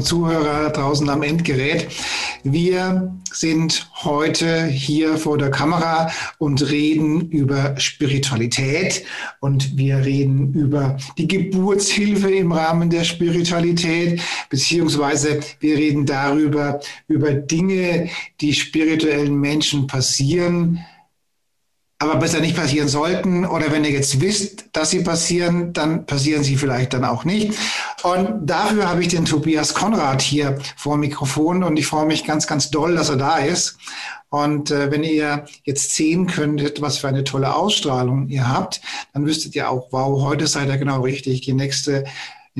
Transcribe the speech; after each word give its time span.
Und 0.00 0.06
Zuhörer 0.06 0.70
draußen 0.70 1.10
am 1.10 1.22
Endgerät. 1.22 1.88
Wir 2.42 3.14
sind 3.34 3.86
heute 4.02 4.64
hier 4.64 5.18
vor 5.18 5.36
der 5.36 5.50
Kamera 5.50 6.10
und 6.38 6.70
reden 6.70 7.28
über 7.28 7.78
Spiritualität 7.78 9.04
und 9.40 9.76
wir 9.76 9.98
reden 9.98 10.54
über 10.54 10.96
die 11.18 11.28
Geburtshilfe 11.28 12.30
im 12.30 12.50
Rahmen 12.50 12.88
der 12.88 13.04
Spiritualität, 13.04 14.22
beziehungsweise 14.48 15.40
wir 15.60 15.76
reden 15.76 16.06
darüber, 16.06 16.80
über 17.06 17.34
Dinge, 17.34 18.08
die 18.40 18.54
spirituellen 18.54 19.34
Menschen 19.34 19.86
passieren, 19.86 20.78
aber 22.00 22.16
besser 22.16 22.40
nicht 22.40 22.56
passieren 22.56 22.88
sollten. 22.88 23.44
Oder 23.44 23.70
wenn 23.70 23.84
ihr 23.84 23.90
jetzt 23.90 24.20
wisst, 24.22 24.64
dass 24.72 24.90
sie 24.90 25.02
passieren, 25.04 25.74
dann 25.74 26.06
passieren 26.06 26.42
sie 26.42 26.56
vielleicht 26.56 26.94
dann 26.94 27.04
auch 27.04 27.24
nicht. 27.24 27.52
Und 28.02 28.46
dafür 28.46 28.88
habe 28.88 29.02
ich 29.02 29.08
den 29.08 29.26
Tobias 29.26 29.74
Konrad 29.74 30.22
hier 30.22 30.58
vor 30.76 30.94
dem 30.96 31.00
Mikrofon 31.00 31.62
und 31.62 31.78
ich 31.78 31.86
freue 31.86 32.06
mich 32.06 32.24
ganz, 32.24 32.46
ganz 32.46 32.70
doll, 32.70 32.96
dass 32.96 33.10
er 33.10 33.16
da 33.16 33.36
ist. 33.36 33.76
Und 34.30 34.70
äh, 34.70 34.90
wenn 34.90 35.04
ihr 35.04 35.44
jetzt 35.64 35.94
sehen 35.94 36.26
könntet, 36.26 36.80
was 36.80 36.98
für 36.98 37.08
eine 37.08 37.24
tolle 37.24 37.54
Ausstrahlung 37.54 38.28
ihr 38.28 38.48
habt, 38.48 38.80
dann 39.12 39.26
wüsstet 39.26 39.54
ihr 39.54 39.68
auch, 39.68 39.88
wow, 39.90 40.22
heute 40.22 40.46
seid 40.46 40.68
ihr 40.68 40.78
genau 40.78 41.02
richtig. 41.02 41.42
Die 41.42 41.52
nächste 41.52 42.04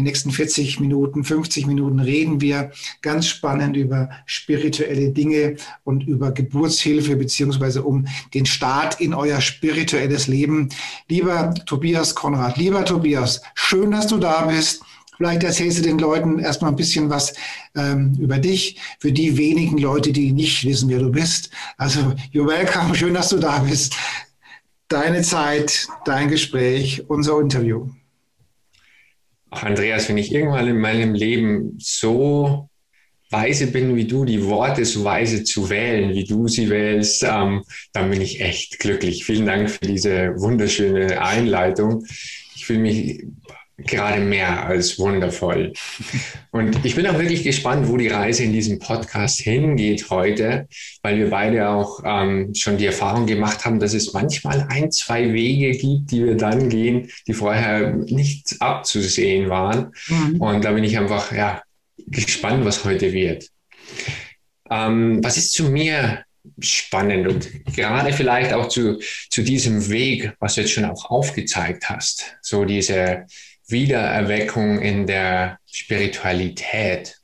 in 0.01 0.05
den 0.05 0.13
nächsten 0.13 0.31
40 0.31 0.81
Minuten, 0.81 1.25
50 1.25 1.67
Minuten 1.67 2.01
reden 2.01 2.41
wir 2.41 2.71
ganz 3.03 3.27
spannend 3.27 3.77
über 3.77 4.09
spirituelle 4.25 5.11
Dinge 5.11 5.57
und 5.85 6.07
über 6.07 6.33
Geburtshilfe 6.33 7.17
beziehungsweise 7.17 7.83
um 7.83 8.07
den 8.33 8.47
Start 8.47 8.99
in 9.01 9.13
euer 9.13 9.43
spirituelles 9.43 10.27
Leben. 10.27 10.71
Lieber 11.09 11.55
Tobias 11.67 12.15
Konrad, 12.15 12.57
lieber 12.57 12.85
Tobias, 12.87 13.43
schön, 13.55 13.91
dass 13.91 14.07
du 14.07 14.17
da 14.17 14.47
bist. 14.47 14.83
Vielleicht 15.19 15.43
erzählst 15.43 15.79
du 15.79 15.83
den 15.83 15.99
Leuten 15.99 16.39
erstmal 16.39 16.71
ein 16.71 16.77
bisschen 16.77 17.11
was 17.11 17.35
ähm, 17.77 18.17
über 18.19 18.39
dich, 18.39 18.79
für 19.01 19.13
die 19.13 19.37
wenigen 19.37 19.77
Leute, 19.77 20.13
die 20.13 20.33
nicht 20.33 20.65
wissen, 20.65 20.89
wer 20.89 21.01
du 21.01 21.11
bist. 21.11 21.51
Also, 21.77 22.01
you're 22.33 22.47
welcome, 22.47 22.95
schön, 22.95 23.13
dass 23.13 23.29
du 23.29 23.37
da 23.37 23.59
bist. 23.59 23.95
Deine 24.89 25.21
Zeit, 25.21 25.89
dein 26.07 26.29
Gespräch, 26.29 27.05
unser 27.09 27.39
Interview. 27.39 27.91
Ach, 29.51 29.65
Andreas, 29.65 30.09
wenn 30.09 30.19
ich 30.19 30.33
irgendwann 30.33 30.69
in 30.69 30.79
meinem 30.79 31.15
Leben 31.15 31.77
so 31.79 32.69
weise 33.31 33.69
bin 33.69 33.97
wie 33.97 34.07
du, 34.07 34.25
die 34.25 34.45
Worte 34.47 34.85
so 34.85 35.05
weise 35.05 35.45
zu 35.45 35.71
wählen, 35.71 36.15
wie 36.15 36.25
du 36.25 36.49
sie 36.49 36.69
wählst, 36.69 37.23
ähm, 37.23 37.63
dann 37.93 38.11
bin 38.11 38.21
ich 38.21 38.41
echt 38.41 38.79
glücklich. 38.79 39.25
Vielen 39.25 39.47
Dank 39.47 39.71
für 39.71 39.87
diese 39.87 40.35
wunderschöne 40.37 41.21
Einleitung. 41.21 42.05
Ich 42.55 42.67
fühle 42.67 42.81
mich 42.81 43.25
gerade 43.87 44.21
mehr 44.21 44.67
als 44.67 44.99
wundervoll. 44.99 45.73
Und 46.51 46.85
ich 46.85 46.95
bin 46.95 47.07
auch 47.07 47.19
wirklich 47.19 47.43
gespannt, 47.43 47.89
wo 47.89 47.97
die 47.97 48.09
Reise 48.09 48.45
in 48.45 48.53
diesem 48.53 48.79
Podcast 48.79 49.41
hingeht 49.41 50.11
heute, 50.11 50.69
weil 51.03 51.19
wir 51.19 51.31
beide 51.31 51.69
auch 51.69 52.01
ähm, 52.05 52.55
schon 52.55 52.79
die 52.79 52.87
Erfahrung 52.87 53.27
gemacht 53.27 53.65
haben, 53.65 53.79
dass 53.79 53.95
es 53.95 54.13
manchmal 54.13 54.67
ein, 54.69 54.91
zwei 54.91 55.33
Wege 55.33 55.73
gibt, 55.73 56.11
die 56.11 56.25
wir 56.25 56.37
dann 56.37 56.69
gehen, 56.69 57.11
die 57.27 57.35
vorher 57.35 57.93
nicht 57.95 58.57
abzusehen 58.61 59.49
waren. 59.49 59.93
Mhm. 60.09 60.41
Und 60.41 60.65
da 60.65 60.73
bin 60.73 60.85
ich 60.85 60.99
einfach 60.99 61.33
ja, 61.33 61.63
gespannt, 62.07 62.65
was 62.65 62.85
heute 62.85 63.13
wird. 63.13 63.49
Ähm, 64.71 65.21
was 65.23 65.37
ist 65.37 65.53
zu 65.53 65.71
mir 65.71 66.25
spannend 66.59 67.29
und 67.29 67.65
gerade 67.75 68.13
vielleicht 68.13 68.53
auch 68.53 68.69
zu, 68.69 68.99
zu 69.31 69.43
diesem 69.43 69.91
Weg, 69.91 70.33
was 70.41 70.55
du 70.55 70.63
jetzt 70.63 70.73
schon 70.73 70.85
auch 70.85 71.11
aufgezeigt 71.11 71.89
hast, 71.89 72.37
so 72.41 72.65
diese 72.65 73.27
Wiedererweckung 73.71 74.81
in 74.81 75.07
der 75.07 75.59
Spiritualität. 75.67 77.17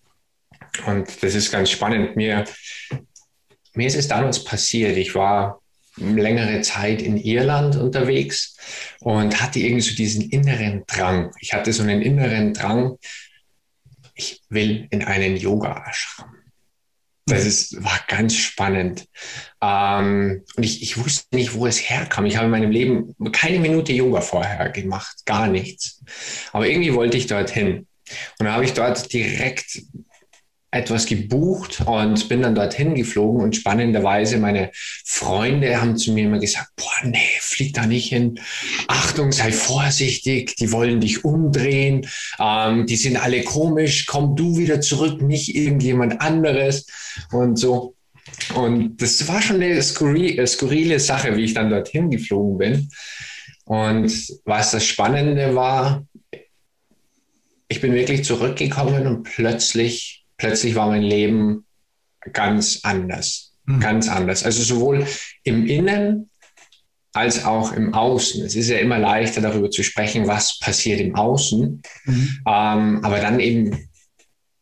Und 0.86 1.22
das 1.22 1.34
ist 1.34 1.50
ganz 1.50 1.70
spannend. 1.70 2.16
Mir, 2.16 2.44
mir 3.74 3.86
ist 3.86 3.96
es 3.96 4.08
damals 4.08 4.44
passiert. 4.44 4.96
Ich 4.96 5.14
war 5.14 5.60
längere 5.96 6.60
Zeit 6.60 7.00
in 7.00 7.16
Irland 7.16 7.76
unterwegs 7.76 8.56
und 9.00 9.40
hatte 9.40 9.60
irgendwie 9.60 9.82
so 9.82 9.94
diesen 9.94 10.28
inneren 10.30 10.84
Drang. 10.86 11.32
Ich 11.40 11.54
hatte 11.54 11.72
so 11.72 11.82
einen 11.82 12.02
inneren 12.02 12.52
Drang, 12.52 12.98
ich 14.14 14.42
will 14.48 14.86
in 14.90 15.04
einen 15.04 15.36
Yoga-Ashram. 15.36 16.45
Das 17.28 17.44
ist, 17.44 17.82
war 17.82 17.98
ganz 18.06 18.36
spannend. 18.36 19.06
Ähm, 19.60 20.44
und 20.56 20.62
ich, 20.62 20.82
ich 20.82 20.96
wusste 20.96 21.34
nicht, 21.34 21.54
wo 21.54 21.66
es 21.66 21.90
herkam. 21.90 22.24
Ich 22.26 22.36
habe 22.36 22.46
in 22.46 22.52
meinem 22.52 22.70
Leben 22.70 23.16
keine 23.32 23.58
Minute 23.58 23.92
Yoga 23.92 24.20
vorher 24.20 24.70
gemacht, 24.70 25.16
gar 25.24 25.48
nichts. 25.48 26.02
Aber 26.52 26.68
irgendwie 26.68 26.94
wollte 26.94 27.16
ich 27.16 27.26
dorthin. 27.26 27.78
Und 28.38 28.44
dann 28.46 28.52
habe 28.52 28.64
ich 28.64 28.74
dort 28.74 29.12
direkt 29.12 29.82
etwas 30.76 31.06
gebucht 31.06 31.82
und 31.86 32.28
bin 32.28 32.42
dann 32.42 32.54
dorthin 32.54 32.94
geflogen 32.94 33.42
und 33.42 33.56
spannenderweise 33.56 34.38
meine 34.38 34.70
Freunde 34.72 35.80
haben 35.80 35.96
zu 35.96 36.12
mir 36.12 36.24
immer 36.24 36.38
gesagt, 36.38 36.70
boah, 36.76 37.08
nee, 37.08 37.18
flieg 37.40 37.74
da 37.74 37.86
nicht 37.86 38.08
hin. 38.08 38.38
Achtung, 38.86 39.32
sei 39.32 39.52
vorsichtig, 39.52 40.56
die 40.56 40.72
wollen 40.72 41.00
dich 41.00 41.24
umdrehen, 41.24 42.06
ähm, 42.38 42.86
die 42.86 42.96
sind 42.96 43.16
alle 43.16 43.42
komisch, 43.42 44.06
komm 44.06 44.36
du 44.36 44.56
wieder 44.56 44.80
zurück, 44.80 45.22
nicht 45.22 45.54
irgendjemand 45.54 46.20
anderes 46.20 46.86
und 47.32 47.56
so. 47.56 47.94
Und 48.54 49.00
das 49.00 49.26
war 49.28 49.40
schon 49.40 49.62
eine 49.62 49.80
skurrile, 49.82 50.46
skurrile 50.46 51.00
Sache, 51.00 51.36
wie 51.36 51.44
ich 51.44 51.54
dann 51.54 51.70
dorthin 51.70 52.10
geflogen 52.10 52.58
bin. 52.58 52.88
Und 53.64 54.12
was 54.44 54.70
das 54.70 54.84
Spannende 54.84 55.54
war, 55.54 56.06
ich 57.68 57.80
bin 57.80 57.94
wirklich 57.94 58.24
zurückgekommen 58.24 59.06
und 59.06 59.24
plötzlich 59.24 60.25
plötzlich 60.36 60.74
war 60.74 60.88
mein 60.88 61.02
Leben 61.02 61.66
ganz 62.32 62.80
anders. 62.82 63.54
Mhm. 63.64 63.80
Ganz 63.80 64.08
anders. 64.08 64.44
Also 64.44 64.62
sowohl 64.62 65.06
im 65.44 65.66
Innen 65.66 66.30
als 67.12 67.44
auch 67.44 67.72
im 67.72 67.94
Außen. 67.94 68.44
Es 68.44 68.54
ist 68.54 68.68
ja 68.68 68.78
immer 68.78 68.98
leichter 68.98 69.40
darüber 69.40 69.70
zu 69.70 69.82
sprechen, 69.82 70.26
was 70.26 70.58
passiert 70.58 71.00
im 71.00 71.14
Außen. 71.14 71.82
Mhm. 72.04 72.38
Ähm, 72.46 73.04
aber 73.04 73.20
dann 73.20 73.40
eben 73.40 73.88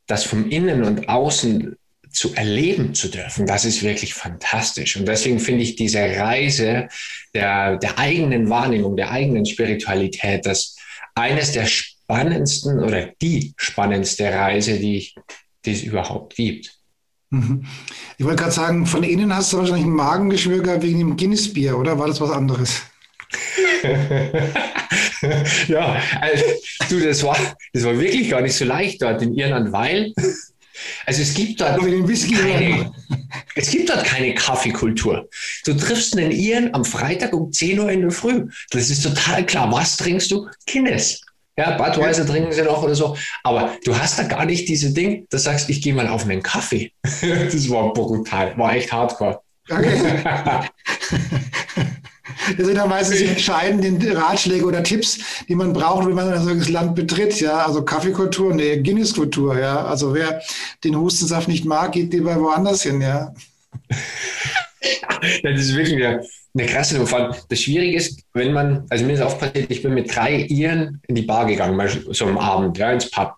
das 0.06 0.24
vom 0.24 0.48
Innen 0.50 0.84
und 0.84 1.08
Außen 1.08 1.76
zu 2.14 2.32
erleben 2.34 2.94
zu 2.94 3.08
dürfen, 3.08 3.44
das 3.44 3.64
ist 3.64 3.82
wirklich 3.82 4.14
fantastisch. 4.14 4.96
Und 4.96 5.08
deswegen 5.08 5.40
finde 5.40 5.64
ich 5.64 5.74
diese 5.74 5.98
Reise 5.98 6.88
der, 7.34 7.76
der 7.78 7.98
eigenen 7.98 8.48
Wahrnehmung, 8.48 8.96
der 8.96 9.10
eigenen 9.10 9.44
Spiritualität, 9.44 10.46
das 10.46 10.76
eines 11.16 11.52
der 11.52 11.66
spannendsten 11.66 12.78
oder 12.78 13.06
die 13.20 13.54
spannendste 13.56 14.32
Reise, 14.32 14.78
die 14.78 14.98
ich 14.98 15.14
die 15.64 15.72
es 15.72 15.82
überhaupt 15.82 16.36
gibt. 16.36 16.78
Mhm. 17.30 17.64
Ich 18.18 18.24
wollte 18.24 18.42
gerade 18.42 18.54
sagen, 18.54 18.86
von 18.86 19.02
innen 19.02 19.34
hast 19.34 19.52
du 19.52 19.58
wahrscheinlich 19.58 19.84
einen 19.84 19.96
Magengeschwür 19.96 20.62
gehabt 20.62 20.82
wegen 20.82 20.98
dem 20.98 21.16
Guinness-Bier, 21.16 21.76
oder 21.76 21.98
war 21.98 22.06
das 22.06 22.20
was 22.20 22.30
anderes? 22.30 22.82
ja, 25.68 25.96
also, 26.20 26.44
du, 26.88 27.00
das 27.00 27.22
war, 27.22 27.36
das 27.72 27.84
war 27.84 27.98
wirklich 27.98 28.30
gar 28.30 28.40
nicht 28.40 28.54
so 28.54 28.64
leicht 28.64 29.02
dort 29.02 29.20
in 29.22 29.34
Irland, 29.34 29.72
weil 29.72 30.14
also 31.06 31.22
es 31.22 31.34
gibt 31.34 31.60
dort 31.60 31.80
keine, 31.80 32.92
es 33.54 33.70
gibt 33.70 33.88
dort 33.88 34.04
keine 34.04 34.34
Kaffeekultur. 34.34 35.28
Du 35.64 35.74
triffst 35.74 36.16
einen 36.16 36.30
Iren 36.30 36.74
am 36.74 36.84
Freitag 36.84 37.32
um 37.32 37.52
10 37.52 37.78
Uhr 37.78 37.90
in 37.90 38.02
der 38.02 38.10
Früh. 38.10 38.48
Das 38.70 38.90
ist 38.90 39.02
total 39.02 39.46
klar. 39.46 39.70
Was 39.70 39.96
trinkst 39.96 40.30
du? 40.30 40.48
Guinness. 40.66 41.20
Ja, 41.56 41.76
Budweiser 41.76 42.26
trinken 42.26 42.52
sie 42.52 42.62
noch 42.62 42.82
oder 42.82 42.94
so. 42.94 43.16
Aber 43.44 43.76
du 43.84 43.96
hast 43.96 44.18
da 44.18 44.24
gar 44.24 44.44
nicht 44.44 44.68
diese 44.68 44.92
Ding, 44.92 45.26
dass 45.30 45.44
du 45.44 45.50
sagst, 45.50 45.70
ich 45.70 45.82
gehe 45.82 45.94
mal 45.94 46.08
auf 46.08 46.24
einen 46.24 46.42
Kaffee. 46.42 46.92
das 47.02 47.70
war 47.70 47.92
brutal, 47.92 48.56
war 48.58 48.74
echt 48.74 48.92
hardcore. 48.92 49.40
Okay. 49.70 50.20
Das 52.56 52.66
sind 52.66 52.76
ja 52.76 52.86
meistens 52.86 53.18
die 53.18 53.26
entscheidenden 53.26 54.16
Ratschläge 54.16 54.64
oder 54.64 54.82
Tipps, 54.82 55.18
die 55.48 55.54
man 55.54 55.72
braucht, 55.72 56.06
wenn 56.06 56.14
man 56.14 56.32
ein 56.32 56.42
solches 56.42 56.68
Land 56.68 56.94
betritt. 56.94 57.40
Ja, 57.40 57.64
also 57.64 57.82
Kaffeekultur, 57.82 58.54
nee, 58.54 58.82
Guinness-Kultur. 58.82 59.58
Ja, 59.58 59.84
also 59.84 60.14
wer 60.14 60.42
den 60.82 60.96
Hustensaft 60.96 61.48
nicht 61.48 61.64
mag, 61.64 61.92
geht 61.92 62.12
lieber 62.12 62.38
woanders 62.38 62.82
hin. 62.82 63.00
Ja. 63.00 63.32
das 65.42 65.60
ist 65.60 65.74
wirklich 65.74 66.04
eine, 66.04 66.24
eine 66.56 66.66
krasse 66.66 66.96
Nummer. 66.96 67.36
Das 67.48 67.60
Schwierige 67.60 67.96
ist, 67.96 68.22
wenn 68.32 68.52
man, 68.52 68.86
also 68.88 69.04
mir 69.04 69.14
ist 69.14 69.20
auch 69.20 69.38
passiert, 69.38 69.70
ich 69.70 69.82
bin 69.82 69.94
mit 69.94 70.14
drei 70.14 70.36
Iren 70.36 71.00
in 71.08 71.14
die 71.14 71.22
Bar 71.22 71.46
gegangen, 71.46 71.80
so 72.10 72.26
am 72.26 72.38
Abend, 72.38 72.78
ja, 72.78 72.92
ins 72.92 73.10
Pub. 73.10 73.34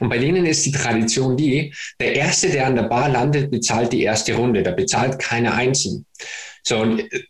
Und 0.00 0.08
bei 0.08 0.18
denen 0.18 0.46
ist 0.46 0.64
die 0.66 0.72
Tradition 0.72 1.36
die, 1.36 1.72
der 2.00 2.14
Erste, 2.14 2.50
der 2.50 2.66
an 2.66 2.76
der 2.76 2.84
Bar 2.84 3.08
landet, 3.08 3.50
bezahlt 3.50 3.92
die 3.92 4.02
erste 4.02 4.34
Runde. 4.34 4.62
Da 4.62 4.72
bezahlt 4.72 5.18
keiner 5.18 5.54
einzeln. 5.54 6.04
So, 6.62 6.78
und 6.80 7.00
äh, 7.00 7.24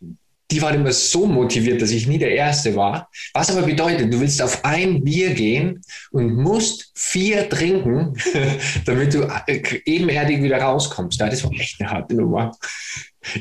die 0.51 0.63
waren 0.63 0.77
immer 0.77 0.93
so 0.93 1.27
motiviert, 1.27 1.83
dass 1.83 1.91
ich 1.91 2.07
nie 2.07 2.19
der 2.19 2.33
Erste 2.33 2.75
war. 2.75 3.11
Was 3.35 3.51
aber 3.51 3.67
bedeutet, 3.67 4.13
du 4.13 4.19
willst 4.19 4.41
auf 4.41 4.65
ein 4.65 5.05
Bier 5.05 5.35
gehen 5.35 5.83
und 6.11 6.35
musst 6.37 6.91
vier 6.95 7.49
trinken, 7.51 8.15
damit 8.87 9.13
du 9.13 9.29
äh, 9.47 9.81
ebenerdig 9.85 10.43
wieder 10.43 10.59
rauskommst. 10.59 11.21
Das 11.21 11.45
war 11.45 11.53
echt 11.53 11.81
eine 11.81 11.91
harte 11.91 12.15
Nummer. 12.15 12.57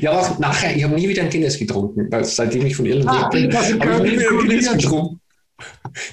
Ja, 0.00 0.12
auch 0.12 0.38
nachher, 0.38 0.76
ich 0.76 0.82
habe 0.84 0.94
nie 0.94 1.08
wieder 1.08 1.22
ein 1.22 1.30
Guinness 1.30 1.58
getrunken, 1.58 2.08
seitdem 2.24 2.66
ich 2.66 2.76
von 2.76 2.86
Irland 2.86 3.24
ah, 3.24 3.28
bin. 3.28 3.52
Habe 3.54 4.06
ich 4.06 4.12
nie 4.12 4.18
wieder 4.18 4.30
ein 4.30 4.38
Guinness 4.38 4.72
getrunken. 4.72 5.20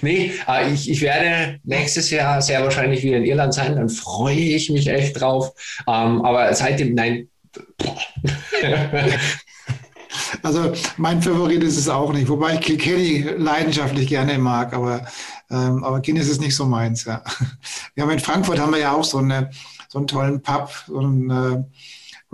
Nee, 0.02 0.32
äh, 0.48 0.74
ich, 0.74 0.90
ich 0.90 1.02
werde 1.02 1.60
nächstes 1.64 2.10
Jahr 2.10 2.42
sehr 2.42 2.64
wahrscheinlich 2.64 3.04
wieder 3.04 3.18
in 3.18 3.26
Irland 3.26 3.54
sein, 3.54 3.76
dann 3.76 3.90
freue 3.90 4.36
ich 4.36 4.70
mich 4.70 4.88
echt 4.88 5.20
drauf. 5.20 5.52
Ähm, 5.88 6.24
aber 6.24 6.54
seitdem, 6.54 6.94
nein. 6.94 7.30
Also 10.44 10.74
mein 10.98 11.22
Favorit 11.22 11.62
ist 11.64 11.78
es 11.78 11.90
auch 11.90 12.14
nicht, 12.14 12.30
wobei 12.30 12.54
ich 12.54 12.62
Kilkenny 12.62 13.22
leidenschaftlich 13.38 14.08
gerne 14.08 14.38
mag, 14.38 14.74
aber, 14.74 15.06
ähm, 15.50 15.84
aber 15.84 16.02
Guinness 16.02 16.30
ist 16.30 16.40
nicht 16.40 16.56
so 16.56 16.66
meins. 16.66 17.04
Ja. 17.06 17.24
Wir 17.96 18.04
haben 18.04 18.12
in 18.12 18.20
Frankfurt 18.20 18.60
haben 18.60 18.72
wir 18.72 18.80
ja 18.80 18.94
auch 18.94 19.04
so, 19.04 19.18
eine, 19.18 19.50
so 19.90 19.98
einen 19.98 20.08
tollen 20.08 20.42
Pub, 20.42 20.72
so 20.88 21.00
einen 21.00 21.30
äh, 21.30 21.64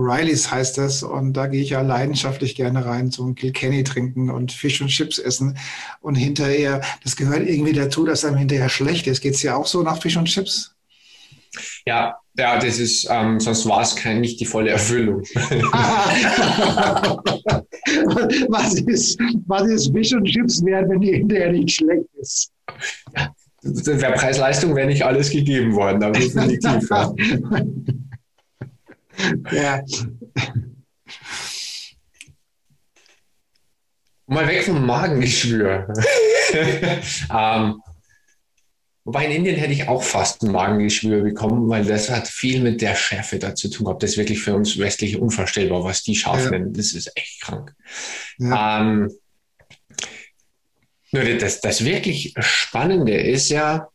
Rileys 0.02 0.52
heißt 0.52 0.78
das 0.78 1.04
und 1.04 1.34
da 1.34 1.48
gehe 1.48 1.62
ich 1.62 1.72
ja 1.72 1.82
leidenschaftlich 1.82 2.56
gerne 2.56 2.86
rein 2.86 3.12
zum 3.12 3.36
Kilkenny 3.36 3.84
trinken 3.84 4.30
und 4.30 4.52
Fisch 4.52 4.82
und 4.82 4.90
Chips 4.90 5.20
essen 5.20 5.58
und 6.02 6.16
hinterher, 6.16 6.82
das 7.04 7.16
gehört 7.16 7.48
irgendwie 7.48 7.74
dazu, 7.74 8.06
dass 8.06 8.26
einem 8.26 8.38
hinterher 8.38 8.70
schlecht 8.70 9.08
ist. 9.08 9.22
Geht 9.22 9.36
es 9.36 9.44
ja 9.44 9.56
auch 9.56 9.68
so 9.68 9.84
nach 9.84 10.02
Fisch 10.02 10.18
und 10.18 10.26
Chips? 10.26 10.76
Ja, 11.86 12.16
ja, 12.38 12.60
das 12.60 12.80
ist, 12.80 13.08
ähm, 13.10 13.40
sonst 13.40 13.68
war 13.68 13.82
es 13.82 13.96
kein, 13.96 14.22
nicht 14.22 14.40
die 14.40 14.46
volle 14.46 14.72
Erfüllung. 14.72 15.22
was, 18.50 18.74
ist, 18.76 19.20
was 19.48 19.64
ist 19.64 19.92
Fisch 19.94 20.14
und 20.14 20.26
Chips 20.26 20.64
wert, 20.64 20.90
wenn 20.90 21.02
die 21.02 21.12
hinterher 21.14 21.52
nicht 21.52 21.72
schlecht 21.72 22.06
ist? 22.20 22.52
Ja, 23.16 23.34
der 23.64 24.12
Preis-Leistung 24.12 24.76
wäre 24.76 24.88
nicht 24.88 25.04
alles 25.04 25.30
gegeben 25.30 25.76
worden, 25.76 26.04
aber 26.04 26.14
definitiv. 26.14 26.90
ja. 26.90 27.14
Ja. 29.52 29.82
Mal 34.28 34.48
weg 34.48 34.64
vom 34.64 34.86
Magengeschwür. 34.86 35.94
ähm, 37.34 37.82
Wobei 39.04 39.26
in 39.26 39.32
Indien 39.32 39.56
hätte 39.56 39.74
ich 39.74 39.88
auch 39.88 40.04
fast 40.04 40.44
ein 40.44 40.52
Magengeschwür 40.52 41.24
bekommen, 41.24 41.68
weil 41.70 41.84
das 41.84 42.12
hat 42.12 42.28
viel 42.28 42.62
mit 42.62 42.82
der 42.82 42.96
Schärfe 42.96 43.40
da 43.40 43.56
zu 43.56 43.68
tun 43.70 43.86
gehabt. 43.86 44.04
Das 44.04 44.12
ist 44.12 44.18
wirklich 44.18 44.42
für 44.42 44.54
uns 44.54 44.78
Westliche 44.78 45.20
unvorstellbar, 45.20 45.84
was 45.84 46.04
die 46.04 46.16
scharf 46.16 46.46
ja. 46.46 46.52
nennen. 46.52 46.74
Das 46.74 46.94
ist 46.94 47.12
echt 47.16 47.42
krank. 47.42 47.74
Ja. 48.38 48.82
Ähm, 48.82 49.12
nur 51.12 51.24
das, 51.24 51.62
das 51.62 51.84
wirklich 51.84 52.36
Spannende 52.38 53.20
ist 53.20 53.50
ja, 53.50 53.90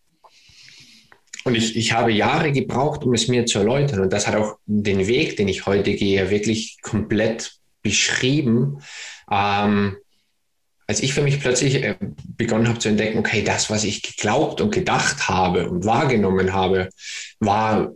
und 1.46 1.54
ich, 1.54 1.76
ich 1.76 1.92
habe 1.92 2.10
Jahre 2.10 2.50
gebraucht, 2.50 3.04
um 3.04 3.14
es 3.14 3.28
mir 3.28 3.46
zu 3.46 3.60
erläutern. 3.60 4.00
Und 4.00 4.12
das 4.12 4.26
hat 4.26 4.34
auch 4.34 4.58
den 4.66 5.06
Weg, 5.06 5.36
den 5.36 5.46
ich 5.46 5.64
heute 5.64 5.94
gehe, 5.94 6.28
wirklich 6.28 6.78
komplett 6.82 7.60
beschrieben. 7.82 8.82
Ähm, 9.30 9.96
als 10.88 11.00
ich 11.00 11.14
für 11.14 11.22
mich 11.22 11.40
plötzlich 11.40 11.76
äh, 11.76 11.94
begonnen 12.36 12.66
habe 12.66 12.80
zu 12.80 12.88
entdecken, 12.88 13.18
okay, 13.18 13.42
das, 13.42 13.70
was 13.70 13.84
ich 13.84 14.02
geglaubt 14.02 14.60
und 14.60 14.74
gedacht 14.74 15.28
habe 15.28 15.70
und 15.70 15.84
wahrgenommen 15.84 16.52
habe, 16.52 16.88
war 17.38 17.92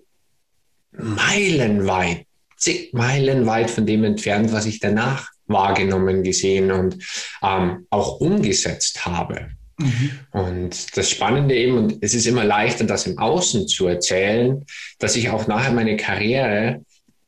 meilenweit, 0.93 2.27
zig 2.57 2.93
Meilen 2.93 3.47
weit 3.47 3.71
von 3.71 3.85
dem 3.85 4.05
entfernt, 4.05 4.53
was 4.53 4.67
ich 4.67 4.79
danach 4.79 5.29
wahrgenommen, 5.47 6.23
gesehen 6.23 6.71
und 6.71 7.05
ähm, 7.43 7.87
auch 7.91 8.21
umgesetzt 8.21 9.05
habe. 9.07 9.51
Mhm. 9.81 10.11
Und 10.33 10.97
das 10.97 11.11
Spannende 11.11 11.57
eben, 11.57 11.79
und 11.79 11.99
es 12.01 12.15
ist 12.15 12.27
immer 12.27 12.45
leichter, 12.45 12.85
das 12.85 13.07
im 13.07 13.19
Außen 13.19 13.67
zu 13.67 13.87
erzählen, 13.87 14.65
dass 14.99 15.15
sich 15.15 15.31
auch 15.31 15.47
nachher 15.47 15.73
meine 15.73 15.97
Karriere 15.97 16.85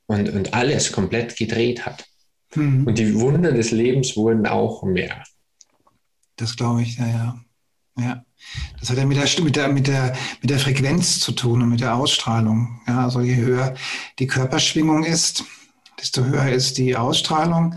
und, 0.06 0.28
und 0.28 0.54
alles 0.54 0.92
komplett 0.92 1.36
gedreht 1.36 1.86
hat. 1.86 2.04
Mhm. 2.54 2.86
Und 2.86 2.98
die 2.98 3.14
Wunder 3.18 3.52
des 3.52 3.70
Lebens 3.70 4.16
wurden 4.16 4.46
auch 4.46 4.82
mehr. 4.82 5.24
Das 6.36 6.56
glaube 6.56 6.82
ich, 6.82 6.98
ja, 6.98 7.06
ja. 7.06 7.40
Ja. 7.98 8.24
Das 8.80 8.90
hat 8.90 8.98
ja 8.98 9.04
mit 9.04 9.16
der, 9.16 9.44
mit, 9.44 9.56
der, 9.56 9.68
mit, 9.68 9.86
der, 9.86 10.16
mit 10.40 10.50
der 10.50 10.58
Frequenz 10.58 11.20
zu 11.20 11.32
tun 11.32 11.62
und 11.62 11.68
mit 11.68 11.80
der 11.80 11.94
Ausstrahlung. 11.94 12.80
Ja, 12.86 13.04
also 13.04 13.20
je 13.20 13.36
höher 13.36 13.74
die 14.18 14.26
Körperschwingung 14.26 15.04
ist, 15.04 15.44
desto 16.00 16.24
höher 16.24 16.48
ist 16.48 16.78
die 16.78 16.96
Ausstrahlung. 16.96 17.74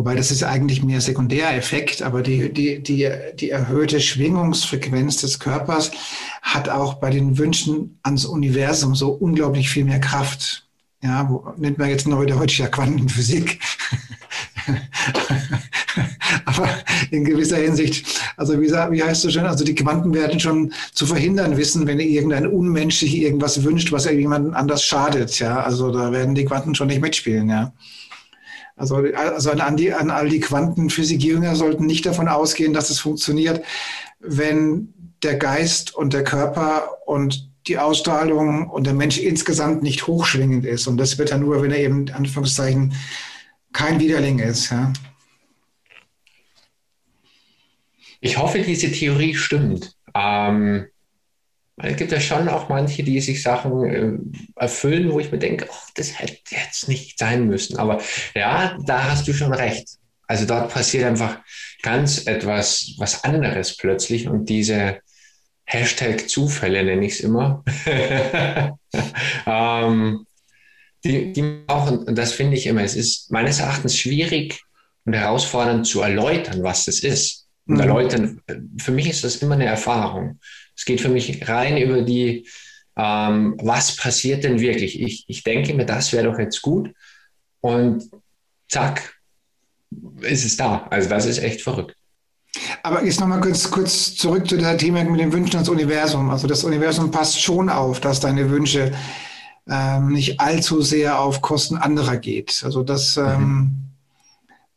Wobei 0.00 0.14
das 0.14 0.30
ist 0.30 0.42
eigentlich 0.44 0.82
mehr 0.82 1.02
Sekundäreffekt, 1.02 2.00
aber 2.00 2.22
die, 2.22 2.50
die, 2.50 2.82
die, 2.82 3.06
die 3.38 3.50
erhöhte 3.50 4.00
Schwingungsfrequenz 4.00 5.18
des 5.18 5.38
Körpers 5.38 5.90
hat 6.40 6.70
auch 6.70 6.94
bei 6.94 7.10
den 7.10 7.36
Wünschen 7.36 7.98
ans 8.02 8.24
Universum 8.24 8.94
so 8.94 9.10
unglaublich 9.10 9.68
viel 9.68 9.84
mehr 9.84 10.00
Kraft. 10.00 10.66
Ja, 11.02 11.28
wo, 11.28 11.52
nennt 11.58 11.76
man 11.76 11.90
jetzt 11.90 12.08
neu 12.08 12.24
der 12.24 12.38
heutige 12.38 12.70
Quantenphysik. 12.70 13.60
aber 16.46 16.66
in 17.10 17.26
gewisser 17.26 17.58
Hinsicht, 17.58 18.22
also 18.38 18.58
wie, 18.58 18.70
wie 18.70 19.02
heißt 19.02 19.26
es 19.26 19.34
schon, 19.34 19.44
also 19.44 19.66
die 19.66 19.74
Quanten 19.74 20.14
werden 20.14 20.40
schon 20.40 20.72
zu 20.94 21.04
verhindern 21.04 21.58
wissen, 21.58 21.86
wenn 21.86 22.00
irgendein 22.00 22.46
unmenschlich 22.46 23.18
irgendwas 23.18 23.64
wünscht, 23.64 23.92
was 23.92 24.06
irgendjemandem 24.06 24.54
anders 24.54 24.82
schadet, 24.82 25.38
ja. 25.40 25.60
Also 25.62 25.92
da 25.92 26.10
werden 26.10 26.34
die 26.34 26.46
Quanten 26.46 26.74
schon 26.74 26.88
nicht 26.88 27.02
mitspielen, 27.02 27.50
ja. 27.50 27.74
Also, 28.80 28.96
also 28.96 29.50
an, 29.50 29.76
die, 29.76 29.92
an 29.92 30.10
all 30.10 30.30
die 30.30 30.40
Quantenphysikjünger 30.40 31.54
sollten 31.54 31.84
nicht 31.84 32.06
davon 32.06 32.28
ausgehen, 32.28 32.72
dass 32.72 32.88
es 32.88 32.98
funktioniert, 32.98 33.62
wenn 34.20 34.94
der 35.22 35.36
Geist 35.36 35.94
und 35.94 36.14
der 36.14 36.24
Körper 36.24 36.96
und 37.06 37.50
die 37.66 37.76
Ausstrahlung 37.76 38.70
und 38.70 38.86
der 38.86 38.94
Mensch 38.94 39.18
insgesamt 39.18 39.82
nicht 39.82 40.06
hochschwingend 40.06 40.64
ist. 40.64 40.86
Und 40.86 40.96
das 40.96 41.18
wird 41.18 41.30
dann 41.30 41.40
nur, 41.40 41.60
wenn 41.60 41.72
er 41.72 41.78
eben, 41.80 42.10
Anführungszeichen, 42.10 42.94
kein 43.74 44.00
Widerling 44.00 44.38
ist. 44.38 44.70
Ja. 44.70 44.94
Ich 48.20 48.38
hoffe, 48.38 48.60
diese 48.60 48.90
Theorie 48.90 49.34
stimmt. 49.34 49.94
Ähm, 50.14 50.86
es 51.82 51.96
gibt 51.96 52.12
ja 52.12 52.20
schon 52.20 52.48
auch 52.48 52.68
manche, 52.68 53.02
die 53.02 53.20
sich 53.20 53.42
Sachen 53.42 53.84
äh, 53.84 54.60
erfüllen, 54.60 55.10
wo 55.12 55.20
ich 55.20 55.30
mir 55.32 55.38
denke, 55.38 55.66
oh, 55.68 55.88
das 55.94 56.18
hätte 56.18 56.38
jetzt 56.50 56.88
nicht 56.88 57.18
sein 57.18 57.46
müssen. 57.46 57.78
Aber 57.78 58.00
ja, 58.34 58.76
da 58.84 59.04
hast 59.10 59.26
du 59.28 59.32
schon 59.32 59.52
recht. 59.52 59.88
Also 60.26 60.46
dort 60.46 60.72
passiert 60.72 61.04
einfach 61.04 61.40
ganz 61.82 62.26
etwas, 62.26 62.94
was 62.98 63.24
anderes 63.24 63.76
plötzlich 63.76 64.28
und 64.28 64.48
diese 64.48 65.00
Hashtag 65.64 66.28
Zufälle 66.28 66.84
nenne 66.84 67.06
ich 67.06 67.14
es 67.14 67.20
immer. 67.20 67.64
ähm, 69.46 70.26
die, 71.04 71.32
die 71.32 71.62
auch, 71.66 71.90
und 71.90 72.16
das 72.16 72.32
finde 72.32 72.56
ich 72.56 72.66
immer, 72.66 72.82
es 72.82 72.96
ist 72.96 73.30
meines 73.30 73.60
Erachtens 73.60 73.96
schwierig 73.96 74.60
und 75.04 75.14
herausfordernd 75.14 75.86
zu 75.86 76.00
erläutern, 76.00 76.62
was 76.62 76.84
das 76.84 77.00
ist. 77.00 77.48
Und 77.66 77.74
mhm. 77.74 77.80
erläutern, 77.80 78.42
für 78.78 78.92
mich 78.92 79.08
ist 79.08 79.24
das 79.24 79.36
immer 79.36 79.54
eine 79.54 79.66
Erfahrung. 79.66 80.40
Es 80.80 80.86
geht 80.86 81.02
für 81.02 81.10
mich 81.10 81.46
rein 81.46 81.76
über 81.76 82.00
die, 82.00 82.48
ähm, 82.96 83.54
was 83.62 83.96
passiert 83.96 84.44
denn 84.44 84.60
wirklich? 84.60 84.98
Ich, 84.98 85.24
ich 85.28 85.42
denke 85.42 85.74
mir, 85.74 85.84
das 85.84 86.10
wäre 86.14 86.24
doch 86.24 86.38
jetzt 86.38 86.62
gut. 86.62 86.90
Und 87.60 88.08
zack, 88.66 89.20
ist 90.22 90.46
es 90.46 90.56
da. 90.56 90.86
Also 90.88 91.10
das 91.10 91.26
ist 91.26 91.36
echt 91.36 91.60
verrückt. 91.60 91.96
Aber 92.82 93.04
jetzt 93.04 93.20
nochmal 93.20 93.42
kurz, 93.42 93.70
kurz 93.70 94.14
zurück 94.14 94.48
zu 94.48 94.56
der 94.56 94.78
Thema 94.78 95.04
mit 95.04 95.20
den 95.20 95.34
Wünschen 95.34 95.56
ans 95.56 95.68
Universum. 95.68 96.30
Also 96.30 96.46
das 96.46 96.64
Universum 96.64 97.10
passt 97.10 97.38
schon 97.42 97.68
auf, 97.68 98.00
dass 98.00 98.20
deine 98.20 98.48
Wünsche 98.48 98.90
ähm, 99.68 100.08
nicht 100.08 100.40
allzu 100.40 100.80
sehr 100.80 101.20
auf 101.20 101.42
Kosten 101.42 101.76
anderer 101.76 102.16
geht. 102.16 102.62
Also 102.64 102.82
das, 102.82 103.16
mhm. 103.16 103.26
ähm, 103.26 103.74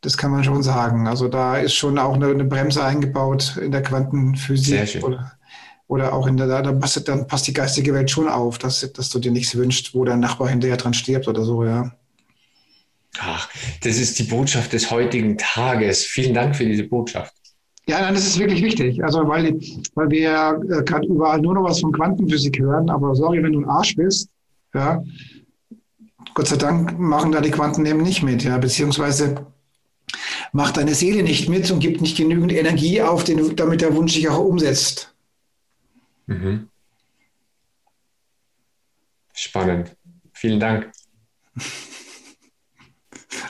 das 0.02 0.18
kann 0.18 0.32
man 0.32 0.44
schon 0.44 0.64
sagen. 0.64 1.08
Also 1.08 1.30
da 1.30 1.56
ist 1.56 1.76
schon 1.76 1.98
auch 1.98 2.16
eine, 2.16 2.28
eine 2.28 2.44
Bremse 2.44 2.84
eingebaut 2.84 3.56
in 3.56 3.72
der 3.72 3.84
Quantenphysik 3.84 5.02
oder, 5.02 5.32
oder 5.94 6.12
auch 6.12 6.26
in 6.26 6.38
der, 6.38 6.48
da 6.48 6.72
passt, 6.72 7.08
dann 7.08 7.28
passt 7.28 7.46
die 7.46 7.54
geistige 7.54 7.94
Welt 7.94 8.10
schon 8.10 8.28
auf, 8.28 8.58
dass, 8.58 8.92
dass 8.94 9.10
du 9.10 9.20
dir 9.20 9.32
nichts 9.32 9.56
wünschst, 9.56 9.94
wo 9.94 10.04
dein 10.04 10.20
Nachbar 10.20 10.50
hinterher 10.50 10.78
dran 10.78 10.96
stirbt 10.96 11.28
oder 11.28 11.44
so, 11.44 11.64
ja. 11.64 11.92
Ach, 13.20 13.48
das 13.84 14.00
ist 14.00 14.18
die 14.18 14.24
Botschaft 14.24 14.74
des 14.74 14.90
heutigen 14.90 15.38
Tages. 15.38 16.04
Vielen 16.04 16.34
Dank 16.34 16.56
für 16.56 16.66
diese 16.66 16.86
Botschaft. 16.86 17.32
Ja, 17.88 18.02
nein, 18.02 18.16
das 18.16 18.26
ist 18.26 18.40
wirklich 18.40 18.64
wichtig. 18.64 19.04
Also, 19.04 19.28
weil, 19.28 19.60
weil 19.94 20.10
wir 20.10 20.20
ja 20.20 20.54
äh, 20.54 20.84
gerade 20.84 21.06
überall 21.06 21.40
nur 21.40 21.54
noch 21.54 21.66
was 21.66 21.80
von 21.80 21.92
Quantenphysik 21.92 22.58
hören, 22.58 22.90
aber 22.90 23.14
sorry, 23.14 23.44
wenn 23.44 23.54
du 23.54 23.60
ein 23.60 23.70
Arsch 23.70 23.96
bist, 23.96 24.30
ja, 24.74 25.04
Gott 26.34 26.48
sei 26.48 26.56
Dank 26.56 26.98
machen 26.98 27.32
da 27.32 27.40
die 27.40 27.52
Quanten 27.52 27.86
eben 27.86 28.02
nicht 28.02 28.24
mit, 28.24 28.44
ja, 28.44 28.58
beziehungsweise 28.58 29.46
macht 30.54 30.78
deine 30.78 30.96
Seele 30.96 31.22
nicht 31.22 31.50
mit 31.50 31.70
und 31.70 31.80
gibt 31.80 32.02
nicht 32.02 32.18
genügend 32.18 32.52
Energie 32.52 33.02
auf, 33.04 33.24
den, 33.24 33.56
damit 33.56 33.82
der 33.82 33.96
Wunsch 33.96 34.14
sich 34.14 34.28
auch 34.28 34.44
umsetzt. 34.44 35.13
Mhm. 36.28 36.70
spannend. 39.34 39.96
Vielen 40.34 40.60
Dank. 40.60 40.92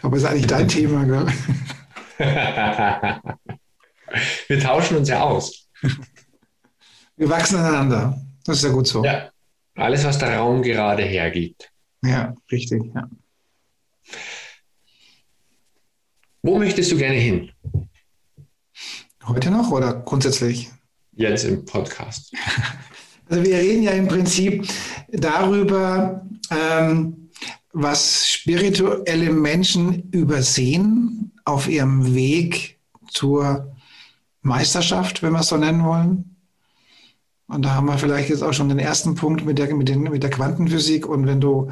Aber 0.01 0.17
ist 0.17 0.25
eigentlich 0.25 0.47
dein 0.47 0.67
Thema, 0.75 1.05
gell? 1.05 1.27
Wir 4.47 4.59
tauschen 4.59 4.97
uns 4.97 5.09
ja 5.09 5.21
aus. 5.21 5.69
Wir 7.15 7.29
wachsen 7.29 7.57
aneinander. 7.57 8.21
Das 8.45 8.57
ist 8.57 8.63
ja 8.63 8.69
gut 8.69 8.87
so. 8.87 9.03
Ja, 9.03 9.31
alles, 9.75 10.03
was 10.03 10.17
der 10.19 10.37
Raum 10.37 10.61
gerade 10.61 11.03
hergibt. 11.03 11.71
Ja, 12.03 12.35
richtig. 12.51 12.83
Ja. 12.93 13.09
Wo 16.41 16.59
möchtest 16.59 16.91
du 16.91 16.97
gerne 16.97 17.15
hin? 17.17 17.51
Heute 19.25 19.49
noch 19.49 19.71
oder 19.71 19.93
grundsätzlich? 20.01 20.69
Jetzt 21.15 21.45
im 21.45 21.65
Podcast. 21.65 22.33
Also 23.29 23.45
wir 23.45 23.57
reden 23.57 23.83
ja 23.83 23.91
im 23.91 24.09
Prinzip 24.09 24.67
darüber, 25.09 26.27
ähm, 26.51 27.29
was 27.71 28.27
spirituelle 28.27 29.31
Menschen 29.31 30.09
übersehen 30.11 31.31
auf 31.45 31.69
ihrem 31.69 32.13
Weg 32.13 32.79
zur 33.09 33.73
Meisterschaft, 34.41 35.23
wenn 35.23 35.31
wir 35.31 35.39
es 35.39 35.47
so 35.47 35.57
nennen 35.57 35.85
wollen. 35.85 36.35
Und 37.47 37.63
da 37.63 37.73
haben 37.75 37.87
wir 37.87 37.97
vielleicht 37.97 38.29
jetzt 38.29 38.43
auch 38.43 38.53
schon 38.53 38.69
den 38.69 38.77
ersten 38.77 39.15
Punkt 39.15 39.45
mit 39.45 39.57
der, 39.57 39.73
mit, 39.73 39.87
den, 39.87 40.03
mit 40.03 40.21
der 40.21 40.29
Quantenphysik. 40.29 41.07
Und 41.07 41.25
wenn 41.25 41.39
du 41.39 41.71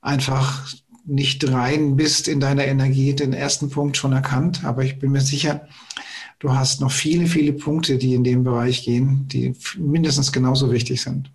einfach 0.00 0.66
nicht 1.04 1.50
rein 1.50 1.96
bist 1.96 2.28
in 2.28 2.40
deiner 2.40 2.66
Energie, 2.66 3.14
den 3.14 3.32
ersten 3.32 3.70
Punkt 3.70 3.96
schon 3.96 4.12
erkannt. 4.12 4.64
Aber 4.64 4.84
ich 4.84 4.98
bin 4.98 5.12
mir 5.12 5.20
sicher, 5.20 5.66
du 6.38 6.52
hast 6.52 6.80
noch 6.80 6.92
viele, 6.92 7.26
viele 7.26 7.52
Punkte, 7.52 7.98
die 7.98 8.14
in 8.14 8.24
dem 8.24 8.44
Bereich 8.44 8.84
gehen, 8.84 9.26
die 9.28 9.54
mindestens 9.76 10.32
genauso 10.32 10.70
wichtig 10.70 11.02
sind. 11.02 11.30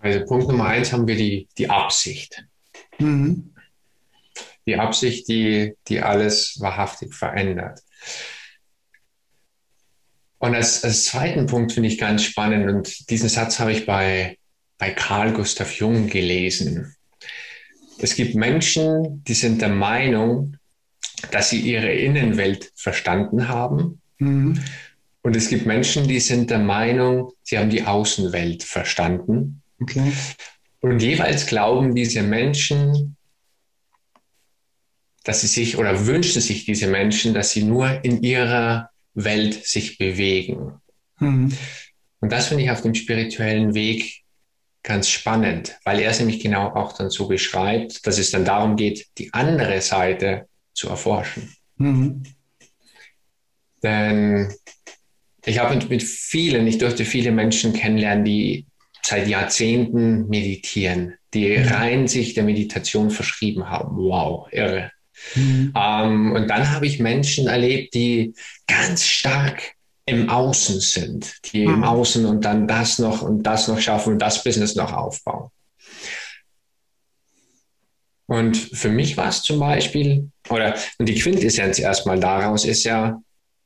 Also 0.00 0.24
Punkt 0.24 0.48
Nummer 0.48 0.66
eins 0.66 0.92
haben 0.92 1.06
wir 1.06 1.16
die, 1.16 1.48
die 1.58 1.70
Absicht. 1.70 2.44
Mhm. 2.98 3.54
Die 4.66 4.76
Absicht, 4.76 5.28
die, 5.28 5.74
die 5.88 6.00
alles 6.00 6.58
wahrhaftig 6.60 7.14
verändert. 7.14 7.80
Und 10.38 10.56
als, 10.56 10.82
als 10.82 11.04
zweiten 11.04 11.46
Punkt 11.46 11.72
finde 11.72 11.88
ich 11.88 11.98
ganz 11.98 12.24
spannend, 12.24 12.68
und 12.68 13.10
diesen 13.10 13.28
Satz 13.28 13.60
habe 13.60 13.72
ich 13.72 13.86
bei, 13.86 14.38
bei 14.76 14.90
Carl 14.90 15.32
Gustav 15.32 15.72
Jung 15.74 16.08
gelesen. 16.08 16.96
Es 17.98 18.16
gibt 18.16 18.34
Menschen, 18.34 19.22
die 19.24 19.34
sind 19.34 19.62
der 19.62 19.68
Meinung, 19.68 20.56
dass 21.30 21.50
sie 21.50 21.60
ihre 21.60 21.92
Innenwelt 21.92 22.72
verstanden 22.74 23.48
haben. 23.48 24.00
Mhm. 24.18 24.62
Und 25.22 25.36
es 25.36 25.48
gibt 25.48 25.66
Menschen, 25.66 26.08
die 26.08 26.20
sind 26.20 26.50
der 26.50 26.58
Meinung, 26.58 27.32
sie 27.42 27.58
haben 27.58 27.70
die 27.70 27.84
Außenwelt 27.84 28.64
verstanden. 28.64 29.62
Okay. 29.80 30.12
Und 30.80 31.00
jeweils 31.00 31.46
glauben 31.46 31.94
diese 31.94 32.22
Menschen, 32.22 33.16
dass 35.24 35.42
sie 35.42 35.46
sich 35.46 35.78
oder 35.78 36.06
wünschen 36.06 36.42
sich 36.42 36.64
diese 36.64 36.88
Menschen, 36.88 37.34
dass 37.34 37.52
sie 37.52 37.62
nur 37.62 38.04
in 38.04 38.22
ihrer 38.22 38.90
Welt 39.14 39.64
sich 39.64 39.98
bewegen. 39.98 40.80
Mhm. 41.20 41.52
Und 42.20 42.32
das 42.32 42.48
finde 42.48 42.64
ich 42.64 42.70
auf 42.70 42.82
dem 42.82 42.94
spirituellen 42.94 43.74
Weg 43.74 44.22
ganz 44.82 45.08
spannend, 45.08 45.78
weil 45.84 46.00
er 46.00 46.10
es 46.10 46.18
nämlich 46.18 46.40
genau 46.40 46.74
auch 46.74 46.92
dann 46.92 47.10
so 47.10 47.28
beschreibt, 47.28 48.04
dass 48.06 48.18
es 48.18 48.32
dann 48.32 48.44
darum 48.44 48.76
geht, 48.76 49.06
die 49.18 49.32
andere 49.32 49.80
Seite 49.80 50.48
zu 50.74 50.88
erforschen. 50.88 51.54
Mhm. 51.76 52.22
Denn 53.82 54.52
ich 55.44 55.58
habe 55.58 55.74
mit 55.88 56.02
vielen, 56.02 56.66
ich 56.66 56.78
durfte 56.78 57.04
viele 57.04 57.32
Menschen 57.32 57.72
kennenlernen, 57.72 58.24
die 58.24 58.66
seit 59.02 59.26
Jahrzehnten 59.26 60.28
meditieren, 60.28 61.14
die 61.34 61.56
mhm. 61.58 61.68
rein 61.68 62.08
sich 62.08 62.34
der 62.34 62.44
Meditation 62.44 63.10
verschrieben 63.10 63.68
haben. 63.68 63.96
Wow, 63.96 64.46
irre. 64.52 64.92
Mhm. 65.34 65.72
Ähm, 65.76 66.32
und 66.32 66.48
dann 66.48 66.70
habe 66.70 66.86
ich 66.86 67.00
Menschen 67.00 67.48
erlebt, 67.48 67.94
die 67.94 68.34
ganz 68.66 69.04
stark 69.04 69.74
im 70.06 70.28
Außen 70.28 70.80
sind, 70.80 71.34
die 71.52 71.66
mhm. 71.66 71.74
im 71.74 71.84
Außen 71.84 72.26
und 72.26 72.44
dann 72.44 72.66
das 72.66 72.98
noch 72.98 73.22
und 73.22 73.42
das 73.42 73.68
noch 73.68 73.80
schaffen 73.80 74.14
und 74.14 74.18
das 74.20 74.42
Business 74.44 74.74
noch 74.74 74.92
aufbauen. 74.92 75.50
Und 78.32 78.56
für 78.56 78.88
mich 78.88 79.18
war 79.18 79.28
es 79.28 79.42
zum 79.42 79.60
Beispiel, 79.60 80.30
oder 80.48 80.74
und 80.96 81.06
die 81.06 81.16
Quintessenz 81.16 81.78
erstmal 81.78 82.18
daraus 82.18 82.64
ist 82.64 82.82
ja, 82.84 83.20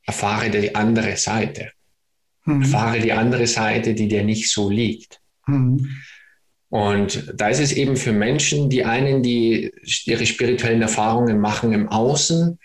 erfahre 0.05 0.49
die 0.49 0.75
andere 0.75 1.15
Seite. 1.15 1.71
Mhm. 2.43 2.63
Erfahre 2.63 2.99
die 2.99 3.13
andere 3.13 3.47
Seite, 3.47 3.93
die 3.93 4.09
dir 4.09 4.25
nicht 4.25 4.51
so 4.51 4.69
liegt. 4.69 5.21
Mhm. 5.45 5.89
Und 6.67 7.31
da 7.33 7.47
ist 7.47 7.61
es 7.61 7.71
eben 7.71 7.95
für 7.95 8.11
Menschen, 8.11 8.69
die 8.69 8.83
einen, 8.83 9.23
die 9.23 9.71
ihre 10.03 10.25
spirituellen 10.25 10.81
Erfahrungen 10.81 11.39
machen 11.39 11.71
im 11.71 11.87
Außen, 11.87 12.59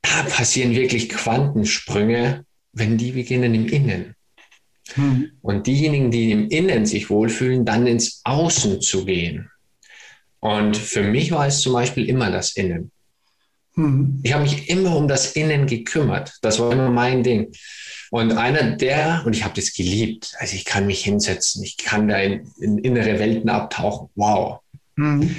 da 0.00 0.22
passieren 0.22 0.74
wirklich 0.74 1.10
Quantensprünge, 1.10 2.46
wenn 2.72 2.96
die 2.96 3.12
beginnen 3.12 3.54
im 3.54 3.68
Innen. 3.68 4.14
Mhm. 4.96 5.32
Und 5.42 5.66
diejenigen, 5.66 6.10
die 6.10 6.30
im 6.30 6.48
Innen 6.48 6.86
sich 6.86 7.10
wohlfühlen, 7.10 7.66
dann 7.66 7.86
ins 7.86 8.22
Außen 8.24 8.80
zu 8.80 9.04
gehen. 9.04 9.50
Und 10.46 10.76
für 10.76 11.02
mich 11.02 11.32
war 11.32 11.48
es 11.48 11.60
zum 11.60 11.72
Beispiel 11.72 12.08
immer 12.08 12.30
das 12.30 12.52
Innen. 12.52 12.92
Mhm. 13.74 14.20
Ich 14.22 14.32
habe 14.32 14.44
mich 14.44 14.70
immer 14.70 14.94
um 14.94 15.08
das 15.08 15.32
Innen 15.32 15.66
gekümmert. 15.66 16.34
Das 16.40 16.60
war 16.60 16.70
immer 16.70 16.88
mein 16.88 17.24
Ding. 17.24 17.52
Und 18.12 18.30
einer 18.38 18.76
der, 18.76 19.24
und 19.26 19.34
ich 19.34 19.42
habe 19.42 19.54
das 19.56 19.74
geliebt, 19.74 20.36
also 20.38 20.54
ich 20.54 20.64
kann 20.64 20.86
mich 20.86 21.02
hinsetzen, 21.02 21.64
ich 21.64 21.76
kann 21.76 22.06
da 22.06 22.18
in, 22.18 22.48
in 22.60 22.78
innere 22.78 23.18
Welten 23.18 23.50
abtauchen. 23.50 24.08
Wow. 24.14 24.60
Mhm. 24.94 25.34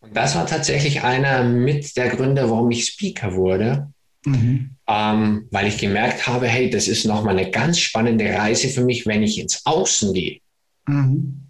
Und 0.00 0.16
das 0.16 0.34
war 0.34 0.48
tatsächlich 0.48 1.02
einer 1.02 1.44
mit 1.44 1.96
der 1.96 2.08
Gründe, 2.08 2.50
warum 2.50 2.72
ich 2.72 2.86
Speaker 2.86 3.34
wurde. 3.34 3.92
Mhm. 4.26 4.70
Ähm, 4.88 5.46
weil 5.52 5.68
ich 5.68 5.78
gemerkt 5.78 6.26
habe, 6.26 6.48
hey, 6.48 6.68
das 6.68 6.88
ist 6.88 7.04
nochmal 7.04 7.38
eine 7.38 7.52
ganz 7.52 7.78
spannende 7.78 8.28
Reise 8.34 8.68
für 8.68 8.84
mich, 8.84 9.06
wenn 9.06 9.22
ich 9.22 9.38
ins 9.38 9.64
Außen 9.64 10.12
gehe. 10.12 10.40
Mhm. 10.86 11.43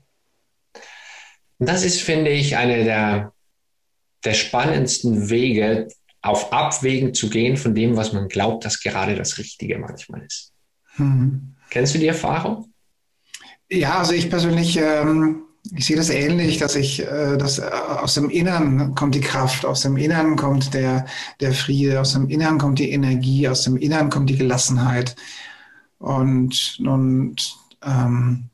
Und 1.58 1.68
das 1.68 1.84
ist, 1.84 2.00
finde 2.00 2.30
ich, 2.30 2.56
eine 2.56 2.84
der, 2.84 3.32
der 4.24 4.34
spannendsten 4.34 5.30
Wege, 5.30 5.88
auf 6.24 6.54
Abwägen 6.54 7.12
zu 7.12 7.28
gehen 7.28 7.58
von 7.58 7.74
dem, 7.74 7.96
was 7.96 8.14
man 8.14 8.28
glaubt, 8.28 8.64
dass 8.64 8.80
gerade 8.80 9.14
das 9.14 9.36
Richtige 9.36 9.78
manchmal 9.78 10.22
ist. 10.22 10.52
Mhm. 10.96 11.54
Kennst 11.68 11.94
du 11.94 11.98
die 11.98 12.06
Erfahrung? 12.06 12.72
Ja, 13.70 13.98
also 13.98 14.14
ich 14.14 14.30
persönlich, 14.30 14.78
ähm, 14.78 15.42
ich 15.74 15.84
sehe 15.84 15.96
das 15.96 16.08
ähnlich, 16.08 16.56
dass 16.56 16.76
ich, 16.76 17.02
äh, 17.02 17.36
dass 17.36 17.58
äh, 17.58 17.64
aus 17.64 18.14
dem 18.14 18.30
Innern 18.30 18.94
kommt 18.94 19.14
die 19.14 19.20
Kraft, 19.20 19.66
aus 19.66 19.82
dem 19.82 19.98
Innern 19.98 20.36
kommt 20.36 20.72
der, 20.72 21.04
der 21.40 21.52
Friede, 21.52 22.00
aus 22.00 22.14
dem 22.14 22.30
Innern 22.30 22.56
kommt 22.56 22.78
die 22.78 22.90
Energie, 22.90 23.46
aus 23.46 23.64
dem 23.64 23.76
Innern 23.76 24.08
kommt 24.08 24.30
die 24.30 24.38
Gelassenheit. 24.38 25.16
Und, 25.98 26.78
und 26.80 27.36
ähm, 27.84 28.48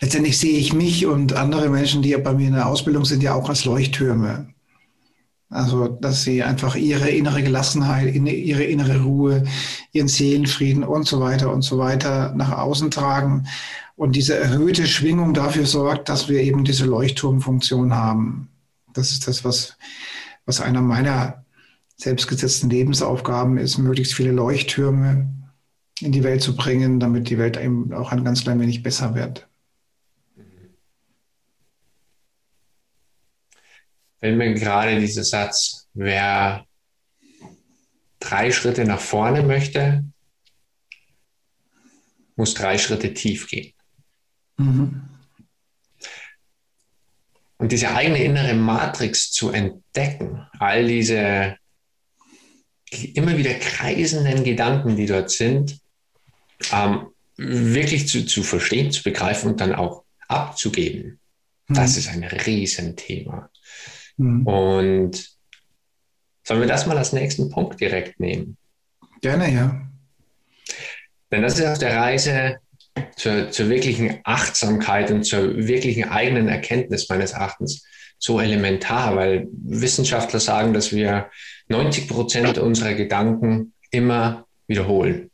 letztendlich 0.00 0.38
sehe 0.38 0.58
ich 0.58 0.72
mich 0.72 1.06
und 1.06 1.34
andere 1.34 1.68
Menschen, 1.68 2.02
die 2.02 2.16
bei 2.16 2.32
mir 2.32 2.48
in 2.48 2.54
der 2.54 2.68
Ausbildung 2.68 3.04
sind, 3.04 3.22
ja 3.22 3.34
auch 3.34 3.48
als 3.48 3.64
Leuchttürme. 3.64 4.48
Also, 5.48 5.86
dass 5.86 6.24
sie 6.24 6.42
einfach 6.42 6.74
ihre 6.74 7.08
innere 7.08 7.42
Gelassenheit, 7.42 8.12
ihre 8.14 8.64
innere 8.64 9.02
Ruhe, 9.02 9.44
ihren 9.92 10.08
Seelenfrieden 10.08 10.82
und 10.82 11.06
so 11.06 11.20
weiter 11.20 11.52
und 11.52 11.62
so 11.62 11.78
weiter 11.78 12.32
nach 12.34 12.58
außen 12.58 12.90
tragen. 12.90 13.46
Und 13.94 14.16
diese 14.16 14.36
erhöhte 14.36 14.86
Schwingung 14.86 15.34
dafür 15.34 15.64
sorgt, 15.64 16.08
dass 16.08 16.28
wir 16.28 16.40
eben 16.40 16.64
diese 16.64 16.84
Leuchtturmfunktion 16.84 17.94
haben. 17.94 18.48
Das 18.92 19.12
ist 19.12 19.28
das, 19.28 19.44
was, 19.44 19.76
was 20.46 20.60
einer 20.60 20.82
meiner 20.82 21.44
selbstgesetzten 21.96 22.68
Lebensaufgaben 22.68 23.56
ist, 23.56 23.78
möglichst 23.78 24.14
viele 24.14 24.32
Leuchttürme 24.32 25.32
in 26.00 26.12
die 26.12 26.24
Welt 26.24 26.42
zu 26.42 26.56
bringen, 26.56 27.00
damit 27.00 27.30
die 27.30 27.38
Welt 27.38 27.56
eben 27.56 27.92
auch 27.94 28.12
ein 28.12 28.24
ganz 28.24 28.42
klein 28.42 28.60
wenig 28.60 28.82
besser 28.82 29.14
wird. 29.14 29.48
Fällt 34.26 34.38
mir 34.38 34.54
gerade 34.54 34.98
dieser 34.98 35.22
Satz, 35.22 35.88
wer 35.94 36.66
drei 38.18 38.50
Schritte 38.50 38.84
nach 38.84 39.00
vorne 39.00 39.42
möchte, 39.42 40.04
muss 42.34 42.54
drei 42.54 42.76
Schritte 42.76 43.14
tief 43.14 43.46
gehen. 43.46 43.72
Mhm. 44.56 45.02
Und 47.58 47.70
diese 47.70 47.94
eigene 47.94 48.22
innere 48.22 48.54
Matrix 48.54 49.30
zu 49.30 49.50
entdecken, 49.50 50.46
all 50.58 50.86
diese 50.86 51.56
immer 53.14 53.38
wieder 53.38 53.54
kreisenden 53.54 54.42
Gedanken, 54.42 54.96
die 54.96 55.06
dort 55.06 55.30
sind, 55.30 55.80
ähm, 56.72 57.06
wirklich 57.36 58.08
zu, 58.08 58.26
zu 58.26 58.42
verstehen, 58.42 58.90
zu 58.90 59.02
begreifen 59.04 59.52
und 59.52 59.60
dann 59.60 59.74
auch 59.74 60.04
abzugeben, 60.26 61.20
mhm. 61.68 61.74
das 61.74 61.96
ist 61.96 62.08
ein 62.08 62.24
Riesenthema. 62.24 63.50
Mhm. 64.16 64.46
Und 64.46 65.36
sollen 66.44 66.60
wir 66.60 66.68
das 66.68 66.86
mal 66.86 66.98
als 66.98 67.12
nächsten 67.12 67.50
Punkt 67.50 67.80
direkt 67.80 68.20
nehmen? 68.20 68.56
Gerne, 69.20 69.52
ja. 69.52 69.82
Denn 71.30 71.42
das 71.42 71.58
ist 71.58 71.66
auf 71.66 71.78
der 71.78 71.96
Reise 71.96 72.58
zur, 73.16 73.50
zur 73.50 73.68
wirklichen 73.68 74.20
Achtsamkeit 74.24 75.10
und 75.10 75.24
zur 75.24 75.56
wirklichen 75.66 76.04
eigenen 76.04 76.48
Erkenntnis 76.48 77.08
meines 77.08 77.32
Erachtens 77.32 77.84
so 78.18 78.40
elementar, 78.40 79.16
weil 79.16 79.48
Wissenschaftler 79.50 80.40
sagen, 80.40 80.72
dass 80.72 80.92
wir 80.92 81.30
90 81.68 82.08
Prozent 82.08 82.58
unserer 82.58 82.94
Gedanken 82.94 83.74
immer 83.90 84.46
wiederholen. 84.66 85.30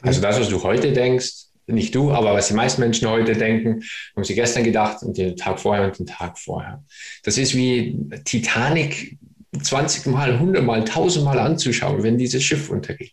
Also 0.00 0.20
das, 0.20 0.40
was 0.40 0.48
du 0.48 0.62
heute 0.62 0.92
denkst, 0.92 1.51
nicht 1.66 1.94
du, 1.94 2.10
aber 2.10 2.34
was 2.34 2.48
die 2.48 2.54
meisten 2.54 2.80
Menschen 2.80 3.08
heute 3.08 3.34
denken, 3.34 3.82
haben 4.16 4.24
sie 4.24 4.34
gestern 4.34 4.64
gedacht 4.64 5.02
und 5.02 5.16
den 5.16 5.36
Tag 5.36 5.60
vorher 5.60 5.84
und 5.84 5.98
den 5.98 6.06
Tag 6.06 6.38
vorher. 6.38 6.84
Das 7.22 7.38
ist 7.38 7.54
wie 7.54 7.98
Titanic 8.24 9.18
20 9.60 10.06
Mal, 10.06 10.32
100 10.32 10.64
Mal, 10.64 10.80
1000 10.80 11.24
Mal 11.24 11.38
anzuschauen, 11.38 12.02
wenn 12.02 12.18
dieses 12.18 12.42
Schiff 12.42 12.70
untergeht. 12.70 13.12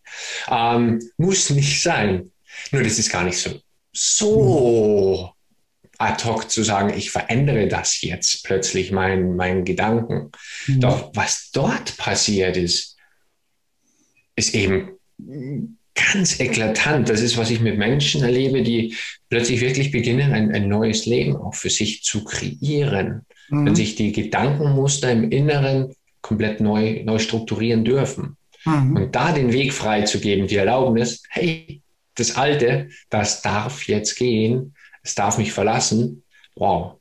Ähm, 0.50 1.00
muss 1.18 1.50
nicht 1.50 1.82
sein. 1.82 2.32
Nur 2.72 2.84
das 2.84 2.98
ist 2.98 3.12
gar 3.12 3.24
nicht 3.24 3.38
so, 3.38 3.60
so 3.91 5.32
ad 5.98 6.24
hoc 6.24 6.50
zu 6.50 6.63
sagen, 6.63 6.98
ich 6.98 7.12
verändere 7.12 7.68
das 7.68 8.01
jetzt 8.01 8.46
plötzlich, 8.46 8.91
meinen 8.91 9.36
mein 9.36 9.65
Gedanken. 9.65 10.32
Mhm. 10.68 10.79
Doch 10.79 11.12
was 11.13 11.51
dort 11.51 11.98
passiert 11.98 12.56
ist, 12.56 12.96
ist 14.36 14.56
eben 14.56 14.91
ganz 16.13 16.39
eklatant. 16.39 17.10
Das 17.10 17.22
ist, 17.22 17.38
was 17.38 17.50
ich 17.50 17.60
mit 17.60 17.77
Menschen 17.77 18.24
erlebe, 18.24 18.62
die 18.63 18.96
plötzlich 19.29 19.62
wirklich 19.62 19.91
beginnen, 19.91 20.34
ein, 20.34 20.51
ein 20.51 20.68
neues 20.68 21.06
Leben 21.06 21.36
auch 21.36 21.56
für 21.56 21.70
sich 21.70 22.03
zu 22.03 22.24
kreieren. 22.24 23.25
Mhm. 23.50 23.65
Wenn 23.65 23.75
sich 23.75 23.96
die 23.96 24.12
Gedankenmuster 24.12 25.12
im 25.12 25.32
Inneren 25.32 25.94
komplett 26.22 26.60
neu, 26.60 27.03
neu 27.03 27.20
strukturieren 27.20 27.84
dürfen. 27.84 28.38
Mhm. 28.65 28.96
Und 28.96 29.15
da 29.15 29.32
den 29.32 29.53
Weg 29.53 29.74
freizugeben, 29.74 30.48
die 30.48 30.58
Erlaubnis, 30.58 31.24
hey, 31.29 31.82
das 32.15 32.36
Alte, 32.36 32.89
das 33.10 33.41
darf 33.41 33.88
jetzt 33.88 34.15
gehen, 34.15 34.75
es 35.03 35.15
darf 35.15 35.38
mich 35.38 35.51
verlassen. 35.51 36.24
Wow. 36.56 37.00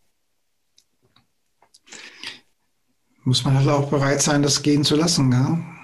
Muss 3.24 3.44
man 3.44 3.58
halt 3.58 3.68
auch 3.68 3.90
bereit 3.90 4.22
sein, 4.22 4.42
das 4.42 4.62
gehen 4.62 4.84
zu 4.84 4.96
lassen, 4.96 5.32
ja? 5.32 5.77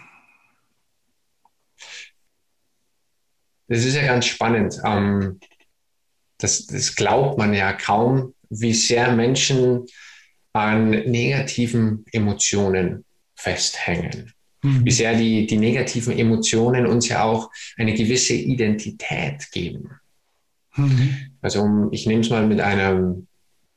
Das 3.68 3.84
ist 3.84 3.94
ja 3.94 4.04
ganz 4.06 4.26
spannend. 4.26 4.80
Ähm, 4.84 5.40
das, 6.38 6.66
das 6.66 6.94
glaubt 6.94 7.38
man 7.38 7.54
ja 7.54 7.72
kaum, 7.72 8.34
wie 8.50 8.74
sehr 8.74 9.12
Menschen 9.12 9.86
an 10.52 10.90
negativen 10.90 12.04
Emotionen 12.12 13.04
festhängen. 13.34 14.32
Mhm. 14.62 14.84
Wie 14.84 14.90
sehr 14.90 15.16
die, 15.16 15.46
die 15.46 15.56
negativen 15.56 16.16
Emotionen 16.16 16.86
uns 16.86 17.08
ja 17.08 17.24
auch 17.24 17.50
eine 17.76 17.94
gewisse 17.94 18.34
Identität 18.34 19.50
geben. 19.52 19.90
Mhm. 20.76 21.36
Also 21.40 21.88
ich 21.92 22.06
nehme 22.06 22.20
es 22.20 22.30
mal 22.30 22.46
mit 22.46 22.60
einem 22.60 23.26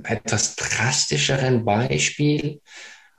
etwas 0.04 0.56
drastischeren 0.56 1.66
Beispiel. 1.66 2.62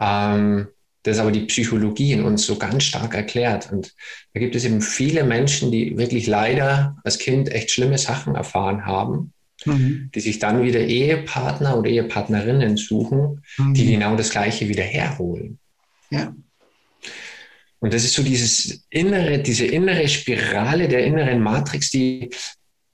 Ähm, 0.00 0.68
das 1.08 1.18
aber 1.18 1.32
die 1.32 1.46
Psychologie 1.46 2.12
in 2.12 2.22
uns 2.22 2.46
so 2.46 2.56
ganz 2.56 2.84
stark 2.84 3.14
erklärt. 3.14 3.70
Und 3.72 3.94
da 4.34 4.40
gibt 4.40 4.54
es 4.54 4.64
eben 4.64 4.80
viele 4.80 5.24
Menschen, 5.24 5.70
die 5.72 5.96
wirklich 5.96 6.26
leider 6.26 6.96
als 7.04 7.18
Kind 7.18 7.50
echt 7.50 7.70
schlimme 7.70 7.98
Sachen 7.98 8.34
erfahren 8.34 8.86
haben, 8.86 9.32
mhm. 9.64 10.10
die 10.14 10.20
sich 10.20 10.38
dann 10.38 10.62
wieder 10.62 10.80
Ehepartner 10.80 11.76
oder 11.76 11.90
Ehepartnerinnen 11.90 12.76
suchen, 12.76 13.42
mhm. 13.56 13.74
die 13.74 13.92
genau 13.92 14.16
das 14.16 14.30
Gleiche 14.30 14.68
wieder 14.68 14.84
herholen. 14.84 15.58
Ja. 16.10 16.34
Und 17.80 17.94
das 17.94 18.04
ist 18.04 18.14
so 18.14 18.22
dieses 18.22 18.84
innere, 18.90 19.38
diese 19.38 19.66
innere 19.66 20.08
Spirale 20.08 20.88
der 20.88 21.04
inneren 21.04 21.40
Matrix, 21.40 21.90
die 21.90 22.30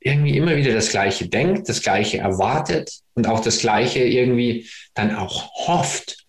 irgendwie 0.01 0.37
immer 0.37 0.57
wieder 0.57 0.75
das 0.75 0.91
Gleiche 0.91 1.29
denkt, 1.29 1.69
das 1.69 1.81
Gleiche 1.81 2.19
erwartet 2.19 2.93
und 3.15 3.27
auch 3.27 3.41
das 3.41 3.59
Gleiche 3.59 4.01
irgendwie 4.01 4.69
dann 4.93 5.17
auch 5.17 5.67
hofft 5.67 6.24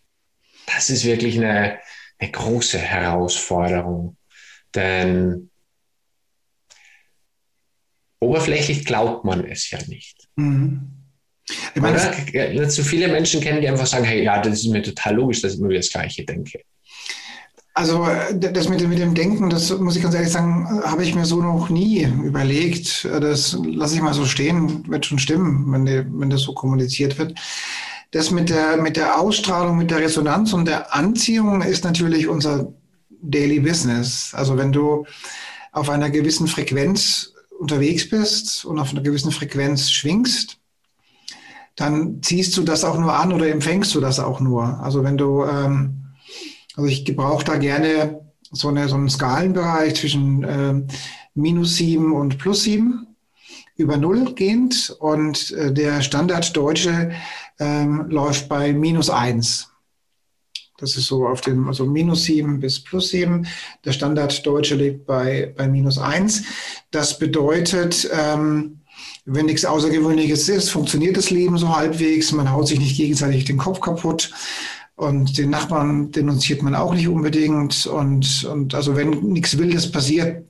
das 0.73 0.89
ist 0.89 1.06
wirklich 1.06 1.38
eine, 1.38 1.80
eine 2.19 2.32
große 2.32 2.78
Herausforderung. 2.78 4.17
Denn 4.73 5.49
oberflächlich 8.19 8.86
glaubt 8.86 9.25
man 9.25 9.45
es 9.45 9.69
ja 9.69 9.80
nicht. 9.88 10.28
Mhm. 10.36 10.91
Ich 11.75 11.82
meine, 11.82 11.97
Oder? 11.97 12.69
Zu 12.69 12.84
viele 12.84 13.08
Menschen 13.08 13.39
kennen, 13.39 13.62
die 13.62 13.69
einfach 13.69 13.86
sagen, 13.86 14.04
hey, 14.04 14.23
ja, 14.23 14.41
das 14.41 14.60
ist 14.60 14.67
mir 14.67 14.82
total 14.82 15.15
logisch, 15.15 15.41
dass 15.41 15.54
ich 15.54 15.60
immer 15.60 15.69
wieder 15.69 15.80
das 15.80 15.91
Gleiche 15.91 16.25
denke. 16.25 16.62
Also 17.75 18.08
das 18.34 18.69
mit 18.69 18.80
dem, 18.80 18.89
mit 18.89 18.99
dem 18.99 19.13
Denken, 19.13 19.49
das 19.49 19.69
muss 19.78 19.97
ich 19.97 20.01
ganz 20.01 20.15
ehrlich 20.15 20.32
sagen, 20.32 20.82
habe 20.86 21.04
ich 21.04 21.13
mir 21.13 21.25
so 21.25 21.41
noch 21.41 21.69
nie 21.69 22.04
überlegt. 22.04 23.04
Das 23.04 23.58
lasse 23.65 23.95
ich 23.95 24.01
mal 24.01 24.13
so 24.13 24.25
stehen, 24.25 24.88
wird 24.88 25.06
schon 25.06 25.19
stimmen, 25.19 25.71
wenn, 25.71 25.86
die, 25.86 26.06
wenn 26.08 26.30
das 26.30 26.41
so 26.41 26.54
kommuniziert 26.54 27.17
wird 27.19 27.38
das 28.15 28.32
mit 28.32 28.49
der, 28.49 28.78
mit 28.78 28.95
der 28.95 29.19
Ausstrahlung, 29.19 29.78
mit 29.78 29.91
der 29.91 29.99
Resonanz 29.99 30.54
und 30.54 30.65
der 30.65 30.95
Anziehung 30.95 31.62
ist 31.62 31.84
natürlich 31.84 32.30
unser 32.30 32.71
Daily 33.10 33.60
Business. 33.60 34.34
Also 34.34 34.56
wenn 34.56 34.71
du 34.71 35.06
auf 35.73 35.89
einer 35.89 36.10
gewissen 36.10 36.47
Frequenz 36.47 37.34
unterwegs 37.60 38.10
bist 38.10 38.63
und 38.63 38.80
auf 38.80 38.91
einer 38.91 39.01
gewissen 39.01 39.34
Frequenz 39.34 39.91
schwingst, 39.91 40.60
dann 41.75 42.21
ziehst 42.21 42.56
du 42.56 42.63
das 42.63 42.86
auch 42.86 42.97
nur 42.97 43.13
an 43.13 43.34
oder 43.34 43.49
empfängst 43.49 43.93
du 43.93 43.99
das 43.99 44.21
auch 44.21 44.39
nur. 44.39 44.63
Also 44.82 45.04
wenn 45.04 45.17
du, 45.17 45.43
ähm, 45.43 46.06
also 46.78 46.88
ich 46.88 47.04
gebrauche 47.04 47.43
da 47.43 47.58
gerne 47.58 48.21
so, 48.49 48.69
eine, 48.69 48.88
so 48.88 48.95
einen 48.95 49.10
Skalenbereich 49.10 49.93
zwischen 49.95 50.45
ähm, 50.47 50.88
minus 51.34 51.75
sieben 51.75 52.13
und 52.13 52.38
plus 52.38 52.63
sieben 52.63 53.08
über 53.75 53.97
Null 53.97 54.34
gehend 54.36 54.95
und 54.99 55.51
äh, 55.51 55.73
der 55.73 56.01
Standarddeutsche 56.01 57.12
ähm, 57.59 58.05
läuft 58.09 58.49
bei 58.49 58.73
minus 58.73 59.09
eins. 59.09 59.69
Das 60.77 60.97
ist 60.97 61.05
so 61.05 61.25
auf 61.25 61.41
dem, 61.41 61.67
also 61.67 61.85
minus 61.85 62.25
sieben 62.25 62.59
bis 62.59 62.83
plus 62.83 63.09
sieben. 63.09 63.47
Der 63.85 63.93
Standarddeutsche 63.93 64.75
liegt 64.75 65.05
bei, 65.05 65.53
bei 65.55 65.67
minus 65.67 65.97
eins. 65.97 66.43
Das 66.91 67.17
bedeutet, 67.17 68.09
ähm, 68.11 68.81
wenn 69.25 69.45
nichts 69.45 69.65
Außergewöhnliches 69.65 70.49
ist, 70.49 70.69
funktioniert 70.69 71.15
das 71.15 71.29
Leben 71.29 71.57
so 71.57 71.75
halbwegs. 71.75 72.31
Man 72.33 72.51
haut 72.51 72.67
sich 72.67 72.79
nicht 72.79 72.97
gegenseitig 72.97 73.45
den 73.45 73.57
Kopf 73.57 73.79
kaputt. 73.79 74.31
Und 74.95 75.37
den 75.37 75.49
Nachbarn 75.49 76.11
denunziert 76.11 76.61
man 76.61 76.75
auch 76.75 76.93
nicht 76.93 77.07
unbedingt. 77.07 77.85
Und, 77.85 78.43
und 78.45 78.75
also 78.75 78.95
wenn 78.95 79.09
nichts 79.31 79.57
Wildes 79.57 79.91
passiert, 79.91 80.45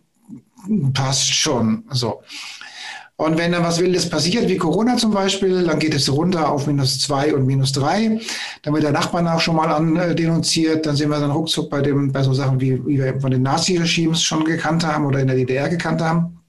passt 0.93 1.33
schon. 1.33 1.83
So. 1.91 2.21
Und 3.17 3.37
wenn 3.37 3.53
dann 3.53 3.63
was 3.63 3.79
Wildes 3.79 4.09
passiert, 4.09 4.49
wie 4.49 4.57
Corona 4.57 4.97
zum 4.97 5.11
Beispiel, 5.11 5.63
dann 5.63 5.79
geht 5.79 5.93
es 5.93 6.11
runter 6.11 6.49
auf 6.49 6.67
minus 6.67 6.99
zwei 6.99 7.33
und 7.33 7.45
minus 7.45 7.71
drei. 7.71 8.19
Dann 8.61 8.73
wird 8.73 8.83
der 8.83 8.91
Nachbarn 8.91 9.25
auch 9.27 9.39
schon 9.39 9.55
mal 9.55 9.71
andenunziert. 9.71 10.85
Dann 10.85 10.97
sind 10.97 11.09
wir 11.09 11.19
dann 11.19 11.31
ruckzuck 11.31 11.69
bei, 11.69 11.81
dem, 11.81 12.11
bei 12.11 12.23
so 12.23 12.33
Sachen, 12.33 12.59
wie, 12.59 12.85
wie 12.85 12.97
wir 12.97 13.21
von 13.21 13.31
den 13.31 13.41
Nazi-Regimes 13.41 14.21
schon 14.21 14.43
gekannt 14.43 14.85
haben 14.85 15.05
oder 15.05 15.19
in 15.19 15.27
der 15.27 15.37
DDR 15.37 15.69
gekannt 15.69 16.01
haben. 16.01 16.41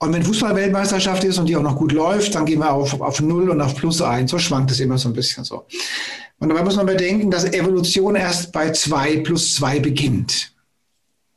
Und 0.00 0.12
wenn 0.12 0.24
Fußball-Weltmeisterschaft 0.24 1.22
ist 1.22 1.38
und 1.38 1.48
die 1.48 1.56
auch 1.56 1.62
noch 1.62 1.76
gut 1.76 1.92
läuft, 1.92 2.34
dann 2.34 2.44
gehen 2.44 2.58
wir 2.58 2.72
auf, 2.72 3.00
auf 3.00 3.20
null 3.20 3.48
und 3.48 3.60
auf 3.60 3.76
plus 3.76 4.02
eins. 4.02 4.32
So 4.32 4.38
schwankt 4.38 4.72
es 4.72 4.80
immer 4.80 4.98
so 4.98 5.08
ein 5.08 5.14
bisschen 5.14 5.44
so. 5.44 5.64
Und 6.38 6.48
dabei 6.48 6.64
muss 6.64 6.76
man 6.76 6.86
bedenken, 6.86 7.30
dass 7.30 7.44
Evolution 7.44 8.16
erst 8.16 8.52
bei 8.52 8.72
zwei 8.72 9.18
plus 9.18 9.54
zwei 9.54 9.78
beginnt. 9.78 10.55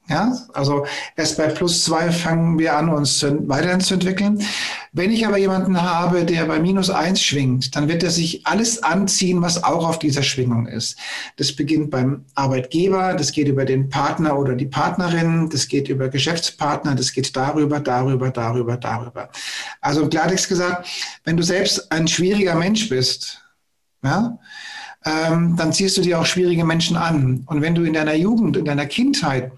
Ja, 0.10 0.36
also 0.54 0.88
erst 1.16 1.38
bei 1.38 1.50
plus 1.50 1.84
zwei 1.84 2.12
fangen 2.12 2.58
wir 2.58 2.76
an, 2.76 2.90
uns 2.90 3.24
weiterhin 3.24 3.80
zu 3.80 3.94
entwickeln. 3.94 4.44
Wenn 4.92 5.12
ich 5.12 5.28
aber 5.28 5.38
jemanden 5.38 5.80
habe, 5.80 6.26
der 6.26 6.46
bei 6.46 6.60
minus 6.60 6.90
eins 6.90 7.22
schwingt, 7.22 7.76
dann 7.76 7.88
wird 7.88 8.02
er 8.02 8.10
sich 8.10 8.48
alles 8.48 8.82
anziehen, 8.82 9.44
was 9.44 9.64
auch 9.64 9.88
auf 9.88 10.00
dieser 10.00 10.24
Schwingung 10.24 10.66
ist. 10.66 10.98
Das 11.36 11.56
beginnt 11.56 11.92
beim 11.92 12.26
Arbeitgeber, 12.34 13.14
das 13.14 13.32
geht 13.32 13.48
über 13.48 13.66
den 13.66 13.90
Partner 13.90 14.40
oder 14.40 14.56
die 14.56 14.66
Partnerin, 14.66 15.48
das 15.52 15.68
geht 15.68 15.90
über 15.90 16.10
Geschäftspartner, 16.10 16.96
das 16.96 17.14
geht 17.14 17.36
darüber, 17.36 17.80
darüber, 17.80 18.32
darüber, 18.32 18.78
darüber. 18.78 19.30
Also 19.80 20.10
Klartext 20.10 20.50
gesagt, 20.50 20.88
wenn 21.24 21.38
du 21.38 21.44
selbst 21.44 21.92
ein 21.92 22.08
schwieriger 22.08 22.56
Mensch 22.56 22.90
bist, 22.90 23.44
ja, 24.04 24.40
ähm, 25.06 25.56
dann 25.56 25.72
ziehst 25.72 25.98
du 25.98 26.02
dir 26.02 26.20
auch 26.20 26.26
schwierige 26.26 26.66
Menschen 26.66 26.98
an. 26.98 27.44
Und 27.46 27.62
wenn 27.62 27.76
du 27.76 27.84
in 27.84 27.94
deiner 27.94 28.16
Jugend, 28.16 28.58
in 28.58 28.66
deiner 28.66 28.86
Kindheit 28.86 29.52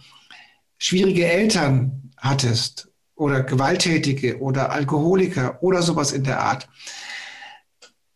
schwierige 0.82 1.28
Eltern 1.28 2.12
hattest 2.18 2.90
oder 3.14 3.44
Gewalttätige 3.44 4.40
oder 4.40 4.72
Alkoholiker 4.72 5.62
oder 5.62 5.84
sowas 5.84 6.12
in 6.12 6.24
der 6.24 6.42
Art, 6.42 6.68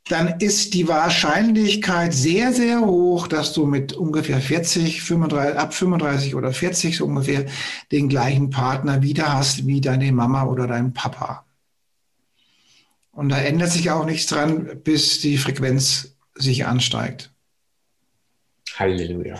dann 0.07 0.39
ist 0.39 0.73
die 0.73 0.87
Wahrscheinlichkeit 0.87 2.13
sehr, 2.13 2.53
sehr 2.53 2.81
hoch, 2.81 3.27
dass 3.27 3.53
du 3.53 3.67
mit 3.67 3.93
ungefähr 3.93 4.41
40, 4.41 5.03
35, 5.03 5.59
ab 5.59 5.73
35 5.75 6.33
oder 6.33 6.51
40 6.51 6.97
so 6.97 7.05
ungefähr 7.05 7.45
den 7.91 8.09
gleichen 8.09 8.49
Partner 8.49 9.03
wieder 9.03 9.31
hast 9.31 9.67
wie 9.67 9.79
deine 9.79 10.11
Mama 10.11 10.45
oder 10.45 10.65
dein 10.65 10.91
Papa. 10.91 11.45
Und 13.11 13.29
da 13.29 13.37
ändert 13.37 13.71
sich 13.71 13.91
auch 13.91 14.05
nichts 14.05 14.25
dran, 14.25 14.81
bis 14.83 15.21
die 15.21 15.37
Frequenz 15.37 16.15
sich 16.33 16.65
ansteigt. 16.65 17.31
Halleluja 18.75 19.39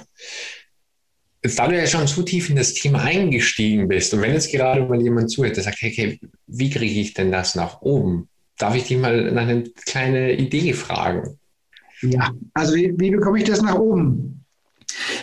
da 1.48 1.68
du 1.68 1.78
ja 1.78 1.88
schon 1.88 2.08
so 2.08 2.24
tief 2.24 2.50
in 2.50 2.56
das 2.56 2.74
Thema 2.74 3.02
eingestiegen 3.02 3.88
bist 3.88 4.14
und 4.14 4.22
wenn 4.22 4.34
jetzt 4.34 4.52
gerade 4.52 4.86
mal 4.86 5.02
jemand 5.02 5.32
zuhört, 5.32 5.56
der 5.56 5.64
sagt, 5.64 5.82
hey, 5.82 5.94
hey 5.94 6.20
wie 6.48 6.70
kriege 6.70 7.00
ich 7.00 7.14
denn 7.14 7.32
das 7.32 7.56
nach 7.56 7.82
oben? 7.82 8.30
Darf 8.58 8.76
ich 8.76 8.86
dich 8.86 8.98
mal 8.98 9.32
nach 9.32 9.48
eine 9.48 9.64
kleine 9.86 10.34
Idee 10.34 10.74
fragen? 10.74 11.38
Ja, 12.02 12.32
also 12.54 12.76
wie, 12.76 12.94
wie 12.98 13.12
bekomme 13.12 13.40
ich 13.40 13.46
das 13.46 13.62
nach 13.62 13.76
oben? 13.76 14.46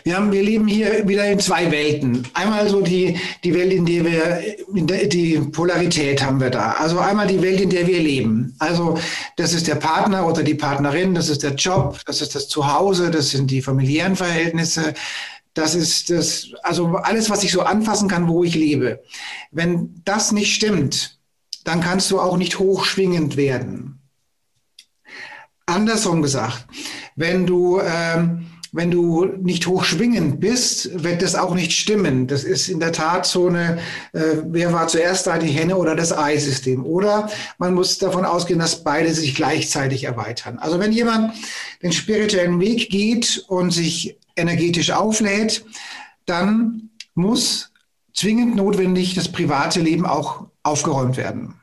Wir, 0.05 0.17
haben, 0.17 0.33
wir 0.33 0.43
leben 0.43 0.67
hier 0.67 1.07
wieder 1.07 1.25
in 1.31 1.39
zwei 1.39 1.71
Welten. 1.71 2.27
Einmal 2.35 2.69
so 2.69 2.81
die, 2.81 3.17
die 3.45 3.55
Welt, 3.55 3.73
in 3.73 3.87
der 3.87 4.05
wir, 4.05 4.41
in 4.75 4.87
der, 4.87 5.07
die 5.07 5.39
Polarität 5.39 6.23
haben 6.23 6.41
wir 6.41 6.51
da. 6.51 6.73
Also 6.73 6.99
einmal 6.99 7.27
die 7.27 7.41
Welt, 7.41 7.61
in 7.61 7.71
der 7.71 7.87
wir 7.87 8.01
leben. 8.01 8.55
Also 8.59 8.99
das 9.37 9.55
ist 9.55 9.69
der 9.69 9.77
Partner 9.77 10.27
oder 10.27 10.43
die 10.43 10.55
Partnerin, 10.55 11.15
das 11.15 11.29
ist 11.29 11.43
der 11.43 11.55
Job, 11.55 12.01
das 12.07 12.21
ist 12.21 12.35
das 12.35 12.49
Zuhause, 12.49 13.11
das 13.11 13.31
sind 13.31 13.51
die 13.51 13.63
familiären 13.63 14.17
Verhältnisse, 14.17 14.95
das 15.55 15.75
ist 15.75 16.11
das, 16.11 16.49
also 16.63 16.97
alles, 16.97 17.29
was 17.31 17.45
ich 17.45 17.53
so 17.53 17.63
anfassen 17.63 18.09
kann, 18.09 18.29
wo 18.29 18.45
ich 18.45 18.55
lebe. 18.55 19.03
Wenn 19.51 20.01
das 20.05 20.33
nicht 20.33 20.55
stimmt, 20.55 21.19
dann 21.65 21.81
kannst 21.81 22.11
du 22.11 22.21
auch 22.21 22.37
nicht 22.37 22.59
hochschwingend 22.59 23.37
werden. 23.37 24.01
Andersrum 25.67 26.23
gesagt, 26.23 26.67
wenn 27.17 27.47
du, 27.47 27.81
ähm, 27.81 28.47
wenn 28.73 28.91
du 28.91 29.27
nicht 29.27 29.67
hochschwingend 29.67 30.41
bist, 30.41 31.05
wird 31.05 31.21
das 31.21 31.35
auch 31.35 31.55
nicht 31.55 31.73
stimmen. 31.73 32.27
Das 32.27 32.43
ist 32.43 32.69
in 32.69 32.81
der 32.81 32.93
Tat 32.93 33.27
so 33.27 33.49
eine, 33.49 33.79
äh, 34.15 34.37
wer 34.47 34.73
war 34.73 34.89
zuerst 34.89 35.27
da, 35.27 35.37
die 35.37 35.51
Henne 35.51 35.77
oder 35.77 35.95
das 35.95 36.17
Ei-System. 36.17 36.85
Oder 36.85 37.29
man 37.59 37.75
muss 37.75 37.99
davon 37.99 38.25
ausgehen, 38.25 38.59
dass 38.59 38.83
beide 38.83 39.13
sich 39.13 39.35
gleichzeitig 39.35 40.05
erweitern. 40.05 40.59
Also 40.59 40.81
wenn 40.81 40.91
jemand 40.91 41.35
den 41.83 41.93
spirituellen 41.93 42.59
Weg 42.61 42.89
geht 42.89 43.45
und 43.47 43.73
sich 43.73 44.19
energetisch 44.37 44.91
auflädt, 44.91 45.65
dann 46.25 46.89
muss 47.15 47.73
zwingend 48.15 48.57
notwendig 48.57 49.15
das 49.15 49.31
private 49.31 49.81
Leben 49.81 50.07
auch 50.07 50.47
aufgeräumt 50.63 51.19
werden. 51.19 51.62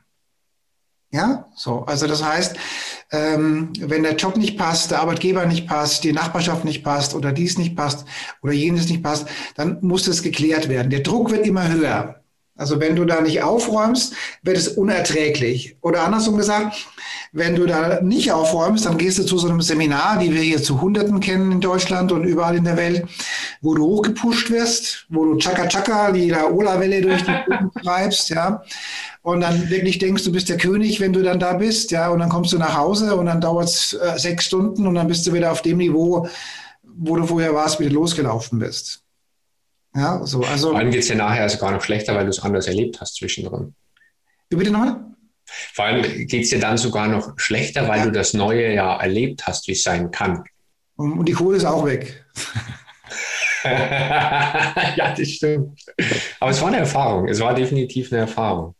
Ja, 1.12 1.46
so. 1.56 1.84
Also 1.86 2.06
das 2.06 2.22
heißt, 2.22 2.56
ähm, 3.10 3.72
wenn 3.80 4.04
der 4.04 4.14
Job 4.14 4.36
nicht 4.36 4.56
passt, 4.56 4.92
der 4.92 5.00
Arbeitgeber 5.00 5.44
nicht 5.44 5.66
passt, 5.66 6.04
die 6.04 6.12
Nachbarschaft 6.12 6.64
nicht 6.64 6.84
passt 6.84 7.14
oder 7.14 7.32
dies 7.32 7.58
nicht 7.58 7.74
passt 7.74 8.04
oder 8.42 8.52
jenes 8.52 8.88
nicht 8.88 9.02
passt, 9.02 9.26
dann 9.56 9.78
muss 9.80 10.04
das 10.04 10.22
geklärt 10.22 10.68
werden. 10.68 10.90
Der 10.90 11.00
Druck 11.00 11.32
wird 11.32 11.46
immer 11.46 11.68
höher. 11.68 12.20
Also 12.60 12.78
wenn 12.78 12.94
du 12.94 13.06
da 13.06 13.22
nicht 13.22 13.42
aufräumst, 13.42 14.14
wird 14.42 14.58
es 14.58 14.68
unerträglich. 14.68 15.78
Oder 15.80 16.04
andersrum 16.04 16.36
gesagt, 16.36 16.76
wenn 17.32 17.54
du 17.54 17.64
da 17.64 18.02
nicht 18.02 18.32
aufräumst, 18.32 18.84
dann 18.84 18.98
gehst 18.98 19.18
du 19.18 19.24
zu 19.24 19.38
so 19.38 19.48
einem 19.48 19.62
Seminar, 19.62 20.18
die 20.18 20.34
wir 20.34 20.42
hier 20.42 20.62
zu 20.62 20.80
Hunderten 20.80 21.20
kennen 21.20 21.52
in 21.52 21.60
Deutschland 21.62 22.12
und 22.12 22.24
überall 22.24 22.56
in 22.56 22.64
der 22.64 22.76
Welt, 22.76 23.06
wo 23.62 23.74
du 23.74 23.86
hochgepusht 23.86 24.50
wirst, 24.50 25.06
wo 25.08 25.24
du 25.24 25.38
Chaka 25.38 25.68
Chaka, 25.68 26.12
die 26.12 26.28
Laola-Welle 26.28 27.00
durch 27.00 27.22
die 27.22 27.32
Gruppen 27.46 27.70
treibst, 27.82 28.28
ja. 28.28 28.62
Und 29.22 29.42
dann 29.42 29.68
wirklich 29.68 29.98
denkst, 29.98 30.24
du 30.24 30.32
bist 30.32 30.48
der 30.48 30.56
König, 30.56 30.98
wenn 31.00 31.12
du 31.12 31.22
dann 31.22 31.38
da 31.38 31.52
bist, 31.52 31.90
ja. 31.90 32.08
Und 32.08 32.20
dann 32.20 32.30
kommst 32.30 32.52
du 32.52 32.58
nach 32.58 32.76
Hause 32.76 33.16
und 33.16 33.26
dann 33.26 33.40
dauert 33.40 33.68
es 33.68 33.92
äh, 33.92 34.18
sechs 34.18 34.46
Stunden 34.46 34.86
und 34.86 34.94
dann 34.94 35.08
bist 35.08 35.26
du 35.26 35.32
wieder 35.32 35.52
auf 35.52 35.60
dem 35.62 35.76
Niveau, 35.76 36.26
wo 36.82 37.16
du 37.16 37.26
vorher 37.26 37.54
warst, 37.54 37.80
wie 37.80 37.88
du 37.88 37.94
losgelaufen 37.94 38.58
bist. 38.58 39.02
Ja, 39.94 40.24
so, 40.24 40.42
also. 40.42 40.70
Vor 40.70 40.78
allem 40.78 40.90
geht 40.90 41.02
es 41.02 41.08
ja 41.08 41.16
nachher 41.16 41.48
sogar 41.48 41.72
noch 41.72 41.82
schlechter, 41.82 42.14
weil 42.14 42.24
du 42.24 42.30
es 42.30 42.40
anders 42.40 42.66
erlebt 42.66 43.00
hast 43.00 43.16
zwischendrin. 43.16 43.74
Wie 44.48 44.56
bitte 44.56 44.70
nochmal? 44.70 45.04
Vor 45.74 45.84
allem 45.84 46.26
geht 46.26 46.44
es 46.44 46.50
dir 46.50 46.60
dann 46.60 46.78
sogar 46.78 47.08
noch 47.08 47.38
schlechter, 47.38 47.88
weil 47.88 47.98
ja. 47.98 48.04
du 48.06 48.12
das 48.12 48.34
Neue 48.34 48.72
ja 48.72 48.96
erlebt 49.00 49.46
hast, 49.46 49.66
wie 49.68 49.72
es 49.72 49.82
sein 49.82 50.10
kann. 50.10 50.44
Und 50.96 51.26
die 51.26 51.32
Kohle 51.32 51.56
ist 51.56 51.64
auch 51.64 51.84
weg. 51.84 52.24
ja, 53.64 55.14
das 55.16 55.28
stimmt. 55.28 55.80
Aber 56.38 56.50
es 56.50 56.60
war 56.60 56.68
eine 56.68 56.78
Erfahrung. 56.78 57.28
Es 57.28 57.40
war 57.40 57.54
definitiv 57.54 58.12
eine 58.12 58.22
Erfahrung. 58.22 58.74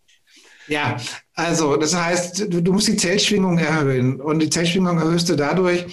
Ja, 0.70 0.98
also 1.34 1.76
das 1.76 1.96
heißt, 1.96 2.46
du, 2.48 2.62
du, 2.62 2.72
musst 2.72 2.86
die 2.86 2.96
Zellschwingung 2.96 3.58
erhöhen. 3.58 4.20
Und 4.20 4.38
die 4.38 4.48
Zellschwingung 4.48 4.98
erhöhst 4.98 5.28
du 5.28 5.34
dadurch, 5.34 5.84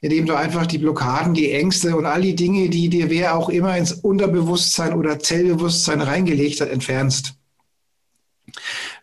indem 0.00 0.26
du 0.26 0.34
einfach 0.34 0.66
die 0.66 0.78
Blockaden, 0.78 1.34
die 1.34 1.52
Ängste 1.52 1.94
und 1.96 2.04
all 2.04 2.20
die 2.20 2.34
Dinge, 2.34 2.68
die 2.68 2.88
dir 2.88 3.10
wer 3.10 3.36
auch 3.36 3.48
immer 3.48 3.78
ins 3.78 3.92
Unterbewusstsein 3.92 4.92
oder 4.94 5.20
Zellbewusstsein 5.20 6.00
reingelegt 6.00 6.60
hat, 6.60 6.68
entfernst. 6.68 7.34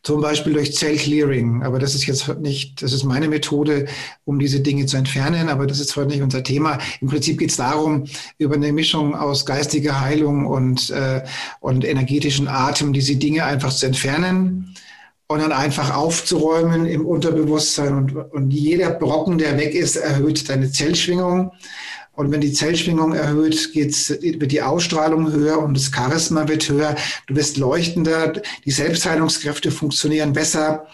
Zum 0.04 0.20
Beispiel 0.20 0.52
durch 0.52 0.76
Zellclearing. 0.76 1.64
Aber 1.64 1.80
das 1.80 1.96
ist 1.96 2.08
jetzt 2.08 2.28
nicht, 2.40 2.82
das 2.82 2.92
ist 2.92 3.06
meine 3.06 3.30
Methode, 3.30 3.88
um 4.26 4.38
diese 4.38 4.60
Dinge 4.60 4.86
zu 4.86 4.98
entfernen. 4.98 5.48
Aber 5.48 5.66
das 5.66 5.80
ist 5.80 5.96
heute 5.96 6.10
nicht 6.10 6.24
unser 6.24 6.44
Thema. 6.44 6.78
Im 7.00 7.08
Prinzip 7.08 7.38
geht 7.40 7.52
es 7.52 7.58
darum, 7.58 8.04
über 8.38 8.56
eine 8.56 8.74
Mischung 8.74 9.16
aus 9.16 9.46
geistiger 9.46 10.02
Heilung 10.02 10.46
und, 10.46 10.90
äh, 10.90 11.24
und 11.62 11.86
energetischen 11.86 12.50
Atem 12.50 12.92
diese 12.92 13.16
Dinge 13.16 13.46
einfach 13.46 13.72
zu 13.72 13.86
entfernen 13.86 14.76
und 15.32 15.40
dann 15.40 15.52
einfach 15.52 15.96
aufzuräumen 15.96 16.86
im 16.86 17.06
Unterbewusstsein. 17.06 17.96
Und, 17.96 18.16
und 18.16 18.52
jeder 18.52 18.92
Brocken, 18.92 19.38
der 19.38 19.58
weg 19.58 19.74
ist, 19.74 19.96
erhöht 19.96 20.50
deine 20.50 20.72
Zellschwingung. 20.72 21.52
Und 22.14 22.32
wenn 22.32 22.42
die 22.42 22.52
Zellschwingung 22.52 23.14
erhöht, 23.14 23.72
geht's, 23.72 24.10
wird 24.10 24.52
die 24.52 24.62
Ausstrahlung 24.62 25.32
höher 25.32 25.60
und 25.60 25.76
das 25.76 25.92
Charisma 25.96 26.48
wird 26.48 26.68
höher. 26.68 26.96
Du 27.28 27.36
wirst 27.36 27.58
leuchtender, 27.58 28.34
die 28.66 28.72
Selbstheilungskräfte 28.72 29.72
funktionieren 29.72 30.34
besser 30.34 30.88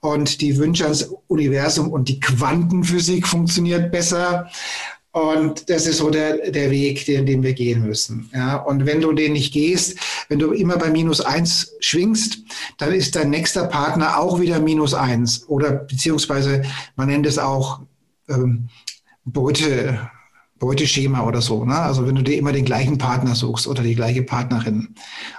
und 0.00 0.40
die 0.40 0.56
Wünsche 0.58 0.84
ans 0.84 1.08
Universum 1.28 1.90
und 1.90 2.08
die 2.08 2.20
Quantenphysik 2.20 3.26
funktioniert 3.26 3.92
besser. 3.92 4.50
Und 5.16 5.70
das 5.70 5.86
ist 5.86 5.96
so 5.96 6.10
der, 6.10 6.50
der 6.50 6.70
Weg, 6.70 7.06
den, 7.06 7.24
den 7.24 7.42
wir 7.42 7.54
gehen 7.54 7.86
müssen. 7.86 8.28
Ja, 8.34 8.56
und 8.56 8.84
wenn 8.84 9.00
du 9.00 9.14
den 9.14 9.32
nicht 9.32 9.50
gehst, 9.50 9.98
wenn 10.28 10.38
du 10.38 10.52
immer 10.52 10.76
bei 10.76 10.90
minus 10.90 11.22
eins 11.22 11.72
schwingst, 11.80 12.40
dann 12.76 12.92
ist 12.92 13.16
dein 13.16 13.30
nächster 13.30 13.64
Partner 13.64 14.18
auch 14.18 14.40
wieder 14.40 14.60
minus 14.60 14.92
eins. 14.92 15.48
Oder 15.48 15.72
beziehungsweise 15.72 16.64
man 16.96 17.08
nennt 17.08 17.24
es 17.24 17.38
auch 17.38 17.80
ähm, 18.28 18.68
Beute, 19.24 20.10
Beuteschema 20.58 21.26
oder 21.26 21.40
so. 21.40 21.64
Ne? 21.64 21.78
Also 21.78 22.06
wenn 22.06 22.16
du 22.16 22.22
dir 22.22 22.36
immer 22.36 22.52
den 22.52 22.66
gleichen 22.66 22.98
Partner 22.98 23.34
suchst 23.34 23.66
oder 23.68 23.82
die 23.82 23.94
gleiche 23.94 24.22
Partnerin. 24.22 24.96